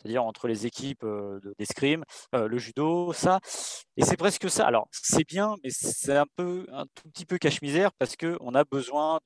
c'est-à-dire 0.03 0.23
entre 0.23 0.47
les 0.47 0.65
équipes 0.65 1.03
euh, 1.03 1.39
d'escrime, 1.57 2.03
euh, 2.35 2.47
le 2.47 2.57
judo, 2.57 3.13
ça. 3.13 3.39
Et 3.95 4.03
c'est 4.03 4.17
presque 4.17 4.49
ça. 4.49 4.67
Alors, 4.67 4.87
c'est 4.91 5.25
bien, 5.25 5.55
mais 5.63 5.69
c'est 5.71 6.17
un 6.17 6.25
peu 6.35 6.65
un 6.71 6.85
tout 6.93 7.09
petit 7.13 7.25
peu 7.25 7.37
cache-misère 7.37 7.91
parce 7.99 8.17
qu'on 8.17 8.53
a 8.53 8.63
besoin 8.65 9.19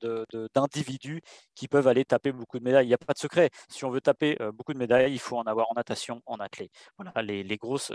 d'individus 0.54 1.20
qui 1.54 1.66
peuvent 1.66 1.88
aller 1.88 2.04
taper 2.04 2.32
beaucoup 2.32 2.58
de 2.58 2.64
médailles. 2.64 2.86
Il 2.86 2.88
n'y 2.88 2.94
a 2.94 2.98
pas 2.98 3.12
de 3.12 3.18
secret. 3.18 3.50
Si 3.68 3.84
on 3.84 3.90
veut 3.90 4.00
taper 4.00 4.40
euh, 4.40 4.52
beaucoup 4.52 4.72
de 4.72 4.78
médailles, 4.78 5.12
il 5.12 5.18
faut 5.18 5.36
en 5.36 5.44
avoir 5.44 5.66
en 5.70 5.74
natation, 5.74 6.22
en 6.26 6.36
athlée. 6.36 6.70
Voilà, 6.96 7.12
les, 7.22 7.56
grosses 7.56 7.92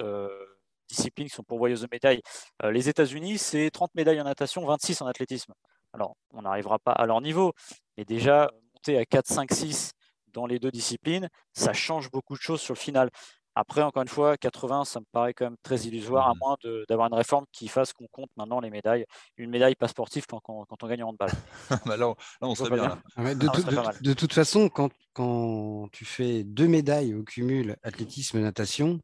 disciplines 0.90 1.30
qui 1.30 1.34
sont 1.34 1.44
pourvoyeuses 1.44 1.82
de 1.82 1.88
médailles. 1.90 2.22
les 2.64 2.90
États-Unis, 2.90 3.38
c'est 3.38 3.72
30 3.72 3.96
médailles 3.96 4.20
en 4.20 4.26
natation, 4.26 4.66
26 4.66 5.02
en 5.02 5.08
athlétisme. 5.08 5.54
Alors, 5.94 6.18
on 6.32 6.42
n'arrivera 6.42 6.80
pas 6.80 6.92
à 6.92 7.06
leur 7.06 7.22
niveau, 7.22 7.54
mais 7.98 8.04
déjà, 8.04 8.50
monter 8.74 8.98
à 8.98 9.06
4, 9.06 9.28
5, 9.28 9.54
6 9.54 9.94
dans 10.34 10.46
les 10.46 10.60
deux 10.60 10.72
disciplines, 10.72 11.30
ça 11.54 11.74
change 11.74 12.10
beaucoup 12.12 12.36
de 12.36 12.42
choses 12.42 12.62
sur 12.62 12.74
le 12.74 12.80
final. 12.80 13.10
Après, 13.56 13.84
encore 13.84 14.02
une 14.02 14.10
fois, 14.10 14.36
80, 14.36 14.86
ça 14.86 15.00
me 15.00 15.06
paraît 15.12 15.34
quand 15.34 15.46
même 15.46 15.58
très 15.62 15.82
illusoire, 15.82 16.28
à 16.28 16.34
mmh. 16.34 16.38
moins 16.42 16.58
d'avoir 16.90 17.08
une 17.08 17.14
réforme 17.14 17.46
qui 17.52 17.68
fasse 17.68 17.94
qu'on 17.94 18.08
compte 18.12 18.30
maintenant 18.36 18.60
les 18.60 18.72
médailles. 18.72 19.06
Une 19.38 19.52
médaille 19.52 19.76
pas 19.76 19.88
sportive 19.88 20.26
quand, 20.28 20.40
quand, 20.40 20.66
on 20.82 20.88
gagne 20.88 21.04
en 21.04 21.10
handball. 21.10 21.30
bah 21.86 21.96
là, 21.96 22.14
on 22.42 22.56
serait 22.56 22.72
bien. 22.72 23.00
de, 23.18 24.14
toute 24.14 24.34
façon, 24.34 24.70
quand, 24.70 24.92
quand 25.14 25.88
tu 25.92 26.04
fais 26.04 26.44
deux 26.44 26.68
médailles 26.68 27.14
au 27.14 27.24
cumul 27.24 27.76
athlétisme, 27.84 28.40
natation, 28.40 29.00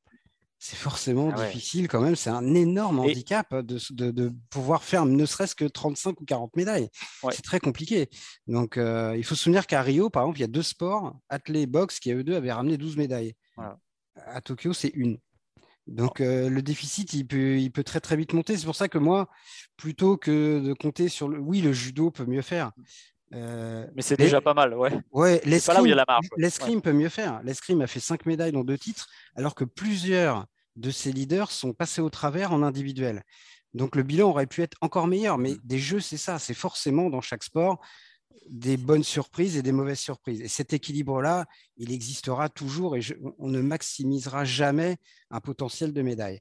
c'est 0.62 0.76
forcément 0.76 1.32
ah 1.34 1.46
difficile 1.46 1.88
quand 1.88 2.02
même. 2.02 2.18
C'est 2.18 2.30
un 2.30 2.54
énorme 2.54 3.00
handicap 3.00 3.56
de, 3.56 4.34
pouvoir 4.50 4.84
faire 4.84 5.06
ne 5.06 5.26
serait-ce 5.26 5.56
que 5.56 5.64
35 5.64 6.20
ou 6.20 6.26
40 6.26 6.56
médailles. 6.58 6.90
C'est 7.32 7.42
très 7.42 7.62
compliqué. 7.62 8.10
Donc, 8.46 8.78
euh, 8.78 9.16
il 9.18 9.24
faut 9.24 9.36
se 9.36 9.44
souvenir 9.44 9.66
qu'à 9.68 9.82
Rio, 9.82 10.10
par 10.10 10.24
exemple, 10.24 10.40
il 10.40 10.42
y 10.42 10.46
a 10.46 10.48
deux 10.48 10.62
sports, 10.62 11.18
athlé 11.30 11.62
et 11.62 11.66
boxe, 11.66 12.00
qui 12.00 12.12
à 12.12 12.16
eux 12.16 12.26
deux 12.26 12.36
avaient 12.36 12.52
ramené 12.52 12.78
12 12.78 12.98
médailles. 12.98 13.36
À 14.16 14.42
Tokyo, 14.42 14.74
c'est 14.74 14.92
une. 14.94 15.18
Donc, 15.88 16.20
euh, 16.20 16.50
le 16.50 16.62
déficit, 16.62 17.14
il 17.14 17.26
peut, 17.26 17.58
il 17.58 17.72
peut 17.72 17.84
très 17.84 18.02
très 18.02 18.18
vite 18.18 18.34
monter. 18.34 18.58
C'est 18.58 18.66
pour 18.66 18.76
ça 18.76 18.90
que 18.90 18.98
moi, 18.98 19.30
plutôt 19.78 20.18
que 20.18 20.60
de 20.60 20.74
compter 20.74 21.08
sur 21.08 21.30
le. 21.30 21.40
Oui, 21.40 21.62
le 21.62 21.72
judo 21.72 22.12
peut 22.12 22.26
mieux 22.26 22.42
faire. 22.42 22.74
Euh, 23.34 23.86
mais 23.96 24.02
c'est 24.02 24.18
déjà 24.18 24.42
pas 24.42 24.54
mal, 24.54 24.74
ouais. 24.74 24.92
Ouais, 25.12 25.42
l'escrime 25.46 26.82
peut 26.82 26.94
mieux 26.94 27.10
faire. 27.10 27.42
L'escrime 27.44 27.82
a 27.82 27.88
fait 27.88 28.00
cinq 28.00 28.26
médailles 28.26 28.52
dans 28.52 28.64
deux 28.64 28.78
titres, 28.78 29.08
alors 29.36 29.56
que 29.56 29.64
plusieurs 29.64 30.46
de 30.76 30.92
ses 30.92 31.12
leaders 31.12 31.52
sont 31.52 31.74
passés 31.74 32.02
au 32.02 32.10
travers 32.10 32.54
en 32.54 32.64
individuel. 32.64 33.24
Donc 33.74 33.96
le 33.96 34.04
bilan 34.04 34.30
aurait 34.30 34.48
pu 34.48 34.62
être 34.62 34.78
encore 34.82 35.08
meilleur, 35.08 35.38
mais 35.38 35.52
mm. 35.52 35.60
des 35.64 35.80
jeux, 35.80 36.00
c'est 36.00 36.18
ça, 36.18 36.40
c'est 36.40 36.54
forcément 36.54 37.10
dans 37.10 37.22
chaque 37.22 37.44
sport 37.44 37.80
des 38.50 38.78
bonnes 38.78 39.04
surprises 39.04 39.58
et 39.58 39.62
des 39.62 39.72
mauvaises 39.72 40.00
surprises. 40.00 40.42
Et 40.42 40.48
cet 40.48 40.74
équilibre-là, 40.74 41.46
il 41.78 41.92
existera 41.92 42.50
toujours 42.50 42.96
et 42.96 43.02
on 43.38 43.48
ne 43.48 43.62
maximisera 43.62 44.44
jamais 44.44 44.98
un 45.30 45.40
potentiel 45.40 45.94
de 45.94 46.02
médaille. 46.02 46.40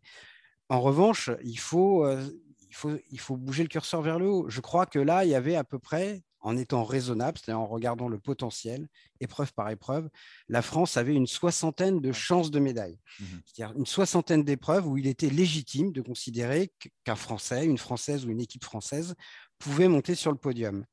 En 0.71 0.81
revanche, 0.81 1.31
il 1.45 1.59
faut, 1.59 2.05
euh, 2.05 2.27
il, 2.69 2.75
faut, 2.75 2.93
il 3.11 3.21
faut 3.21 3.37
bouger 3.37 3.63
le 3.63 3.69
curseur 3.69 4.01
vers 4.01 4.19
le 4.19 4.27
haut. 4.27 4.49
Je 4.49 4.61
crois 4.61 4.87
que 4.87 4.99
là, 4.99 5.25
il 5.25 5.31
y 5.31 5.35
avait 5.35 5.57
à 5.57 5.65
peu 5.65 5.79
près 5.79 6.23
en 6.41 6.57
étant 6.57 6.85
raisonnable, 6.85 7.39
c'est-à-dire 7.39 7.61
en 7.61 7.67
regardant 7.67 8.09
le 8.09 8.19
potentiel, 8.19 8.89
épreuve 9.21 9.53
par 9.53 9.71
épreuve, 9.71 10.09
la 10.49 10.63
France 10.63 10.97
avait 10.97 11.15
une 11.15 11.27
soixantaine 11.27 12.01
de 12.01 12.13
chances 12.13 12.51
de 12.51 12.61
médaille. 12.61 12.99
Mmh 13.21 13.25
c'est-à-dire 13.45 13.77
une 13.77 13.87
soixantaine 13.87 14.45
d'épreuves 14.45 14.87
où 14.87 14.97
il 14.97 15.07
était 15.07 15.31
légitime 15.31 15.93
de 15.93 16.01
considérer 16.01 16.73
qu'un 17.05 17.17
Français, 17.17 17.65
une 17.65 17.79
Française 17.79 18.25
ou 18.25 18.31
une 18.31 18.41
équipe 18.41 18.65
française 18.65 19.15
pouvait 19.59 19.89
monter 19.89 20.15
sur 20.15 20.31
le 20.31 20.39
podium. 20.39 20.85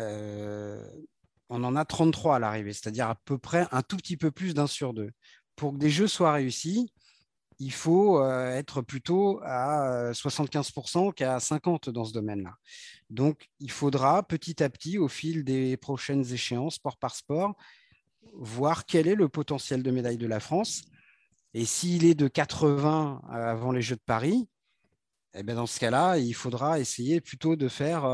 Euh, 0.00 0.86
on 1.48 1.62
en 1.64 1.76
a 1.76 1.84
33 1.84 2.36
à 2.36 2.38
l'arrivée, 2.38 2.72
c'est-à-dire 2.72 3.08
à 3.08 3.14
peu 3.14 3.38
près 3.38 3.66
un 3.70 3.82
tout 3.82 3.96
petit 3.96 4.16
peu 4.16 4.30
plus 4.30 4.54
d'un 4.54 4.66
sur 4.66 4.92
deux. 4.92 5.10
Pour 5.56 5.72
que 5.72 5.78
des 5.78 5.90
jeux 5.90 6.08
soient 6.08 6.32
réussis, 6.32 6.92
il 7.58 7.72
faut 7.72 8.20
euh, 8.20 8.56
être 8.56 8.82
plutôt 8.82 9.40
à 9.44 10.12
75% 10.12 11.08
euh, 11.08 11.12
qu'à 11.12 11.38
50% 11.38 11.90
dans 11.90 12.04
ce 12.04 12.12
domaine-là. 12.12 12.54
Donc, 13.10 13.48
il 13.60 13.70
faudra 13.70 14.22
petit 14.22 14.62
à 14.62 14.70
petit, 14.70 14.98
au 14.98 15.08
fil 15.08 15.44
des 15.44 15.76
prochaines 15.76 16.24
échéances, 16.32 16.76
sport 16.76 16.96
par 16.96 17.14
sport, 17.14 17.54
voir 18.34 18.86
quel 18.86 19.06
est 19.06 19.14
le 19.14 19.28
potentiel 19.28 19.82
de 19.82 19.90
médaille 19.90 20.18
de 20.18 20.26
la 20.26 20.40
France. 20.40 20.82
Et 21.52 21.64
s'il 21.64 22.04
est 22.04 22.14
de 22.14 22.28
80 22.28 23.22
avant 23.30 23.70
les 23.70 23.82
Jeux 23.82 23.96
de 23.96 24.02
Paris, 24.04 24.48
eh 25.34 25.42
bien 25.42 25.54
dans 25.54 25.66
ce 25.66 25.78
cas-là, 25.80 26.18
il 26.18 26.34
faudra 26.34 26.80
essayer 26.80 27.20
plutôt 27.20 27.56
de 27.56 27.68
faire 27.68 28.04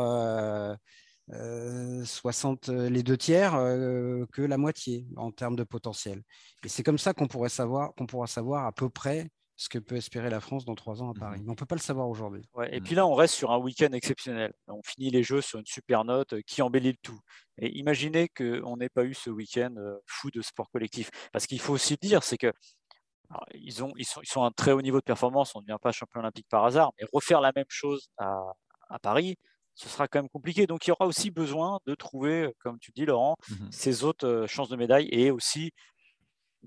60, 1.32 2.68
euh, 2.68 2.90
les 2.90 3.02
deux 3.02 3.16
tiers 3.16 3.52
que 3.52 4.42
la 4.42 4.58
moitié 4.58 5.06
en 5.16 5.30
termes 5.30 5.56
de 5.56 5.64
potentiel. 5.64 6.22
Et 6.64 6.68
c'est 6.68 6.82
comme 6.82 6.98
ça 6.98 7.14
qu'on 7.14 7.28
pourrait 7.28 7.48
savoir, 7.48 7.94
qu'on 7.94 8.06
pourra 8.06 8.26
savoir 8.26 8.66
à 8.66 8.72
peu 8.72 8.88
près 8.88 9.28
ce 9.60 9.68
que 9.68 9.78
peut 9.78 9.96
espérer 9.96 10.30
la 10.30 10.40
France 10.40 10.64
dans 10.64 10.74
trois 10.74 11.02
ans 11.02 11.10
à 11.10 11.14
Paris. 11.14 11.40
Mmh 11.40 11.42
Mais 11.42 11.48
on 11.48 11.52
ne 11.52 11.56
peut 11.56 11.66
pas 11.66 11.74
le 11.74 11.82
savoir 11.82 12.08
aujourd'hui. 12.08 12.42
et 12.70 12.80
mmh. 12.80 12.82
puis 12.82 12.94
là, 12.94 13.06
on 13.06 13.14
reste 13.14 13.34
sur 13.34 13.50
un 13.50 13.58
week-end 13.58 13.92
exceptionnel. 13.92 14.54
On 14.68 14.80
finit 14.82 15.10
les 15.10 15.22
Jeux 15.22 15.42
sur 15.42 15.58
une 15.58 15.66
super 15.66 16.04
note 16.04 16.32
euh, 16.32 16.40
qui 16.46 16.62
embellit 16.62 16.92
le 16.92 16.98
tout. 17.02 17.20
Et 17.58 17.78
imaginez 17.78 18.30
qu'on 18.30 18.78
n'ait 18.78 18.88
pas 18.88 19.04
eu 19.04 19.12
ce 19.12 19.28
week-end 19.28 19.74
euh, 19.76 19.98
fou 20.06 20.30
de 20.30 20.40
sport 20.40 20.70
collectif. 20.70 21.10
Parce 21.30 21.46
qu'il 21.46 21.60
faut 21.60 21.74
aussi 21.74 21.96
dire, 22.00 22.22
c'est 22.22 22.38
que 22.38 22.50
ils, 23.52 23.84
ont, 23.84 23.92
ils, 23.96 24.06
sont, 24.06 24.22
ils 24.22 24.28
sont 24.28 24.42
à 24.42 24.46
un 24.46 24.50
très 24.50 24.72
haut 24.72 24.80
niveau 24.80 24.98
de 24.98 25.04
performance. 25.04 25.54
On 25.54 25.60
ne 25.60 25.66
devient 25.66 25.78
pas 25.80 25.92
champion 25.92 26.20
olympique 26.20 26.46
par 26.48 26.64
hasard. 26.64 26.92
Mais 26.98 27.06
refaire 27.12 27.42
la 27.42 27.52
même 27.54 27.68
chose 27.68 28.08
à, 28.16 28.40
à 28.88 28.98
Paris, 28.98 29.36
ce 29.80 29.88
sera 29.88 30.08
quand 30.08 30.18
même 30.18 30.28
compliqué. 30.28 30.66
Donc, 30.66 30.86
il 30.86 30.90
y 30.90 30.92
aura 30.92 31.06
aussi 31.06 31.30
besoin 31.30 31.80
de 31.86 31.94
trouver, 31.94 32.54
comme 32.58 32.78
tu 32.78 32.92
dis, 32.92 33.06
Laurent, 33.06 33.36
mmh 33.48 33.54
ces 33.70 34.04
autres 34.04 34.26
euh, 34.26 34.46
chances 34.46 34.68
de 34.68 34.76
médaille 34.76 35.08
et 35.10 35.30
aussi 35.30 35.72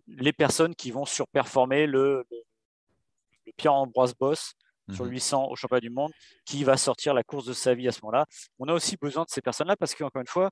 les 0.08 0.34
personnes 0.34 0.74
qui 0.74 0.90
vont 0.90 1.06
surperformer 1.06 1.86
le, 1.86 2.26
le 2.32 3.52
Pierre-Ambroise 3.56 4.16
Boss 4.16 4.54
sur 4.92 5.06
800 5.06 5.46
mhm. 5.46 5.52
au 5.52 5.56
championnat 5.56 5.80
du 5.80 5.92
monde, 5.92 6.12
qui 6.46 6.64
va 6.64 6.76
sortir 6.76 7.14
la 7.14 7.24
course 7.24 7.46
de 7.46 7.54
sa 7.54 7.76
vie 7.76 7.88
à 7.88 7.92
ce 7.92 8.00
moment-là. 8.02 8.26
On 8.58 8.68
a 8.68 8.74
aussi 8.74 8.98
besoin 8.98 9.24
de 9.24 9.30
ces 9.30 9.42
personnes-là 9.42 9.76
parce 9.78 9.94
qu'encore 9.94 10.22
une 10.22 10.28
fois, 10.28 10.50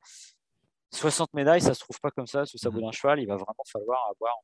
60 0.93 1.34
médailles, 1.34 1.62
ça 1.62 1.69
ne 1.69 1.74
se 1.74 1.80
trouve 1.80 2.00
pas 2.00 2.12
comme 2.12 2.28
ça 2.28 2.45
sous 2.45 2.58
sa 2.58 2.69
bout 2.69 2.78
mhm. 2.78 2.86
d'un 2.86 2.91
cheval. 2.91 3.19
Il 3.19 3.28
va 3.28 3.36
vraiment 3.36 3.63
falloir 3.65 4.08
avoir 4.12 4.36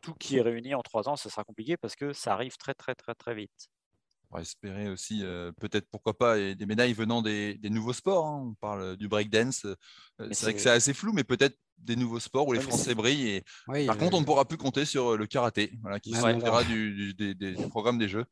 tout 0.00 0.14
qui 0.14 0.38
est 0.38 0.42
réuni 0.42 0.74
en 0.74 0.82
trois 0.82 1.08
ans. 1.08 1.16
Ça 1.16 1.28
sera 1.28 1.44
compliqué 1.44 1.76
parce 1.76 1.94
que 1.94 2.12
ça 2.12 2.32
arrive 2.32 2.56
très, 2.56 2.74
très, 2.74 2.94
très, 2.94 3.14
très 3.14 3.34
vite. 3.34 3.68
On 4.30 4.36
va 4.36 4.42
espérer 4.42 4.88
aussi, 4.88 5.20
euh, 5.22 5.52
peut-être 5.60 5.86
pourquoi 5.90 6.16
pas, 6.18 6.36
des 6.36 6.66
médailles 6.66 6.92
venant 6.92 7.22
des, 7.22 7.58
nouveaux 7.64 7.92
sports. 7.92 8.26
Hein. 8.26 8.48
On 8.50 8.54
parle 8.54 8.96
du 8.96 9.08
breakdance. 9.08 9.64
Euh, 9.64 10.28
c'est 10.32 10.46
vrai 10.46 10.54
que 10.54 10.60
c'est 10.60 10.70
assez 10.70 10.94
flou, 10.94 11.12
mais 11.12 11.24
peut-être 11.24 11.56
des 11.78 11.96
nouveaux 11.96 12.20
sports 12.20 12.48
où 12.48 12.52
les 12.52 12.60
Français 12.60 12.94
brillent. 12.94 13.42
Et... 13.68 13.86
Par 13.86 13.96
contre, 13.96 14.16
on 14.16 14.20
ne 14.20 14.24
pourra 14.24 14.44
plus 14.44 14.56
compter 14.56 14.84
sur 14.84 15.12
euh, 15.12 15.16
le 15.16 15.26
karaté, 15.26 15.72
voilà, 15.80 16.00
qui 16.00 16.12
sortira 16.12 16.64
du, 16.64 17.14
des, 17.14 17.54
programmes 17.70 17.98
des 17.98 18.08
Jeux. 18.08 18.24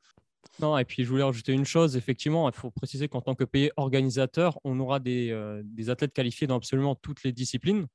Non, 0.61 0.77
et 0.79 0.85
puis 0.85 1.05
je 1.05 1.09
voulais 1.09 1.23
rajouter 1.23 1.53
une 1.53 1.65
chose. 1.65 1.97
Effectivement, 1.97 2.49
il 2.49 2.55
faut 2.55 2.71
préciser 2.71 3.09
qu'en 3.09 3.21
tant 3.21 3.35
que 3.35 3.45
pays 3.45 3.71
organisateur, 3.77 4.59
on 4.65 4.79
aura 4.81 5.01
des, 5.01 5.37
des 5.65 5.91
athlètes 5.91 6.13
qualifiés 6.13 6.47
dans 6.47 6.57
absolument 6.57 6.95
toutes 6.95 7.23
les 7.23 7.33
disciplines 7.33 7.87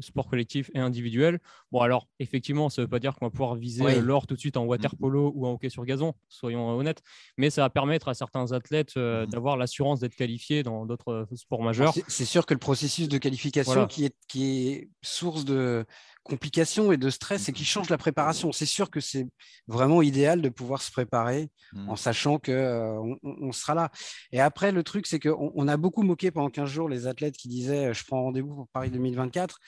sport 0.00 0.28
collectif 0.28 0.70
et 0.74 0.78
individuel. 0.78 1.40
Bon, 1.72 1.80
alors, 1.80 2.08
effectivement, 2.18 2.68
ça 2.68 2.82
ne 2.82 2.86
veut 2.86 2.90
pas 2.90 2.98
dire 2.98 3.14
qu'on 3.14 3.26
va 3.26 3.30
pouvoir 3.30 3.54
viser 3.54 4.00
l'or 4.00 4.26
tout 4.26 4.34
de 4.34 4.40
suite 4.40 4.56
en 4.56 4.64
water 4.64 4.94
mm. 4.94 4.98
polo 4.98 5.32
ou 5.34 5.46
en 5.46 5.52
hockey 5.52 5.68
sur 5.68 5.84
gazon, 5.84 6.14
soyons 6.28 6.68
honnêtes, 6.70 7.02
mais 7.36 7.50
ça 7.50 7.62
va 7.62 7.70
permettre 7.70 8.08
à 8.08 8.14
certains 8.14 8.52
athlètes 8.52 8.96
euh, 8.96 9.26
mm. 9.26 9.30
d'avoir 9.30 9.56
l'assurance 9.56 10.00
d'être 10.00 10.14
qualifiés 10.16 10.62
dans 10.62 10.86
d'autres 10.86 11.26
euh, 11.32 11.36
sports 11.36 11.62
majeurs. 11.62 11.94
C'est 12.08 12.24
sûr 12.24 12.46
que 12.46 12.54
le 12.54 12.60
processus 12.60 13.08
de 13.08 13.18
qualification 13.18 13.86
qui, 13.86 14.04
est, 14.04 14.16
qui 14.28 14.68
est 14.68 14.88
source 15.02 15.44
de 15.44 15.84
complications 16.24 16.90
et 16.90 16.96
de 16.96 17.10
stress 17.10 17.48
et 17.48 17.52
qui 17.52 17.64
change 17.64 17.90
la 17.90 17.98
préparation. 17.98 18.50
C'est 18.50 18.66
sûr 18.66 18.90
que 18.90 18.98
c'est 18.98 19.26
vraiment 19.68 20.02
idéal 20.02 20.40
de 20.42 20.48
pouvoir 20.48 20.82
se 20.82 20.90
préparer 20.90 21.50
en 21.86 21.96
sachant 21.96 22.38
qu'on 22.38 22.52
euh, 22.52 23.16
on 23.22 23.52
sera 23.52 23.74
là. 23.74 23.90
Et 24.32 24.40
après, 24.40 24.72
le 24.72 24.82
truc, 24.82 25.06
c'est 25.06 25.20
qu'on 25.20 25.52
on 25.54 25.68
a 25.68 25.76
beaucoup 25.76 26.02
moqué 26.02 26.30
pendant 26.30 26.50
15 26.50 26.68
jours 26.68 26.88
les 26.88 27.06
athlètes 27.06 27.36
qui 27.36 27.48
disaient 27.48 27.94
je 27.94 28.04
prends 28.04 28.22
rendez-vous 28.22 28.54
pour 28.54 28.68
Paris 28.68 28.90
2024. 28.90 29.60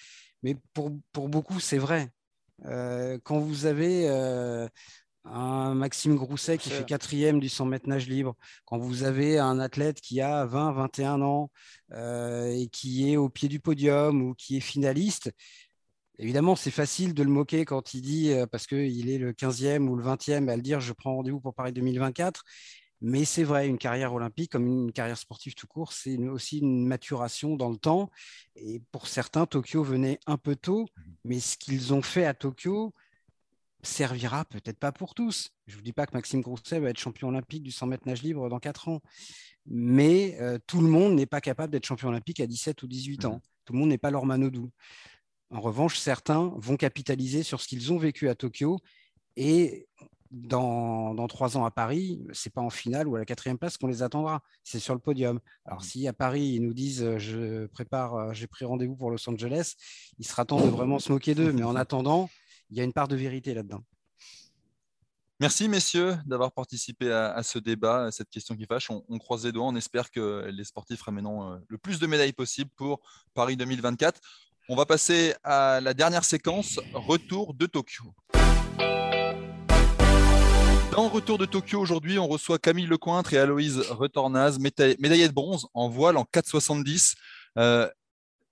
Mais 0.42 0.56
pour, 0.72 0.90
pour 1.12 1.28
beaucoup, 1.28 1.60
c'est 1.60 1.78
vrai. 1.78 2.08
Euh, 2.64 3.18
quand 3.22 3.38
vous 3.38 3.66
avez 3.66 4.08
euh, 4.08 4.66
un 5.24 5.74
Maxime 5.74 6.16
Grousset 6.16 6.56
qui 6.56 6.70
fait 6.70 6.84
quatrième 6.84 7.38
du 7.38 7.48
100 7.48 7.66
mètres 7.66 7.88
nage 7.88 8.08
libre, 8.08 8.34
quand 8.64 8.78
vous 8.78 9.02
avez 9.02 9.38
un 9.38 9.58
athlète 9.58 10.00
qui 10.00 10.20
a 10.20 10.46
20, 10.46 10.72
21 10.72 11.20
ans 11.20 11.50
et 11.92 12.68
qui 12.72 13.12
est 13.12 13.16
au 13.16 13.28
pied 13.28 13.48
du 13.48 13.60
podium 13.60 14.22
ou 14.22 14.34
qui 14.34 14.56
est 14.56 14.60
finaliste, 14.60 15.32
Évidemment, 16.18 16.56
c'est 16.56 16.70
facile 16.70 17.12
de 17.14 17.22
le 17.22 17.30
moquer 17.30 17.64
quand 17.64 17.94
il 17.94 18.00
dit, 18.00 18.32
parce 18.50 18.66
qu'il 18.66 19.10
est 19.10 19.18
le 19.18 19.32
15e 19.32 19.86
ou 19.86 19.96
le 19.96 20.04
20e, 20.04 20.48
à 20.48 20.56
le 20.56 20.62
dire 20.62 20.80
je 20.80 20.92
prends 20.92 21.14
rendez-vous 21.16 21.40
pour 21.40 21.54
Paris 21.54 21.72
2024. 21.72 22.42
Mais 23.02 23.26
c'est 23.26 23.44
vrai, 23.44 23.68
une 23.68 23.76
carrière 23.76 24.14
olympique, 24.14 24.52
comme 24.52 24.66
une 24.66 24.92
carrière 24.92 25.18
sportive 25.18 25.54
tout 25.54 25.66
court, 25.66 25.92
c'est 25.92 26.16
aussi 26.16 26.58
une 26.58 26.86
maturation 26.86 27.54
dans 27.54 27.68
le 27.68 27.76
temps. 27.76 28.10
Et 28.54 28.80
pour 28.90 29.06
certains, 29.06 29.44
Tokyo 29.44 29.82
venait 29.82 30.18
un 30.26 30.38
peu 30.38 30.56
tôt, 30.56 30.86
mais 31.24 31.38
ce 31.38 31.58
qu'ils 31.58 31.92
ont 31.92 32.00
fait 32.00 32.24
à 32.24 32.32
Tokyo 32.32 32.94
servira 33.82 34.44
peut-être 34.46 34.78
pas 34.78 34.92
pour 34.92 35.14
tous. 35.14 35.50
Je 35.66 35.74
ne 35.74 35.76
vous 35.76 35.82
dis 35.82 35.92
pas 35.92 36.06
que 36.06 36.14
Maxime 36.14 36.40
Grousset 36.40 36.80
va 36.80 36.88
être 36.88 36.98
champion 36.98 37.28
olympique 37.28 37.62
du 37.62 37.70
100 37.70 37.86
mètres 37.86 38.06
nage 38.06 38.22
libre 38.22 38.48
dans 38.48 38.58
4 38.58 38.88
ans, 38.88 39.02
mais 39.66 40.36
euh, 40.40 40.58
tout 40.66 40.80
le 40.80 40.88
monde 40.88 41.14
n'est 41.14 41.26
pas 41.26 41.40
capable 41.42 41.72
d'être 41.72 41.86
champion 41.86 42.08
olympique 42.08 42.40
à 42.40 42.46
17 42.46 42.82
ou 42.82 42.88
18 42.88 43.26
ans. 43.26 43.40
Tout 43.64 43.74
le 43.74 43.78
monde 43.78 43.90
n'est 43.90 43.98
pas 43.98 44.10
Laure 44.10 44.26
Manodou. 44.26 44.70
En 45.50 45.60
revanche, 45.60 45.98
certains 45.98 46.52
vont 46.56 46.76
capitaliser 46.76 47.42
sur 47.42 47.60
ce 47.60 47.68
qu'ils 47.68 47.92
ont 47.92 47.98
vécu 47.98 48.28
à 48.28 48.34
Tokyo 48.34 48.78
et 49.36 49.86
dans, 50.30 51.26
trois 51.28 51.56
ans 51.56 51.64
à 51.64 51.70
Paris, 51.70 52.24
ce 52.32 52.48
n'est 52.48 52.52
pas 52.52 52.60
en 52.60 52.70
finale 52.70 53.08
ou 53.08 53.16
à 53.16 53.18
la 53.18 53.24
quatrième 53.24 53.58
place 53.58 53.76
qu'on 53.76 53.86
les 53.86 54.02
attendra, 54.02 54.42
c'est 54.64 54.78
sur 54.78 54.94
le 54.94 55.00
podium. 55.00 55.40
Alors 55.64 55.80
mmh. 55.80 55.84
si 55.84 56.08
à 56.08 56.12
Paris, 56.12 56.44
ils 56.54 56.62
nous 56.62 56.74
disent 56.74 57.02
euh, 57.02 57.18
je 57.18 57.66
prépare, 57.66 58.14
euh, 58.14 58.32
j'ai 58.32 58.46
pris 58.46 58.64
rendez-vous 58.64 58.96
pour 58.96 59.10
Los 59.10 59.28
Angeles, 59.28 59.74
il 60.18 60.26
sera 60.26 60.44
temps 60.44 60.60
de 60.60 60.68
vraiment 60.68 60.98
se 60.98 61.12
moquer 61.12 61.34
d'eux. 61.34 61.52
Mais 61.52 61.62
en 61.62 61.76
attendant, 61.76 62.28
il 62.70 62.76
y 62.76 62.80
a 62.80 62.84
une 62.84 62.92
part 62.92 63.08
de 63.08 63.16
vérité 63.16 63.54
là-dedans. 63.54 63.82
Merci 65.38 65.68
messieurs 65.68 66.16
d'avoir 66.24 66.50
participé 66.50 67.12
à, 67.12 67.42
ce 67.42 67.58
débat, 67.58 68.06
à 68.06 68.10
cette 68.10 68.30
question 68.30 68.56
qui 68.56 68.64
fâche. 68.64 68.90
On, 68.90 69.04
on, 69.10 69.18
croise 69.18 69.44
les 69.44 69.52
doigts, 69.52 69.66
on 69.66 69.76
espère 69.76 70.10
que 70.10 70.46
les 70.50 70.64
sportifs 70.64 71.02
ramèneront 71.02 71.52
euh, 71.52 71.56
le 71.68 71.76
plus 71.76 72.00
de 72.00 72.06
médailles 72.06 72.32
possible 72.32 72.70
pour 72.74 73.00
Paris 73.34 73.56
2024 73.58 74.18
On 74.68 74.74
va 74.74 74.84
passer 74.84 75.32
à 75.44 75.80
la 75.80 75.94
dernière 75.94 76.24
séquence, 76.24 76.80
retour 76.92 77.54
de 77.54 77.66
Tokyo. 77.66 78.02
Dans 80.90 81.08
Retour 81.08 81.38
de 81.38 81.46
Tokyo, 81.46 81.78
aujourd'hui, 81.78 82.18
on 82.18 82.26
reçoit 82.26 82.58
Camille 82.58 82.86
Lecointre 82.86 83.32
et 83.32 83.38
Aloïse 83.38 83.78
Retornaz, 83.90 84.58
médaillée 84.58 85.28
de 85.28 85.32
bronze 85.32 85.68
en 85.72 85.88
voile 85.88 86.16
en 86.16 86.24
4,70. 86.24 87.14
Euh, 87.58 87.88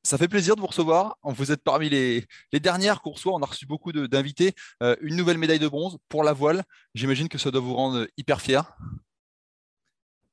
ça 0.05 0.17
fait 0.17 0.29
plaisir 0.29 0.55
de 0.55 0.61
vous 0.61 0.69
recevoir. 0.69 1.17
Vous 1.25 1.51
êtes 1.51 1.65
parmi 1.65 1.89
les, 1.89 2.25
dernières 2.53 3.01
qu'on 3.01 3.11
reçoit. 3.11 3.33
On 3.33 3.43
a 3.43 3.47
reçu 3.47 3.67
beaucoup 3.67 3.91
d'invités. 3.91 4.55
Euh, 4.85 4.95
une 5.01 5.17
nouvelle 5.17 5.39
médaille 5.39 5.59
de 5.59 5.67
bronze 5.67 5.99
pour 6.09 6.23
la 6.23 6.33
voile. 6.33 6.63
J'imagine 6.95 7.29
que 7.29 7.39
ça 7.39 7.51
doit 7.51 7.61
vous 7.61 7.75
rendre 7.75 8.07
hyper 8.17 8.41
fier. 8.41 8.77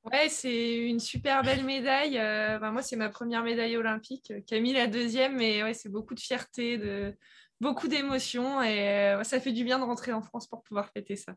Ouais, 0.04 0.30
c'est 0.30 0.78
une 0.78 1.00
super 1.00 1.44
belle 1.44 1.64
médaille. 1.64 2.18
Euh, 2.18 2.60
moi, 2.72 2.82
c'est 2.82 2.96
ma 2.96 3.10
première 3.10 3.44
médaille 3.44 3.78
olympique. 3.78 4.34
Camille, 4.48 4.74
la 4.74 4.88
deuxième. 4.88 5.38
Mais 5.38 5.64
ouais, 5.64 5.74
c'est 5.74 5.90
beaucoup 5.90 6.16
de 6.16 6.20
fierté, 6.20 6.80
beaucoup 7.60 7.88
d'émotions. 7.88 8.62
Et 8.64 9.16
ça 9.24 9.40
fait 9.40 9.52
du 9.52 9.64
bien 9.64 9.78
de 9.80 9.84
rentrer 9.84 10.12
en 10.12 10.22
France 10.22 10.48
pour 10.48 10.64
pouvoir 10.64 10.90
fêter 10.90 11.16
ça. 11.16 11.34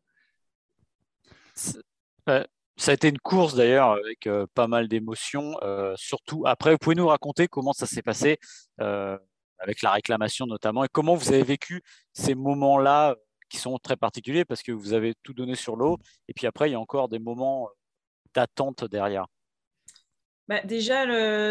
Ça 2.77 2.91
a 2.91 2.95
été 2.95 3.09
une 3.09 3.19
course 3.19 3.55
d'ailleurs 3.55 3.91
avec 3.93 4.27
euh, 4.27 4.47
pas 4.55 4.67
mal 4.67 4.89
d'émotions. 4.89 5.57
Euh, 5.62 5.95
surtout 5.97 6.43
après, 6.47 6.73
vous 6.73 6.79
pouvez 6.79 6.97
nous 6.97 7.07
raconter 7.07 7.47
comment 7.47 7.73
ça 7.73 7.87
s'est 7.87 8.03
passé 8.03 8.39
euh, 8.81 9.17
avec 9.61 9.81
la 9.83 9.93
réclamation 9.93 10.47
notamment 10.47 10.85
et 10.85 10.89
comment 10.91 11.15
vous 11.15 11.33
avez 11.33 11.45
vécu 11.45 11.83
ces 12.12 12.35
moments-là 12.35 13.15
qui 13.49 13.59
sont 13.59 13.79
très 13.79 13.97
particuliers 13.97 14.45
parce 14.45 14.62
que 14.62 14.73
vous 14.73 14.93
avez 14.93 15.15
tout 15.23 15.35
donné 15.35 15.55
sur 15.55 15.77
l'eau 15.77 15.99
et 16.27 16.33
puis 16.35 16.47
après 16.47 16.69
il 16.69 16.73
y 16.73 16.75
a 16.75 16.81
encore 16.81 17.09
des 17.09 17.21
moments 17.21 17.69
d'attente 18.35 18.85
derrière. 18.85 19.26
Bah, 20.49 20.61
déjà, 20.64 21.05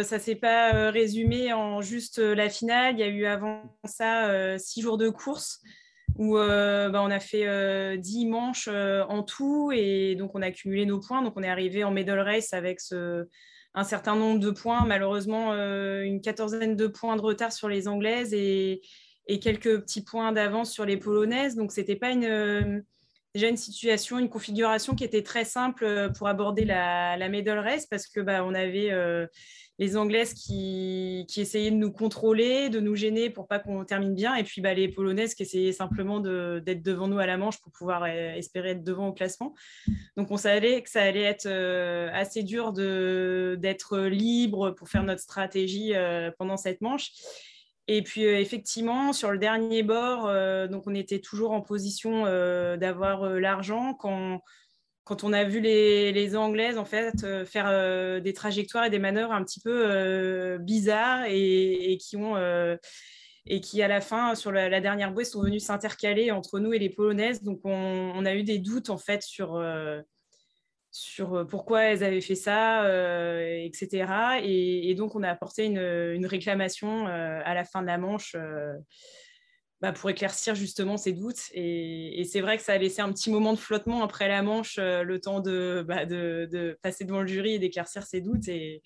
ça 0.03 0.17
ne 0.17 0.21
s'est 0.21 0.36
pas 0.36 0.91
résumé 0.91 1.51
en 1.51 1.81
juste 1.81 2.19
la 2.19 2.49
finale. 2.49 2.95
Il 2.95 2.99
y 2.99 3.03
a 3.03 3.07
eu 3.07 3.25
avant 3.25 3.77
ça 3.84 4.57
six 4.59 4.81
jours 4.81 4.97
de 4.97 5.09
course 5.09 5.61
où 6.17 6.38
euh, 6.38 6.89
bah, 6.89 7.01
on 7.03 7.11
a 7.11 7.19
fait 7.19 7.47
euh, 7.47 7.97
10 7.97 8.27
manches 8.27 8.69
euh, 8.71 9.03
en 9.09 9.23
tout 9.23 9.71
et 9.73 10.15
donc 10.15 10.36
on 10.36 10.41
a 10.41 10.47
accumulé 10.47 10.86
nos 10.86 10.99
points. 10.99 11.21
Donc 11.21 11.34
on 11.36 11.43
est 11.43 11.49
arrivé 11.49 11.84
en 11.84 11.91
medal 11.91 12.19
race 12.19 12.53
avec 12.53 12.79
un 13.73 13.84
certain 13.84 14.15
nombre 14.15 14.39
de 14.39 14.51
points, 14.51 14.86
malheureusement 14.86 15.53
euh, 15.53 16.01
une 16.01 16.21
quatorzaine 16.21 16.75
de 16.75 16.88
points 16.88 17.15
de 17.15 17.21
retard 17.21 17.51
sur 17.51 17.69
les 17.69 17.88
Anglaises 17.88 18.34
et, 18.34 18.81
et 19.27 19.39
quelques 19.39 19.81
petits 19.81 20.03
points 20.03 20.31
d'avance 20.31 20.71
sur 20.71 20.86
les 20.86 20.97
Polonaises. 20.97 21.55
Donc 21.55 21.71
c'était 21.71 21.95
pas 21.95 22.11
une, 22.11 22.84
déjà 23.34 23.47
une 23.47 23.57
situation, 23.57 24.19
une 24.19 24.29
configuration 24.29 24.95
qui 24.95 25.03
était 25.03 25.23
très 25.23 25.45
simple 25.45 26.11
pour 26.17 26.27
aborder 26.27 26.65
la, 26.65 27.17
la 27.17 27.29
medal 27.29 27.59
race 27.59 27.86
parce 27.86 28.07
que 28.07 28.19
bah, 28.19 28.43
on 28.43 28.53
avait 28.53 28.91
les 29.79 29.97
Anglaises 29.97 30.34
qui, 30.34 31.25
essayaient 31.36 31.71
de 31.71 31.75
nous 31.75 31.91
contrôler, 31.91 32.69
de 32.69 32.79
nous 32.79 32.95
gêner 32.95 33.29
pour 33.29 33.47
pas 33.47 33.59
qu'on 33.59 33.84
termine 33.86 34.13
bien, 34.13 34.36
et 34.36 34.43
puis 34.43 34.61
bah, 34.61 34.73
les 34.73 34.88
Polonaises 34.88 35.34
qui 35.34 35.43
essayaient 35.43 35.71
simplement 35.71 36.19
d'être 36.19 36.84
devant 36.84 37.07
nous 37.07 37.17
à 37.17 37.25
la 37.25 37.38
manche 37.38 37.59
pour 37.59 37.71
pouvoir 37.71 38.03
euh, 38.03 38.34
espérer 38.36 38.71
être 38.71 38.84
devant 38.84 39.07
au 39.07 39.13
classement. 39.13 39.55
Donc 40.15 40.29
on 40.29 40.38
savait 40.38 40.81
que 40.84 40.89
ça 40.89 41.01
allait 41.01 41.23
être 41.23 41.47
euh, 41.47 42.09
assez 42.13 42.43
dur 42.43 42.71
d'être 42.71 43.99
libre 43.99 44.71
pour 44.71 44.89
faire 44.89 45.03
notre 45.03 45.21
stratégie 45.21 45.95
euh, 45.95 46.29
pendant 46.38 46.57
cette 46.57 46.81
manche. 46.81 47.11
Et 47.88 48.01
puis 48.01 48.23
effectivement, 48.23 49.11
sur 49.11 49.31
le 49.31 49.38
dernier 49.38 49.84
bord, 49.84 50.31
donc 50.69 50.88
on 50.88 50.95
était 50.95 51.19
toujours 51.19 51.51
en 51.51 51.61
position 51.61 52.23
d'avoir 52.77 53.25
l'argent 53.25 53.93
quand 53.93 54.41
quand 55.03 55.23
on 55.23 55.34
a 55.34 55.43
vu 55.43 55.59
les, 55.59 56.36
Anglaises 56.36 56.77
en 56.77 56.86
fait 56.86 57.23
euh, 57.23 57.45
faire 57.45 57.67
euh, 57.67 58.19
des 58.19 58.34
trajectoires 58.34 58.86
et 58.86 58.89
des 58.89 58.99
manœuvres 58.99 59.34
un 59.34 59.43
petit 59.43 59.59
peu 59.59 59.84
euh, 59.86 60.57
bizarres 60.57 61.25
et, 61.27 61.97
qui 61.99 62.15
ont 62.15 62.38
et 63.45 63.59
qui 63.59 63.81
à 63.84 63.89
la 63.89 63.99
fin 63.99 64.36
sur 64.36 64.51
la, 64.51 64.79
dernière 64.79 65.11
bouée 65.11 65.25
sont 65.25 65.41
venus 65.41 65.65
s'intercaler 65.65 66.31
entre 66.31 66.59
nous 66.59 66.71
et 66.73 66.79
les 66.79 66.89
Polonaises. 66.89 67.43
Donc 67.43 67.59
on, 67.65 68.25
a 68.25 68.34
eu 68.36 68.43
des 68.43 68.59
doutes 68.59 68.89
en 68.89 68.97
fait 68.97 69.21
sur 69.21 69.61
sur 70.93 71.45
pourquoi 71.47 71.83
elles 71.83 72.03
avaient 72.03 72.21
fait 72.21 72.35
ça, 72.35 72.85
etc. 73.63 74.05
Et, 74.43 74.93
donc 74.95 75.15
on 75.15 75.23
a 75.23 75.29
apporté 75.29 75.65
une, 75.65 75.79
une 75.79 76.25
réclamation 76.25 77.07
à 77.07 77.53
la 77.53 77.65
fin 77.65 77.81
de 77.81 77.87
la 77.87 77.97
manche 77.97 78.35
bah, 79.83 79.91
pour 79.91 80.09
éclaircir 80.09 80.55
justement 80.55 80.95
ses 80.95 81.11
doutes. 81.11 81.49
Et, 81.53 82.23
c'est 82.23 82.39
vrai 82.39 82.55
que 82.55 82.63
ça 82.63 82.71
a 82.71 82.77
laissé 82.77 83.01
un 83.01 83.11
petit 83.11 83.29
moment 83.29 83.51
de 83.51 83.59
flottement 83.59 84.01
après 84.01 84.29
la 84.29 84.41
manche, 84.41 84.77
euh, 84.79 85.03
le 85.03 85.19
temps 85.19 85.41
bah, 85.41 86.05
de, 86.05 86.47
de, 86.49 86.79
passer 86.81 87.03
devant 87.03 87.19
le 87.19 87.27
jury 87.27 87.55
et 87.55 87.59
d'éclaircir 87.59 88.03
ses 88.03 88.21
doutes. 88.21 88.47
Et 88.47 88.81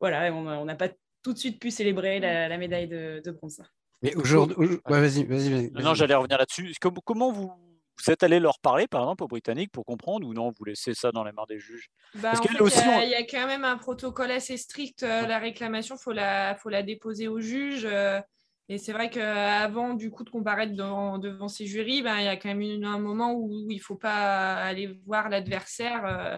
voilà, 0.00 0.34
on 0.34 0.64
n'a 0.64 0.74
pas 0.74 0.88
tout 1.22 1.32
de 1.32 1.38
suite 1.38 1.60
pu 1.60 1.70
célébrer 1.70 2.18
la, 2.18 2.58
médaille 2.58 2.88
de, 2.88 3.30
bronze. 3.30 3.62
Mais 4.02 4.12
aujourd'hui, 4.16 4.80
vas-y, 4.86 5.22
vas-y. 5.22 5.70
non, 5.70 5.94
j'allais 5.94 6.16
revenir 6.16 6.38
là-dessus. 6.38 6.74
Comment 6.80 7.30
vous, 7.30 7.52
vous 7.98 8.12
êtes 8.12 8.22
allé 8.22 8.40
leur 8.40 8.58
parler, 8.60 8.86
par 8.86 9.02
exemple, 9.02 9.24
aux 9.24 9.28
Britanniques 9.28 9.72
pour 9.72 9.84
comprendre 9.84 10.26
ou 10.26 10.34
non, 10.34 10.52
vous 10.56 10.64
laissez 10.64 10.94
ça 10.94 11.12
dans 11.12 11.24
les 11.24 11.32
mains 11.32 11.44
des 11.48 11.58
juges? 11.58 11.88
Bah, 12.14 12.32
il 12.44 13.08
y, 13.08 13.14
a 13.14 13.22
quand 13.22 13.46
même 13.46 13.64
un 13.64 13.78
protocole 13.78 14.30
assez 14.30 14.56
strict. 14.56 15.02
Euh, 15.02 15.26
la 15.26 15.38
réclamation, 15.38 15.96
il 15.96 16.02
faut 16.02 16.12
la, 16.12 16.56
faut 16.56 16.68
la 16.68 16.82
déposer 16.82 17.28
au 17.28 17.40
juge. 17.40 17.86
Euh, 17.90 18.20
et 18.68 18.78
c'est 18.78 18.92
vrai 18.92 19.10
qu'avant 19.10 19.94
du 19.94 20.10
coup 20.10 20.24
de 20.24 20.30
comparaître 20.30 20.74
devant 20.74 21.48
ces 21.48 21.66
jurys, 21.66 22.02
ben, 22.02 22.18
il 22.18 22.24
y 22.24 22.28
a 22.28 22.36
quand 22.36 22.52
même 22.54 22.84
un 22.84 22.98
moment 22.98 23.32
où, 23.32 23.66
il 23.70 23.76
ne 23.76 23.82
faut 23.82 23.96
pas 23.96 24.54
aller 24.56 24.98
voir 25.06 25.28
l'adversaire. 25.28 26.04
Euh, 26.04 26.36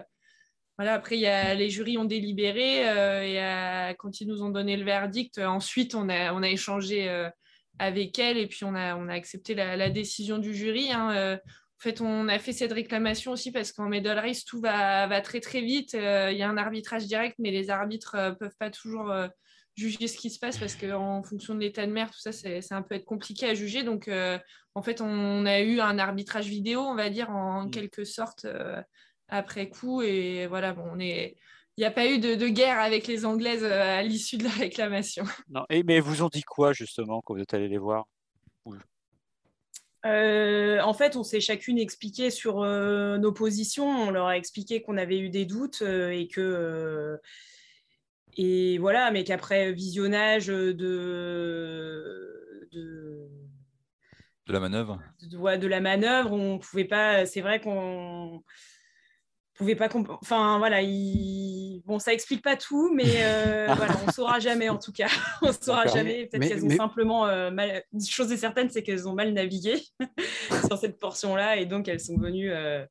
voilà, 0.77 0.93
après, 0.93 1.17
y 1.17 1.25
a, 1.25 1.55
les 1.55 1.69
jurys 1.69 1.97
ont 1.97 2.05
délibéré 2.05 2.83
et 2.83 3.95
quand 3.97 4.21
ils 4.21 4.27
nous 4.27 4.43
ont 4.43 4.49
donné 4.49 4.77
le 4.77 4.85
verdict, 4.85 5.39
ensuite 5.39 5.93
on 5.93 6.07
a, 6.07 6.31
on 6.33 6.41
a 6.41 6.47
échangé 6.47 7.29
avec 7.79 8.19
elle 8.19 8.37
et 8.37 8.47
puis 8.47 8.63
on 8.63 8.75
a, 8.75 8.95
on 8.95 9.07
a 9.07 9.13
accepté 9.13 9.55
la, 9.55 9.89
décision 9.89 10.37
du 10.37 10.53
jury. 10.53 10.91
Hein, 10.91 11.35
en 11.35 11.81
fait, 11.81 12.01
on 12.01 12.27
a 12.27 12.37
fait 12.39 12.53
cette 12.53 12.73
réclamation 12.73 13.31
aussi 13.31 13.51
parce 13.51 13.71
qu'en 13.71 13.87
medal 13.87 14.19
race, 14.19 14.45
tout 14.45 14.61
va, 14.61 15.07
va 15.07 15.21
très 15.21 15.39
très 15.39 15.61
vite. 15.61 15.93
Il 15.93 16.37
y 16.37 16.43
a 16.43 16.49
un 16.49 16.57
arbitrage 16.57 17.05
direct, 17.05 17.35
mais 17.39 17.51
les 17.51 17.69
arbitres 17.69 18.15
ne 18.15 18.31
peuvent 18.31 18.57
pas 18.59 18.69
toujours 18.69 19.11
juger 19.79 20.07
ce 20.07 20.17
qui 20.17 20.29
se 20.29 20.39
passe 20.39 20.57
parce 20.57 20.75
qu'en 20.75 21.23
fonction 21.23 21.55
de 21.55 21.59
l'état 21.59 21.85
de 21.87 21.91
mer, 21.91 22.11
tout 22.11 22.19
ça, 22.19 22.31
c'est 22.31 22.71
un 22.71 22.81
peu 22.81 22.95
être 22.95 23.05
compliqué 23.05 23.47
à 23.47 23.53
juger. 23.53 23.83
Donc, 23.83 24.07
euh, 24.07 24.37
en 24.75 24.81
fait, 24.81 25.01
on 25.01 25.45
a 25.45 25.61
eu 25.61 25.79
un 25.79 25.97
arbitrage 25.97 26.47
vidéo, 26.47 26.81
on 26.81 26.95
va 26.95 27.09
dire, 27.09 27.29
en 27.29 27.65
mm. 27.65 27.71
quelque 27.71 28.03
sorte, 28.03 28.45
euh, 28.45 28.81
après 29.29 29.69
coup. 29.69 30.01
Et 30.01 30.47
voilà, 30.47 30.73
bon, 30.73 30.83
on 30.93 30.99
est. 30.99 31.37
Il 31.79 31.83
n'y 31.83 31.85
a 31.85 31.91
pas 31.91 32.07
eu 32.07 32.19
de, 32.19 32.49
guerre 32.49 32.77
avec 32.77 33.07
les 33.07 33.25
Anglaises 33.25 33.63
euh, 33.63 33.99
à 33.99 34.03
l'issue 34.03 34.35
de 34.35 34.43
la 34.43 34.49
réclamation. 34.49 35.23
Non, 35.49 35.63
et, 35.69 35.83
mais 35.83 36.01
vous 36.01 36.23
ont 36.23 36.27
dit 36.27 36.43
quoi, 36.43 36.73
justement, 36.73 37.21
quand 37.21 37.33
vous 37.35 37.39
êtes 37.39 37.53
allé 37.53 37.69
les 37.69 37.77
voir? 37.77 38.05
En 40.03 40.93
fait, 40.93 41.15
on 41.15 41.23
s'est 41.23 41.39
chacune 41.39 41.77
expliqué 41.79 42.31
sur 42.31 42.65
nos 42.65 43.31
positions. 43.31 43.87
On 43.87 44.11
leur 44.11 44.27
a 44.27 44.35
expliqué 44.35 44.81
qu'on 44.81 44.97
avait 44.97 45.19
eu 45.19 45.29
des 45.29 45.45
doutes 45.45 45.81
et 45.81 46.27
que 46.27 47.17
et 48.35 48.77
voilà, 48.77 49.09
mais 49.11 49.23
qu'après 49.23 49.71
visionnage 49.71 50.47
de, 50.47 50.73
de, 52.73 53.29
la 54.49 54.59
manœuvre, 54.59 55.01
de, 55.21 55.55
de 55.55 55.67
la 55.67 55.79
manœuvre, 55.79 56.33
on 56.33 56.59
pouvait 56.59 56.83
pas. 56.83 57.25
C'est 57.25 57.41
vrai 57.41 57.61
qu'on 57.61 58.43
pouvait 59.59 59.75
pas. 59.75 59.89
Enfin 60.21 60.57
voilà, 60.57 60.81
il... 60.81 61.83
bon, 61.85 61.99
ça 61.99 62.13
explique 62.13 62.41
pas 62.41 62.55
tout, 62.55 62.91
mais 62.93 63.23
euh, 63.23 63.67
voilà, 63.75 63.93
on 64.07 64.11
saura 64.11 64.39
jamais 64.39 64.69
en 64.69 64.77
tout 64.77 64.93
cas. 64.93 65.09
on 65.41 65.51
saura 65.51 65.85
jamais. 65.85 66.27
Peut-être 66.27 66.47
qu'elles 66.47 66.65
ont 66.65 66.69
simplement 66.69 67.27
euh, 67.27 67.51
mal. 67.51 67.83
Une 67.93 68.01
chose 68.01 68.31
est 68.31 68.37
certaine, 68.37 68.69
c'est 68.69 68.81
qu'elles 68.81 69.07
ont 69.07 69.13
mal 69.13 69.33
navigué 69.33 69.81
sur 70.65 70.77
cette 70.77 70.97
portion-là, 70.97 71.57
et 71.57 71.65
donc 71.65 71.87
elles 71.87 71.99
sont 71.99 72.17
venues. 72.17 72.51
Euh, 72.51 72.85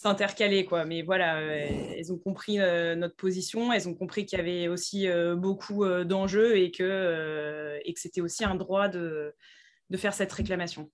s'intercaler 0.00 0.64
quoi 0.64 0.84
mais 0.84 1.02
voilà 1.02 1.40
elles 1.40 2.12
ont 2.12 2.18
compris 2.18 2.58
notre 2.58 3.16
position 3.16 3.72
elles 3.72 3.88
ont 3.88 3.96
compris 3.96 4.26
qu'il 4.26 4.38
y 4.38 4.40
avait 4.40 4.68
aussi 4.68 5.08
beaucoup 5.34 5.84
d'enjeux 6.04 6.56
et 6.56 6.70
que 6.70 7.80
et 7.84 7.94
que 7.94 7.98
c'était 7.98 8.20
aussi 8.20 8.44
un 8.44 8.54
droit 8.54 8.86
de, 8.86 9.34
de 9.90 9.96
faire 9.96 10.14
cette 10.14 10.32
réclamation 10.32 10.88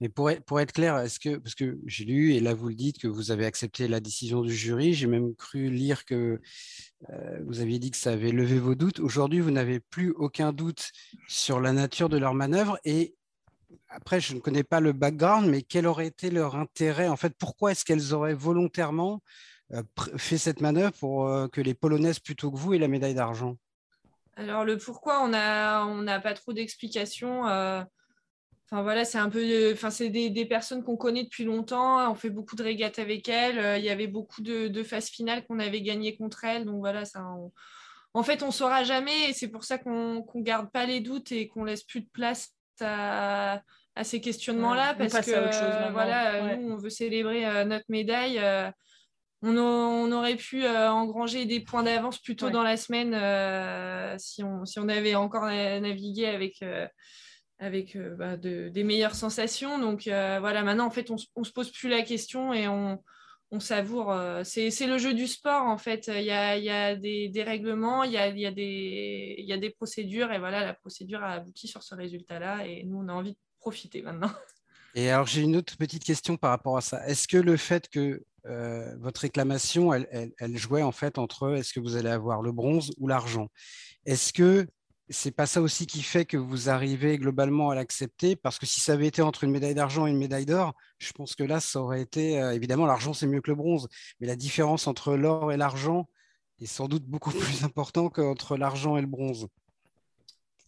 mais 0.00 0.08
pour 0.08 0.30
être, 0.30 0.72
clair, 0.72 0.98
est-ce 0.98 1.18
que, 1.20 1.36
parce 1.36 1.54
que 1.54 1.78
j'ai 1.86 2.04
lu, 2.04 2.34
et 2.34 2.40
là 2.40 2.54
vous 2.54 2.68
le 2.68 2.74
dites, 2.74 2.98
que 2.98 3.08
vous 3.08 3.30
avez 3.30 3.46
accepté 3.46 3.88
la 3.88 4.00
décision 4.00 4.42
du 4.42 4.54
jury, 4.54 4.94
j'ai 4.94 5.06
même 5.06 5.34
cru 5.34 5.70
lire 5.70 6.04
que 6.04 6.40
vous 7.44 7.60
aviez 7.60 7.78
dit 7.78 7.90
que 7.90 7.96
ça 7.96 8.12
avait 8.12 8.32
levé 8.32 8.58
vos 8.58 8.74
doutes. 8.74 9.00
Aujourd'hui, 9.00 9.40
vous 9.40 9.50
n'avez 9.50 9.80
plus 9.80 10.10
aucun 10.12 10.52
doute 10.52 10.90
sur 11.28 11.60
la 11.60 11.72
nature 11.72 12.08
de 12.08 12.18
leur 12.18 12.34
manœuvre 12.34 12.78
et 12.84 13.14
après, 13.88 14.20
je 14.20 14.34
ne 14.34 14.40
connais 14.40 14.64
pas 14.64 14.80
le 14.80 14.92
background, 14.92 15.48
mais 15.48 15.62
quel 15.62 15.86
aurait 15.86 16.06
été 16.06 16.30
leur 16.30 16.56
intérêt? 16.56 17.08
En 17.08 17.16
fait, 17.16 17.34
pourquoi 17.38 17.72
est-ce 17.72 17.84
qu'elles 17.84 18.14
auraient 18.14 18.34
volontairement 18.34 19.22
euh, 19.72 19.82
fait 20.16 20.38
cette 20.38 20.60
manœuvre 20.60 20.92
pour 20.92 21.28
euh, 21.28 21.48
que 21.48 21.60
les 21.60 21.74
Polonaises 21.74 22.18
plutôt 22.18 22.50
que 22.50 22.56
vous 22.56 22.74
aient 22.74 22.78
la 22.78 22.88
médaille 22.88 23.14
d'argent? 23.14 23.56
Alors, 24.36 24.64
le 24.64 24.76
pourquoi, 24.76 25.22
on 25.22 25.28
n'a 25.28 26.20
pas 26.20 26.34
trop 26.34 26.52
d'explications. 26.52 27.44
Euh, 28.72 28.76
enfin 28.76 28.82
voilà, 28.82 29.04
c'est 29.04 29.18
un 29.18 29.28
peu, 29.28 29.72
enfin 29.72 29.90
c'est 29.90 30.08
des, 30.08 30.44
personnes 30.44 30.82
qu'on 30.82 30.96
connaît 30.96 31.24
depuis 31.24 31.44
longtemps. 31.44 32.10
On 32.10 32.14
fait 32.14 32.30
beaucoup 32.30 32.56
de 32.56 32.62
régates 32.62 32.98
avec 32.98 33.28
elles. 33.28 33.78
Il 33.78 33.84
y 33.84 33.90
avait 33.90 34.06
beaucoup 34.06 34.42
de, 34.42 34.82
phases 34.82 35.08
finales 35.08 35.44
qu'on 35.46 35.58
avait 35.58 35.82
gagnées 35.82 36.16
contre 36.16 36.44
elles. 36.44 36.64
Donc 36.64 36.78
voilà, 36.78 37.04
ça, 37.04 37.24
en 38.14 38.22
fait, 38.22 38.42
on 38.42 38.48
ne 38.48 38.52
saura 38.52 38.84
jamais 38.84 39.30
et 39.30 39.32
c'est 39.32 39.48
pour 39.48 39.64
ça 39.64 39.78
qu'on 39.78 40.24
ne 40.34 40.42
garde 40.42 40.70
pas 40.70 40.86
les 40.86 41.00
doutes 41.00 41.32
et 41.32 41.48
qu'on 41.48 41.64
laisse 41.64 41.84
plus 41.84 42.00
de 42.00 42.08
place 42.12 42.54
à, 42.80 43.62
ces 44.02 44.20
questionnements-là 44.20 44.94
parce 44.94 45.20
que 45.20 45.92
voilà, 45.92 46.56
nous, 46.56 46.72
on 46.72 46.76
veut 46.76 46.90
célébrer 46.90 47.64
notre 47.64 47.86
médaille 47.88 48.40
on, 49.42 50.12
aurait 50.12 50.36
pu 50.36 50.64
euh, 50.64 50.90
engranger 50.90 51.44
des 51.44 51.60
points 51.60 51.82
d'avance 51.82 52.18
plus 52.18 52.36
tôt 52.36 52.50
dans 52.50 52.62
la 52.62 52.76
semaine 52.76 53.14
euh, 53.14 54.16
si, 54.18 54.42
on, 54.42 54.64
si, 54.64 54.78
on, 54.78 54.88
avait 54.88 55.14
encore 55.14 55.46
navigué 55.46 56.26
avec, 56.26 56.62
euh, 56.62 56.86
avec 57.58 57.96
bah, 58.16 58.36
des 58.36 58.84
meilleures 58.84 59.14
sensations. 59.14 59.78
Donc 59.78 60.04
voilà, 60.04 60.62
maintenant, 60.62 60.86
en 60.86 60.90
fait, 60.90 61.10
on 61.10 61.14
ne 61.14 61.44
se 61.44 61.52
pose 61.52 61.70
plus 61.70 61.88
la 61.88 62.02
question 62.02 62.52
et 62.52 62.68
on, 62.68 63.00
savoure. 63.58 64.14
C'est 64.44 64.86
le 64.86 64.98
jeu 64.98 65.14
du 65.14 65.26
sport, 65.26 65.62
en 65.62 65.78
fait. 65.78 66.08
Il 66.08 66.24
y 66.24 66.30
a, 66.30 66.96
des, 66.96 67.42
règlements, 67.42 68.04
il 68.04 68.12
y 68.12 68.18
a, 68.18 68.50
des, 68.50 69.74
procédures 69.76 70.32
et 70.32 70.38
voilà, 70.38 70.64
la 70.64 70.74
procédure 70.74 71.22
a 71.22 71.32
abouti 71.32 71.66
sur 71.66 71.82
ce 71.82 71.94
résultat-là 71.94 72.66
et 72.66 72.84
nous, 72.84 72.98
on 72.98 73.08
a 73.08 73.12
envie 73.12 73.32
de 73.32 73.38
profiter 73.58 74.02
maintenant. 74.02 74.30
Et 74.96 75.10
alors, 75.10 75.26
j'ai 75.26 75.42
une 75.42 75.56
autre 75.56 75.76
petite 75.76 76.04
question 76.04 76.38
par 76.38 76.48
rapport 76.48 76.78
à 76.78 76.80
ça. 76.80 77.06
Est-ce 77.06 77.28
que 77.28 77.36
le 77.36 77.58
fait 77.58 77.90
que 77.90 78.24
euh, 78.46 78.96
votre 78.98 79.20
réclamation, 79.20 79.92
elle, 79.92 80.56
jouait 80.56 80.82
en 80.82 80.92
fait 80.92 81.18
entre 81.18 81.54
est-ce 81.54 81.74
que 81.74 81.80
vous 81.80 81.96
allez 81.96 82.08
avoir 82.08 82.40
le 82.40 82.50
bronze 82.50 82.92
ou 82.96 83.06
l'argent? 83.06 83.48
Est-ce 84.06 84.32
que 84.32 84.66
c'est 85.08 85.30
pas 85.30 85.46
ça 85.46 85.62
aussi 85.62 85.86
qui 85.86 86.02
fait 86.02 86.24
que 86.24 86.36
vous 86.36 86.68
arrivez 86.68 87.18
globalement 87.18 87.70
à 87.70 87.74
l'accepter? 87.74 88.34
Parce 88.34 88.58
que 88.58 88.66
si 88.66 88.80
ça 88.80 88.94
avait 88.94 89.06
été 89.06 89.22
entre 89.22 89.44
une 89.44 89.50
médaille 89.50 89.74
d'argent 89.74 90.06
et 90.06 90.10
une 90.10 90.18
médaille 90.18 90.46
d'or, 90.46 90.74
je 90.98 91.12
pense 91.12 91.34
que 91.34 91.44
là, 91.44 91.60
ça 91.60 91.80
aurait 91.80 92.02
été 92.02 92.40
euh, 92.40 92.52
évidemment 92.52 92.86
l'argent 92.86 93.12
c'est 93.12 93.26
mieux 93.26 93.40
que 93.40 93.50
le 93.50 93.56
bronze, 93.56 93.88
mais 94.20 94.26
la 94.26 94.36
différence 94.36 94.86
entre 94.86 95.14
l'or 95.14 95.52
et 95.52 95.56
l'argent 95.56 96.08
est 96.60 96.66
sans 96.66 96.88
doute 96.88 97.04
beaucoup 97.04 97.30
plus 97.30 97.64
important 97.64 98.08
qu'entre 98.08 98.56
l'argent 98.56 98.96
et 98.96 99.00
le 99.00 99.06
bronze. 99.06 99.46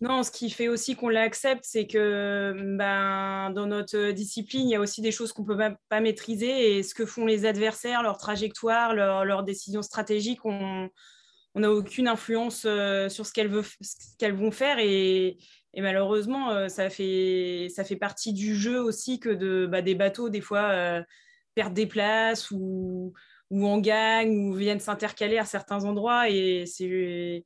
Non, 0.01 0.23
ce 0.23 0.31
qui 0.31 0.49
fait 0.49 0.69
aussi 0.69 0.95
qu'on 0.95 1.09
l'accepte, 1.09 1.65
c'est 1.65 1.89
que 1.89 2.55
ben, 2.77 3.51
dans 3.51 3.67
notre 3.67 4.13
discipline, 4.13 4.69
il 4.69 4.71
y 4.71 4.77
a 4.77 4.81
aussi 4.81 5.01
des 5.01 5.11
choses 5.11 5.33
qu'on 5.33 5.43
ne 5.43 5.49
peut 5.49 5.75
pas, 5.89 6.01
maîtriser. 6.01 6.79
Et 6.79 6.85
ce 6.85 6.95
que 6.95 7.05
font 7.05 7.27
les 7.27 7.47
adversaires, 7.47 8.05
leur 8.05 8.17
trajectoire, 8.17 8.95
leurs 8.95 9.43
décisions 9.43 9.83
stratégiques, 9.83 10.45
on 10.45 10.89
n'a 11.57 11.73
aucune 11.73 12.09
influence 12.09 12.65
euh, 12.67 13.09
sur 13.09 13.27
ce 13.27 13.33
qu'elles 13.33 14.35
vont 14.35 14.51
faire. 14.51 14.79
Et, 14.79 15.39
malheureusement, 15.77 16.51
euh, 16.51 16.69
ça 16.69 16.91
fait, 16.91 17.69
ça 17.75 17.85
fait 17.85 17.97
partie 17.97 18.33
du 18.33 18.55
jeu 18.55 18.81
aussi 18.81 19.21
que 19.21 19.67
bah, 19.67 19.83
des 19.83 19.95
bateaux, 19.95 20.29
des 20.29 20.41
fois, 20.41 20.71
euh, 20.71 21.03
perdent 21.55 21.75
des 21.75 21.87
places 21.87 22.51
ou, 22.51 23.13
ou 23.51 23.67
en 23.67 23.79
gagnent 23.79 24.51
ou 24.51 24.55
viennent 24.55 24.81
s'intercaler 24.81 25.39
à 25.39 25.45
certains 25.45 25.85
endroits. 25.85 26.29
Et 26.31 26.67
c'est 26.67 27.45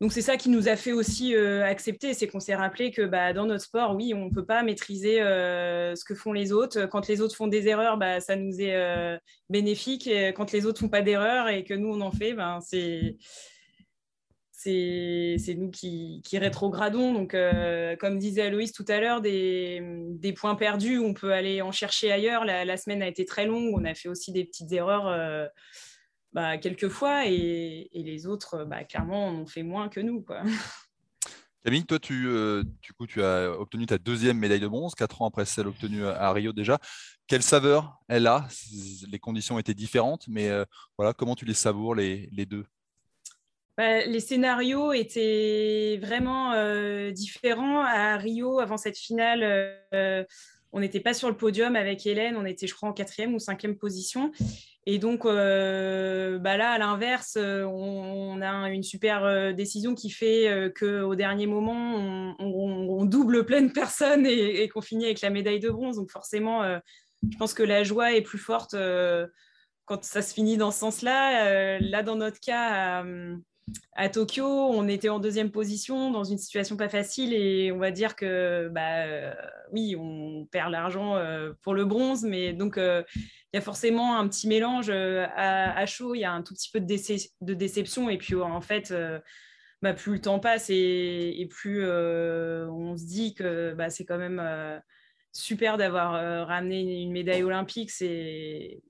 donc 0.00 0.12
c'est 0.12 0.22
ça 0.22 0.36
qui 0.36 0.48
nous 0.48 0.68
a 0.68 0.76
fait 0.76 0.92
aussi 0.92 1.34
euh, 1.34 1.64
accepter, 1.64 2.14
c'est 2.14 2.28
qu'on 2.28 2.38
s'est 2.38 2.54
rappelé 2.54 2.92
que 2.92 3.02
bah, 3.02 3.32
dans 3.32 3.46
notre 3.46 3.64
sport, 3.64 3.96
oui, 3.96 4.14
on 4.14 4.26
ne 4.26 4.30
peut 4.30 4.44
pas 4.44 4.62
maîtriser 4.62 5.20
euh, 5.20 5.96
ce 5.96 6.04
que 6.04 6.14
font 6.14 6.32
les 6.32 6.52
autres. 6.52 6.86
Quand 6.86 7.08
les 7.08 7.20
autres 7.20 7.34
font 7.34 7.48
des 7.48 7.66
erreurs, 7.66 7.98
bah, 7.98 8.20
ça 8.20 8.36
nous 8.36 8.60
est 8.60 8.76
euh, 8.76 9.18
bénéfique. 9.50 10.08
Quand 10.36 10.52
les 10.52 10.66
autres 10.66 10.78
font 10.78 10.88
pas 10.88 11.02
d'erreurs 11.02 11.48
et 11.48 11.64
que 11.64 11.74
nous, 11.74 11.92
on 11.92 12.00
en 12.00 12.12
fait, 12.12 12.32
ben, 12.32 12.60
c'est 12.60 13.16
nous 15.56 15.70
qui, 15.72 16.22
rétrogradons. 16.32 17.12
Donc, 17.12 17.36
comme 17.98 18.18
disait 18.20 18.42
Aloïs 18.42 18.72
tout 18.72 18.84
à 18.86 19.00
l'heure, 19.00 19.20
des, 19.20 20.32
points 20.36 20.54
perdus, 20.54 21.00
on 21.00 21.12
peut 21.12 21.32
aller 21.32 21.60
en 21.60 21.72
chercher 21.72 22.12
ailleurs. 22.12 22.44
La, 22.44 22.76
semaine 22.76 23.02
a 23.02 23.08
été 23.08 23.24
très 23.24 23.46
longue, 23.46 23.74
on 23.74 23.84
a 23.84 23.94
fait 23.94 24.08
aussi 24.08 24.30
des 24.30 24.44
petites 24.44 24.70
erreurs 24.70 25.50
bah, 26.32 26.58
quelques 26.58 26.88
fois 26.88 27.26
et, 27.26 27.88
les 27.92 28.26
autres, 28.26 28.64
bah, 28.64 28.84
clairement, 28.84 29.28
en 29.28 29.34
ont 29.34 29.46
fait 29.46 29.62
moins 29.62 29.88
que 29.88 30.00
nous. 30.00 30.22
Quoi. 30.22 30.42
Camille, 31.64 31.84
toi, 31.84 31.98
tu, 31.98 32.28
euh, 32.28 32.62
du 32.82 32.92
coup, 32.92 33.06
tu 33.06 33.22
as 33.22 33.50
obtenu 33.50 33.86
ta 33.86 33.98
deuxième 33.98 34.38
médaille 34.38 34.60
de 34.60 34.68
bronze, 34.68 34.94
quatre 34.94 35.22
ans 35.22 35.26
après 35.26 35.44
celle 35.44 35.66
obtenue 35.66 36.06
à 36.06 36.32
Rio 36.32 36.52
déjà. 36.52 36.78
Quelle 37.26 37.42
saveur 37.42 37.98
elle 38.08 38.26
a? 38.26 38.46
Les 39.10 39.18
conditions 39.18 39.58
étaient 39.58 39.74
différentes, 39.74 40.26
mais 40.28 40.48
euh, 40.48 40.64
voilà, 40.96 41.12
comment 41.12 41.34
tu 41.34 41.44
les 41.44 41.54
savoures 41.54 41.94
les, 41.94 42.28
les 42.32 42.46
deux? 42.46 42.64
Bah, 43.76 44.04
les 44.04 44.20
scénarios 44.20 44.92
étaient 44.92 45.98
vraiment 46.00 46.52
euh, 46.52 47.10
différents. 47.10 47.80
À 47.80 48.16
Rio, 48.16 48.60
avant 48.60 48.76
cette 48.76 48.96
finale, 48.96 49.76
on 50.72 50.80
n'était 50.80 51.00
pas 51.00 51.14
sur 51.14 51.28
le 51.28 51.36
podium 51.36 51.76
avec 51.76 52.06
Hélène, 52.06 52.36
on 52.36 52.44
était, 52.44 52.66
je 52.66 52.74
crois, 52.74 52.88
en 52.88 52.92
quatrième 52.92 53.34
ou 53.34 53.38
cinquième 53.38 53.76
position. 53.76 54.32
Et 54.90 54.98
donc, 54.98 55.26
euh, 55.26 56.38
bah 56.38 56.56
là, 56.56 56.70
à 56.70 56.78
l'inverse, 56.78 57.36
euh, 57.36 57.62
on, 57.64 58.40
a 58.40 58.70
une 58.70 58.82
super 58.82 59.22
euh, 59.22 59.52
décision 59.52 59.94
qui 59.94 60.08
fait 60.08 60.72
qu'au 60.80 61.14
dernier 61.14 61.46
moment, 61.46 62.34
on, 62.38 63.04
double 63.04 63.44
plein 63.44 63.60
de 63.60 63.70
personnes 63.70 64.24
et, 64.24 64.66
qu'on 64.70 64.80
finit 64.80 65.04
avec 65.04 65.20
la 65.20 65.28
médaille 65.28 65.60
de 65.60 65.68
bronze. 65.68 65.96
Donc, 65.96 66.10
forcément, 66.10 66.62
je 67.30 67.36
pense 67.36 67.52
que 67.52 67.62
la 67.62 67.84
joie 67.84 68.14
est 68.14 68.22
plus 68.22 68.38
forte 68.38 68.74
quand 69.84 70.04
ça 70.04 70.22
se 70.22 70.32
finit 70.32 70.56
dans 70.56 70.70
ce 70.70 70.78
sens-là. 70.78 71.78
là, 71.80 72.02
dans 72.02 72.16
notre 72.16 72.40
cas, 72.40 73.04
à 73.92 74.08
Tokyo, 74.08 74.46
on 74.46 74.88
était 74.88 75.10
en 75.10 75.18
deuxième 75.18 75.50
position 75.50 76.10
dans 76.10 76.24
une 76.24 76.38
situation 76.38 76.78
pas 76.78 76.88
facile 76.88 77.34
et 77.34 77.72
on 77.72 77.78
va 77.78 77.90
dire 77.90 78.16
que 78.16 78.68
bah, 78.68 79.34
oui, 79.70 79.96
on 79.98 80.46
perd 80.50 80.72
l'argent 80.72 81.20
pour 81.62 81.74
le 81.74 81.84
bronze, 81.84 82.24
mais 82.24 82.54
donc 82.54 82.78
il 83.52 83.56
y 83.56 83.58
a 83.58 83.62
forcément 83.62 84.18
un 84.18 84.28
petit 84.28 84.46
mélange 84.46 84.90
euh, 84.90 85.26
à, 85.34 85.86
chaud, 85.86 86.14
il 86.14 86.20
y 86.20 86.24
a 86.24 86.32
un 86.32 86.42
tout 86.42 86.54
petit 86.54 86.70
peu 86.70 86.80
de, 86.80 87.54
déception. 87.54 88.10
Et 88.10 88.18
puis, 88.18 88.34
en 88.34 88.60
fait, 88.60 88.90
euh, 88.90 89.18
bah, 89.80 89.94
plus 89.94 90.14
le 90.14 90.20
temps 90.20 90.38
passe 90.38 90.68
et, 90.68 91.48
plus 91.50 91.82
euh, 91.82 92.68
on 92.68 92.96
se 92.96 93.06
dit 93.06 93.34
que 93.34 93.72
bah, 93.72 93.88
c'est 93.88 94.04
quand 94.04 94.18
même 94.18 94.82
super 95.32 95.78
d'avoir 95.78 96.46
ramené 96.46 97.02
une 97.02 97.12
médaille 97.12 97.42
olympique. 97.42 97.90
C'est 97.90 98.82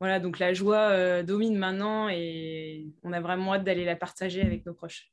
voilà, 0.00 0.20
donc 0.20 0.38
la 0.38 0.52
joie 0.52 1.22
domine 1.22 1.56
maintenant 1.56 2.08
et 2.10 2.86
on 3.02 3.12
a 3.12 3.20
vraiment 3.20 3.54
hâte 3.54 3.64
d'aller 3.64 3.84
la 3.84 3.96
partager 3.96 4.42
avec 4.42 4.66
nos 4.66 4.74
proches. 4.74 5.12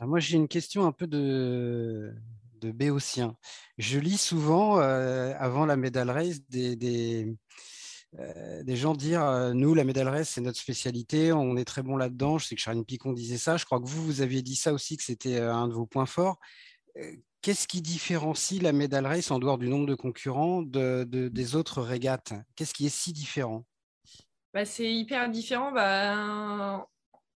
moi, 0.00 0.20
j'ai 0.20 0.36
une 0.36 0.46
question 0.46 0.86
un 0.86 0.92
peu 0.92 1.06
de, 1.06 2.14
de 2.64 2.72
Béotien. 2.72 3.36
Je 3.78 3.98
lis 3.98 4.18
souvent, 4.18 4.80
euh, 4.80 5.34
avant 5.38 5.66
la 5.66 5.76
médaille 5.76 6.10
race, 6.10 6.40
euh, 8.18 8.62
des 8.62 8.76
gens 8.76 8.94
dire 8.94 9.22
euh, 9.22 9.52
Nous, 9.52 9.74
la 9.74 9.84
médaille 9.84 10.04
race, 10.04 10.30
c'est 10.30 10.40
notre 10.40 10.58
spécialité, 10.58 11.32
on 11.32 11.56
est 11.56 11.64
très 11.64 11.82
bon 11.82 11.96
là-dedans. 11.96 12.38
Je 12.38 12.46
sais 12.46 12.54
que 12.54 12.60
Charline 12.60 12.84
Picon 12.84 13.12
disait 13.12 13.38
ça. 13.38 13.56
Je 13.56 13.64
crois 13.64 13.80
que 13.80 13.86
vous, 13.86 14.04
vous 14.04 14.20
aviez 14.22 14.42
dit 14.42 14.56
ça 14.56 14.72
aussi, 14.72 14.96
que 14.96 15.02
c'était 15.02 15.38
un 15.38 15.68
de 15.68 15.74
vos 15.74 15.86
points 15.86 16.06
forts. 16.06 16.38
Qu'est-ce 17.42 17.68
qui 17.68 17.82
différencie 17.82 18.62
la 18.62 18.72
médaille 18.72 19.04
race 19.04 19.30
en 19.30 19.38
dehors 19.38 19.58
du 19.58 19.68
nombre 19.68 19.86
de 19.86 19.94
concurrents 19.94 20.62
de, 20.62 21.04
des 21.04 21.56
autres 21.56 21.82
régates? 21.82 22.32
Qu'est-ce 22.56 22.72
qui 22.72 22.86
est 22.86 22.96
si 22.96 23.12
différent? 23.12 23.66
Bah, 24.54 24.64
c'est 24.64 24.90
hyper 24.90 25.28
différent. 25.28 25.72
Bah, 25.72 26.86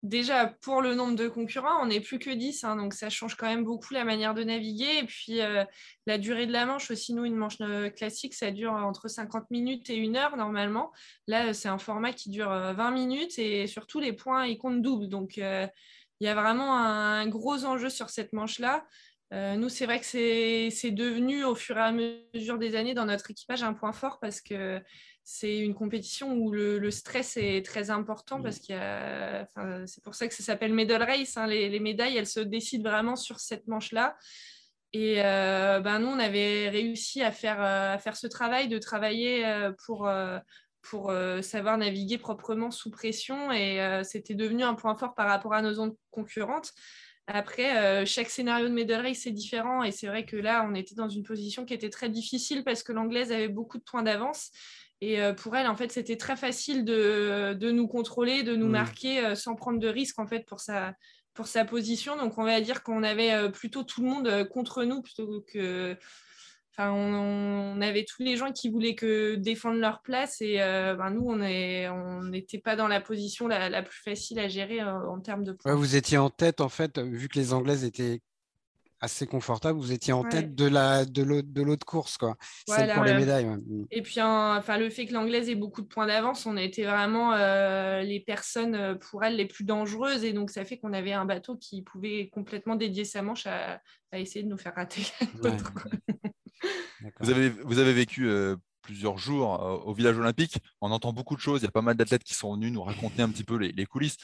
déjà, 0.02 0.46
pour 0.46 0.80
le 0.80 0.94
nombre 0.94 1.16
de 1.16 1.28
concurrents, 1.28 1.82
on 1.82 1.86
n'est 1.86 2.00
plus 2.00 2.18
que 2.18 2.30
10, 2.30 2.64
hein, 2.64 2.76
donc 2.76 2.94
ça 2.94 3.10
change 3.10 3.34
quand 3.34 3.46
même 3.46 3.64
beaucoup 3.64 3.94
la 3.94 4.04
manière 4.04 4.34
de 4.34 4.44
naviguer. 4.44 4.98
Et 4.98 5.04
puis, 5.04 5.40
euh, 5.40 5.64
la 6.06 6.18
durée 6.18 6.46
de 6.46 6.52
la 6.52 6.66
manche 6.66 6.90
aussi, 6.90 7.14
nous, 7.14 7.24
une 7.24 7.36
manche 7.36 7.56
euh, 7.60 7.90
classique, 7.90 8.34
ça 8.34 8.50
dure 8.50 8.72
entre 8.72 9.08
50 9.08 9.50
minutes 9.50 9.90
et 9.90 9.96
une 9.96 10.16
heure 10.16 10.36
normalement. 10.36 10.92
Là, 11.26 11.52
c'est 11.52 11.68
un 11.68 11.78
format 11.78 12.12
qui 12.12 12.30
dure 12.30 12.50
20 12.50 12.78
euh, 12.78 12.90
minutes 12.92 13.38
et 13.38 13.66
surtout, 13.66 14.00
les 14.00 14.12
points, 14.12 14.46
ils 14.46 14.58
comptent 14.58 14.82
double. 14.82 15.08
Donc, 15.08 15.36
il 15.36 15.70
y 16.20 16.28
a 16.28 16.34
vraiment 16.34 16.76
un, 16.76 17.26
gros 17.28 17.64
enjeu 17.64 17.90
sur 17.90 18.10
cette 18.10 18.32
manche-là. 18.32 18.84
Nous, 19.30 19.68
c'est 19.68 19.84
vrai 19.84 20.00
que 20.00 20.06
c'est 20.06 20.90
devenu 20.90 21.44
au 21.44 21.54
fur 21.54 21.76
et 21.76 21.82
à 21.82 21.92
mesure 21.92 22.58
des 22.58 22.74
années 22.76 22.94
dans 22.94 23.04
notre 23.04 23.30
équipage 23.30 23.62
un 23.62 23.74
point 23.74 23.92
fort 23.92 24.18
parce 24.20 24.40
que 24.40 24.80
c'est 25.22 25.58
une 25.58 25.74
compétition 25.74 26.32
où 26.32 26.50
le, 26.50 26.90
stress 26.90 27.36
est 27.36 27.62
très 27.62 27.90
important 27.90 28.40
parce 28.40 28.58
qu'il 28.58 28.74
c'est 29.86 30.02
pour 30.02 30.14
ça 30.14 30.26
que 30.26 30.34
ça 30.34 30.42
s'appelle 30.42 30.72
medal 30.72 31.02
race. 31.02 31.36
Hein. 31.36 31.46
Les, 31.46 31.80
médailles, 31.80 32.16
elles 32.16 32.26
se 32.26 32.40
décident 32.40 32.88
vraiment 32.88 33.16
sur 33.16 33.38
cette 33.38 33.66
manche-là. 33.68 34.16
Et 34.92 35.22
euh, 35.22 35.80
ben 35.80 35.98
nous, 35.98 36.08
on 36.08 36.18
avait 36.18 36.70
réussi 36.70 37.22
à 37.22 37.30
faire, 37.30 37.60
euh, 37.62 37.94
à 37.94 37.98
faire 37.98 38.16
ce 38.16 38.26
travail, 38.26 38.68
de 38.68 38.78
travailler 38.78 39.44
euh, 39.46 39.70
pour, 39.84 40.10
pour 40.82 41.12
savoir 41.42 41.76
naviguer 41.76 42.16
proprement 42.16 42.70
sous 42.70 42.90
pression. 42.90 43.52
Et 43.52 44.02
c'était 44.04 44.34
devenu 44.34 44.62
un 44.62 44.74
point 44.74 44.94
fort 44.94 45.14
par 45.14 45.28
rapport 45.28 45.52
à 45.52 45.62
nos 45.62 45.74
zones 45.74 45.94
concurrentes. 46.10 46.72
Après, 47.30 48.06
chaque 48.06 48.30
scénario 48.30 48.68
de 48.68 48.72
medal 48.72 49.06
race 49.06 49.26
est 49.26 49.32
différent. 49.32 49.82
Et 49.82 49.92
c'est 49.92 50.06
vrai 50.06 50.24
que 50.24 50.36
là, 50.36 50.66
on 50.68 50.74
était 50.74 50.94
dans 50.94 51.10
une 51.10 51.22
position 51.22 51.66
qui 51.66 51.74
était 51.74 51.90
très 51.90 52.08
difficile 52.08 52.64
parce 52.64 52.82
que 52.82 52.92
l'anglaise 52.92 53.32
avait 53.32 53.48
beaucoup 53.48 53.76
de 53.76 53.82
points 53.84 54.02
d'avance. 54.02 54.50
Et 55.00 55.20
euh, 55.20 55.32
pour 55.32 55.56
elle, 55.56 55.68
en 55.68 55.76
fait, 55.76 55.92
c'était 55.92 56.16
très 56.16 56.36
facile 56.36 56.84
de, 56.84 57.70
nous 57.70 57.86
contrôler, 57.86 58.42
de 58.42 58.56
nous 58.56 58.66
mm. 58.66 58.72
marquer 58.72 59.24
euh, 59.24 59.34
sans 59.34 59.54
prendre 59.54 59.78
de 59.78 59.88
risque, 59.88 60.18
en 60.18 60.26
fait, 60.26 60.44
pour 60.46 60.60
sa, 60.60 60.94
pour 61.34 61.46
sa 61.46 61.64
position. 61.64 62.16
Donc, 62.16 62.38
on 62.38 62.44
va 62.44 62.60
dire 62.60 62.82
qu'on 62.82 63.02
avait 63.02 63.32
euh, 63.32 63.48
plutôt 63.48 63.84
tout 63.84 64.02
le 64.02 64.08
monde 64.08 64.48
contre 64.48 64.84
nous 64.84 65.02
plutôt 65.02 65.44
que. 65.52 65.96
Enfin, 66.78 66.92
on, 66.92 67.80
avait 67.80 68.04
tous 68.04 68.22
les 68.22 68.36
gens 68.36 68.52
qui 68.52 68.68
voulaient 68.68 68.94
que 68.94 69.34
défendre 69.34 69.80
leur 69.80 70.00
place 70.00 70.40
et 70.40 70.58
ben, 70.58 71.10
nous, 71.10 71.28
on 71.28 71.36
n'était 72.22 72.58
on 72.58 72.60
pas 72.60 72.76
dans 72.76 72.86
la 72.86 73.00
position 73.00 73.48
la, 73.48 73.82
plus 73.82 74.00
facile 74.00 74.38
à 74.38 74.46
gérer 74.46 74.82
en 74.84 75.18
termes 75.18 75.42
de 75.42 75.52
points. 75.52 75.74
vous 75.74 75.96
étiez 75.96 76.18
en 76.18 76.30
tête, 76.30 76.60
en 76.60 76.68
fait, 76.68 77.00
vu 77.00 77.28
que 77.28 77.38
les 77.38 77.52
Anglaises 77.52 77.82
étaient 77.82 78.20
assez 79.00 79.26
confortable. 79.26 79.78
Vous 79.78 79.92
étiez 79.92 80.12
en 80.12 80.24
tête 80.24 80.54
de 80.54 80.66
la 80.66 81.04
de 81.04 81.62
l'autre 81.62 81.86
course, 81.86 82.18
quoi. 82.18 82.36
Celle 82.66 82.92
pour 82.92 83.04
les 83.04 83.14
médailles. 83.14 83.46
Mm. 83.46 83.86
Et 83.90 84.02
puis, 84.02 84.20
enfin, 84.20 84.78
le 84.78 84.90
fait 84.90 85.06
que 85.06 85.12
l'anglaise 85.12 85.48
ait 85.48 85.54
beaucoup 85.54 85.82
de 85.82 85.86
points 85.86 86.06
d'avance, 86.06 86.46
on 86.46 86.56
a 86.56 86.62
été 86.62 86.84
vraiment 86.84 87.32
euh, 87.32 88.02
les 88.02 88.20
personnes 88.20 88.74
euh, 88.74 88.94
pour 88.94 89.24
elle 89.24 89.36
les 89.36 89.46
plus 89.46 89.64
dangereuses, 89.64 90.24
et 90.24 90.32
donc 90.32 90.50
ça 90.50 90.64
fait 90.64 90.78
qu'on 90.78 90.92
avait 90.92 91.12
un 91.12 91.24
bateau 91.24 91.56
qui 91.56 91.82
pouvait 91.82 92.28
complètement 92.32 92.76
dédier 92.76 93.04
sa 93.04 93.22
manche 93.22 93.46
à, 93.46 93.80
essayer 94.12 94.42
de 94.42 94.48
nous 94.48 94.58
faire 94.58 94.74
rater. 94.74 95.02
vous 97.20 97.30
avez 97.30 97.50
vous 97.50 97.78
avez 97.78 97.92
vécu. 97.92 98.28
Euh, 98.28 98.56
plusieurs 98.80 99.18
jours 99.18 99.82
au 99.84 99.92
village 99.92 100.16
olympique. 100.16 100.60
On 100.80 100.90
entend 100.90 101.12
beaucoup 101.12 101.36
de 101.36 101.42
choses. 101.42 101.60
Il 101.60 101.64
y 101.64 101.68
a 101.68 101.70
pas 101.70 101.82
mal 101.82 101.94
d'athlètes 101.94 102.24
qui 102.24 102.32
sont 102.32 102.54
venus 102.54 102.72
nous 102.72 102.82
raconter 102.82 103.20
un 103.20 103.28
petit 103.28 103.44
peu 103.44 103.56
les 103.56 103.84
coulisses. 103.84 104.16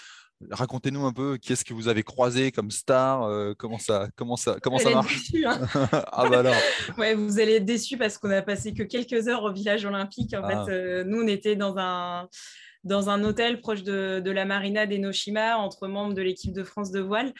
Racontez-nous 0.50 1.06
un 1.06 1.12
peu 1.12 1.38
qu'est-ce 1.38 1.64
que 1.64 1.72
vous 1.72 1.88
avez 1.88 2.02
croisé 2.02 2.52
comme 2.52 2.70
star, 2.70 3.22
euh, 3.22 3.54
comment 3.56 3.78
ça, 3.78 4.08
comment 4.16 4.36
ça, 4.36 4.58
comment 4.62 4.78
ça 4.78 4.90
marche. 4.90 5.30
hein. 5.44 5.60
ah 5.92 6.28
bah 6.28 6.40
alors. 6.40 6.54
Ouais, 6.98 7.14
vous 7.14 7.38
allez 7.38 7.54
être 7.54 7.64
déçus 7.64 7.96
parce 7.96 8.18
qu'on 8.18 8.30
a 8.30 8.42
passé 8.42 8.74
que 8.74 8.82
quelques 8.82 9.28
heures 9.28 9.44
au 9.44 9.52
village 9.52 9.84
olympique. 9.84 10.34
En 10.34 10.46
fait, 10.46 10.54
ah. 10.54 10.66
euh, 10.68 11.04
nous 11.04 11.22
on 11.22 11.26
était 11.26 11.56
dans 11.56 11.78
un 11.78 12.28
dans 12.82 13.08
un 13.08 13.24
hôtel 13.24 13.60
proche 13.60 13.82
de, 13.82 14.20
de 14.20 14.30
la 14.30 14.44
marina 14.44 14.86
d'Enoshima 14.86 15.56
entre 15.56 15.88
membres 15.88 16.12
de 16.12 16.20
l'équipe 16.20 16.52
de 16.52 16.64
France 16.64 16.90
de 16.90 17.00
voile. 17.00 17.32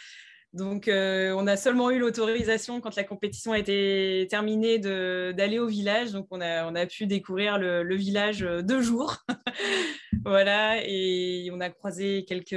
Donc, 0.55 0.87
euh, 0.87 1.35
on 1.37 1.49
a 1.49 1.57
seulement 1.57 1.91
eu 1.91 1.99
l'autorisation 1.99 2.81
quand 2.81 2.95
la 2.95 3.03
compétition 3.03 3.51
a 3.51 3.59
été 3.59 4.25
terminée 4.31 4.79
d'aller 4.79 5.59
au 5.59 5.67
village. 5.67 6.13
Donc, 6.13 6.29
on 6.31 6.41
a, 6.41 6.65
on 6.71 6.77
a 6.77 6.87
pu 6.87 7.07
découvrir 7.07 7.59
le, 7.59 7.97
village 7.97 8.45
euh, 8.45 8.63
deux 8.63 8.81
jours. 8.81 9.17
voilà, 10.25 10.77
et 10.87 11.51
on 11.53 11.61
a 11.61 11.71
croisé 11.71 12.25
quelques, 12.25 12.55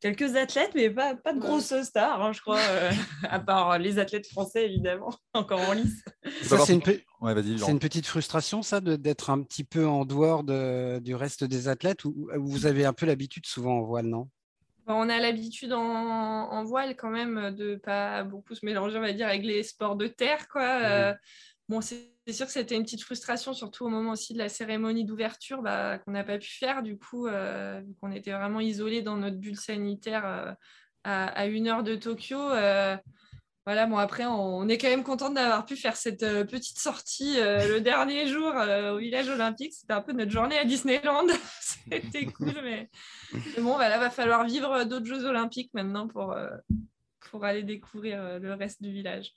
quelques 0.00 0.34
athlètes, 0.34 0.70
mais 0.74 0.88
pas, 0.88 1.14
pas 1.14 1.34
de 1.34 1.40
grosses 1.40 1.82
stars, 1.82 2.22
hein, 2.22 2.32
je 2.32 2.40
crois, 2.40 2.58
euh, 2.58 2.90
à 3.28 3.38
part 3.38 3.78
les 3.78 3.98
athlètes 3.98 4.26
français, 4.26 4.64
évidemment, 4.64 5.14
encore 5.34 5.60
en 5.60 5.74
lice. 5.74 6.02
c'est 6.42 6.72
une, 6.72 6.82
une, 7.68 7.78
petite 7.78 8.06
frustration, 8.06 8.62
ça, 8.62 8.80
d'être 8.80 9.28
un 9.28 9.42
petit 9.42 9.64
peu 9.64 9.86
en 9.86 10.06
dehors 10.06 10.42
de, 10.42 11.00
du 11.00 11.14
reste 11.14 11.44
des 11.44 11.68
athlètes, 11.68 12.06
ou 12.06 12.30
vous 12.34 12.64
avez 12.64 12.86
un 12.86 12.94
peu 12.94 13.04
l'habitude 13.04 13.44
souvent 13.44 13.80
en 13.80 13.82
voile, 13.82 14.06
non? 14.06 14.30
On 14.96 15.08
a 15.08 15.18
l'habitude 15.18 15.72
en, 15.72 16.64
voile 16.64 16.96
quand 16.96 17.10
même 17.10 17.54
de 17.54 17.76
pas 17.76 18.24
beaucoup 18.24 18.54
se 18.54 18.64
mélanger, 18.64 18.98
on 18.98 19.02
va 19.02 19.12
dire, 19.12 19.26
avec 19.26 19.42
les 19.42 19.62
sports 19.62 19.96
de 19.96 20.06
terre. 20.06 20.48
Quoi. 20.48 20.62
Euh, 20.62 21.14
bon, 21.68 21.80
c'est 21.80 22.12
sûr 22.30 22.46
que 22.46 22.52
c'était 22.52 22.76
une 22.76 22.84
petite 22.84 23.02
frustration, 23.02 23.52
surtout 23.52 23.86
au 23.86 23.88
moment 23.88 24.12
aussi 24.12 24.32
de 24.32 24.38
la 24.38 24.48
cérémonie 24.48 25.04
d'ouverture 25.04 25.62
bah, 25.62 25.98
qu'on 25.98 26.12
n'a 26.12 26.24
pas 26.24 26.38
pu 26.38 26.50
faire. 26.50 26.82
Du 26.82 26.98
coup, 26.98 27.26
euh, 27.26 27.82
qu'on 28.00 28.12
était 28.12 28.32
vraiment 28.32 28.60
isolés 28.60 29.02
dans 29.02 29.16
notre 29.16 29.36
bulle 29.36 29.56
sanitaire 29.56 30.26
euh, 30.26 30.52
à, 31.04 31.46
une 31.46 31.68
heure 31.68 31.82
de 31.82 31.96
Tokyo. 31.96 32.38
Voilà, 33.66 33.86
bon, 33.86 33.98
après, 33.98 34.24
on, 34.24 34.68
est 34.68 34.78
quand 34.78 34.88
même 34.88 35.04
content 35.04 35.30
d'avoir 35.30 35.66
pu 35.66 35.76
faire 35.76 35.96
cette 35.96 36.20
petite 36.20 36.78
sortie 36.78 37.36
le 37.36 37.78
dernier 37.78 38.26
jour 38.26 38.52
au 38.92 38.98
village 38.98 39.28
olympique. 39.28 39.74
C'était 39.74 39.92
un 39.92 40.00
peu 40.00 40.12
notre 40.12 40.30
journée 40.30 40.58
à 40.58 40.64
Disneyland. 40.64 41.26
C'était 41.92 42.26
cool, 42.26 42.54
mais 42.62 42.90
bon, 43.58 43.76
bah, 43.76 43.88
là, 43.88 43.98
va 43.98 44.10
falloir 44.10 44.44
vivre 44.44 44.84
d'autres 44.84 45.06
Jeux 45.06 45.24
Olympiques 45.24 45.70
maintenant 45.74 46.08
pour, 46.08 46.32
euh, 46.32 46.48
aller 47.42 47.62
découvrir 47.62 48.20
euh, 48.20 48.38
le 48.38 48.54
reste 48.54 48.82
du 48.82 48.92
village. 48.92 49.34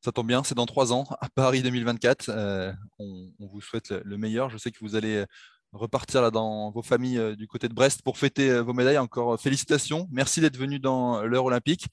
Ça 0.00 0.12
tombe 0.12 0.28
bien, 0.28 0.44
c'est 0.44 0.54
dans 0.54 0.66
trois 0.66 0.92
ans, 0.92 1.06
à 1.20 1.28
Paris 1.28 1.62
2024. 1.62 2.28
Euh, 2.28 2.72
on, 2.98 3.30
vous 3.40 3.60
souhaite 3.60 3.90
le, 3.90 4.16
meilleur. 4.16 4.50
Je 4.50 4.58
sais 4.58 4.70
que 4.70 4.78
vous 4.80 4.94
allez 4.94 5.24
repartir 5.72 6.30
dans 6.30 6.70
vos 6.70 6.82
familles 6.82 7.36
du 7.36 7.46
côté 7.46 7.68
de 7.68 7.74
Brest 7.74 8.02
pour 8.02 8.16
fêter 8.16 8.60
vos 8.60 8.72
médailles. 8.72 8.98
Encore 8.98 9.40
félicitations. 9.40 10.08
Merci 10.10 10.40
d'être 10.40 10.56
venu 10.56 10.78
dans 10.78 11.22
l'heure 11.22 11.44
olympique. 11.44 11.88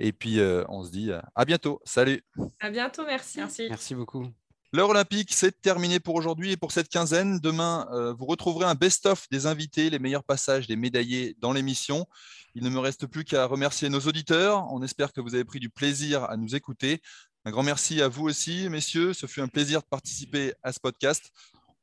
Et 0.00 0.12
puis, 0.12 0.40
on 0.68 0.82
se 0.82 0.90
dit 0.90 1.10
à 1.34 1.44
bientôt. 1.44 1.80
Salut. 1.84 2.24
À 2.58 2.70
bientôt, 2.70 3.04
merci. 3.04 3.38
Merci, 3.38 3.66
merci 3.68 3.94
beaucoup. 3.94 4.26
L'heure 4.72 4.90
olympique, 4.90 5.32
c'est 5.32 5.60
terminé 5.60 5.98
pour 5.98 6.14
aujourd'hui 6.14 6.52
et 6.52 6.56
pour 6.56 6.70
cette 6.70 6.88
quinzaine. 6.88 7.40
Demain, 7.40 7.88
euh, 7.90 8.12
vous 8.12 8.24
retrouverez 8.24 8.66
un 8.66 8.76
best-of 8.76 9.28
des 9.28 9.46
invités, 9.46 9.90
les 9.90 9.98
meilleurs 9.98 10.22
passages 10.22 10.68
des 10.68 10.76
médaillés 10.76 11.36
dans 11.40 11.52
l'émission. 11.52 12.06
Il 12.54 12.62
ne 12.62 12.70
me 12.70 12.78
reste 12.78 13.08
plus 13.08 13.24
qu'à 13.24 13.46
remercier 13.46 13.88
nos 13.88 13.98
auditeurs. 13.98 14.72
On 14.72 14.80
espère 14.84 15.12
que 15.12 15.20
vous 15.20 15.34
avez 15.34 15.44
pris 15.44 15.58
du 15.58 15.70
plaisir 15.70 16.22
à 16.22 16.36
nous 16.36 16.54
écouter. 16.54 17.02
Un 17.44 17.50
grand 17.50 17.64
merci 17.64 18.00
à 18.00 18.06
vous 18.06 18.28
aussi, 18.28 18.68
messieurs. 18.68 19.12
Ce 19.12 19.26
fut 19.26 19.40
un 19.40 19.48
plaisir 19.48 19.80
de 19.80 19.86
participer 19.86 20.54
à 20.62 20.72
ce 20.72 20.78
podcast. 20.78 21.32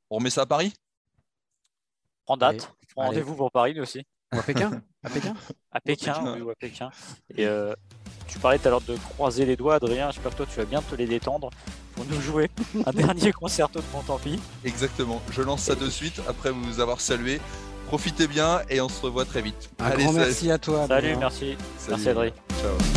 On 0.10 0.20
remet 0.20 0.30
ça 0.30 0.44
à 0.44 0.46
Paris? 0.46 0.74
En 2.26 2.38
date. 2.38 2.74
Rendez-vous 2.96 3.36
pour 3.36 3.52
Paris, 3.52 3.74
nous 3.76 3.84
aussi. 3.84 4.06
à 4.32 4.42
Pékin? 4.42 4.82
À 5.04 5.10
Pékin? 5.10 5.36
À 5.72 5.80
Pékin, 5.82 6.34
oui, 6.36 6.42
ou 6.42 6.50
à 6.50 6.56
Pékin. 6.56 6.90
Et 7.36 7.46
euh, 7.46 7.74
tu 8.28 8.40
parlais 8.40 8.60
tout 8.60 8.68
à 8.68 8.72
l'heure 8.72 8.82
de 8.82 8.96
croiser 8.96 9.46
les 9.46 9.56
doigts, 9.56 9.76
Adrien. 9.76 10.12
J'espère 10.12 10.32
que 10.32 10.38
toi, 10.38 10.46
tu 10.52 10.60
vas 10.60 10.66
bien 10.66 10.82
te 10.82 10.96
les 10.96 11.06
détendre 11.06 11.50
pour 11.96 12.06
nous 12.06 12.22
jouer 12.22 12.50
un 12.86 12.92
dernier 12.92 13.32
concerto 13.32 13.80
de 13.80 13.86
Montampi. 13.94 14.40
Exactement. 14.64 15.22
Je 15.32 15.42
lance 15.42 15.64
ça 15.64 15.76
de 15.76 15.90
suite 15.90 16.22
après 16.28 16.52
vous 16.52 16.80
avoir 16.80 17.02
salué. 17.02 17.40
Profitez 17.88 18.28
bien 18.28 18.62
et 18.70 18.82
on 18.82 18.90
se 18.90 19.02
revoit 19.02 19.26
très 19.26 19.42
vite. 19.42 19.70
Un 19.80 19.92
grand 19.92 20.12
merci 20.12 20.52
à 20.52 20.58
toi. 20.58 20.86
Salut, 20.88 21.16
merci. 21.16 21.56
Merci, 21.90 22.10
Adrien. 22.10 22.32
Ciao. 22.62 22.97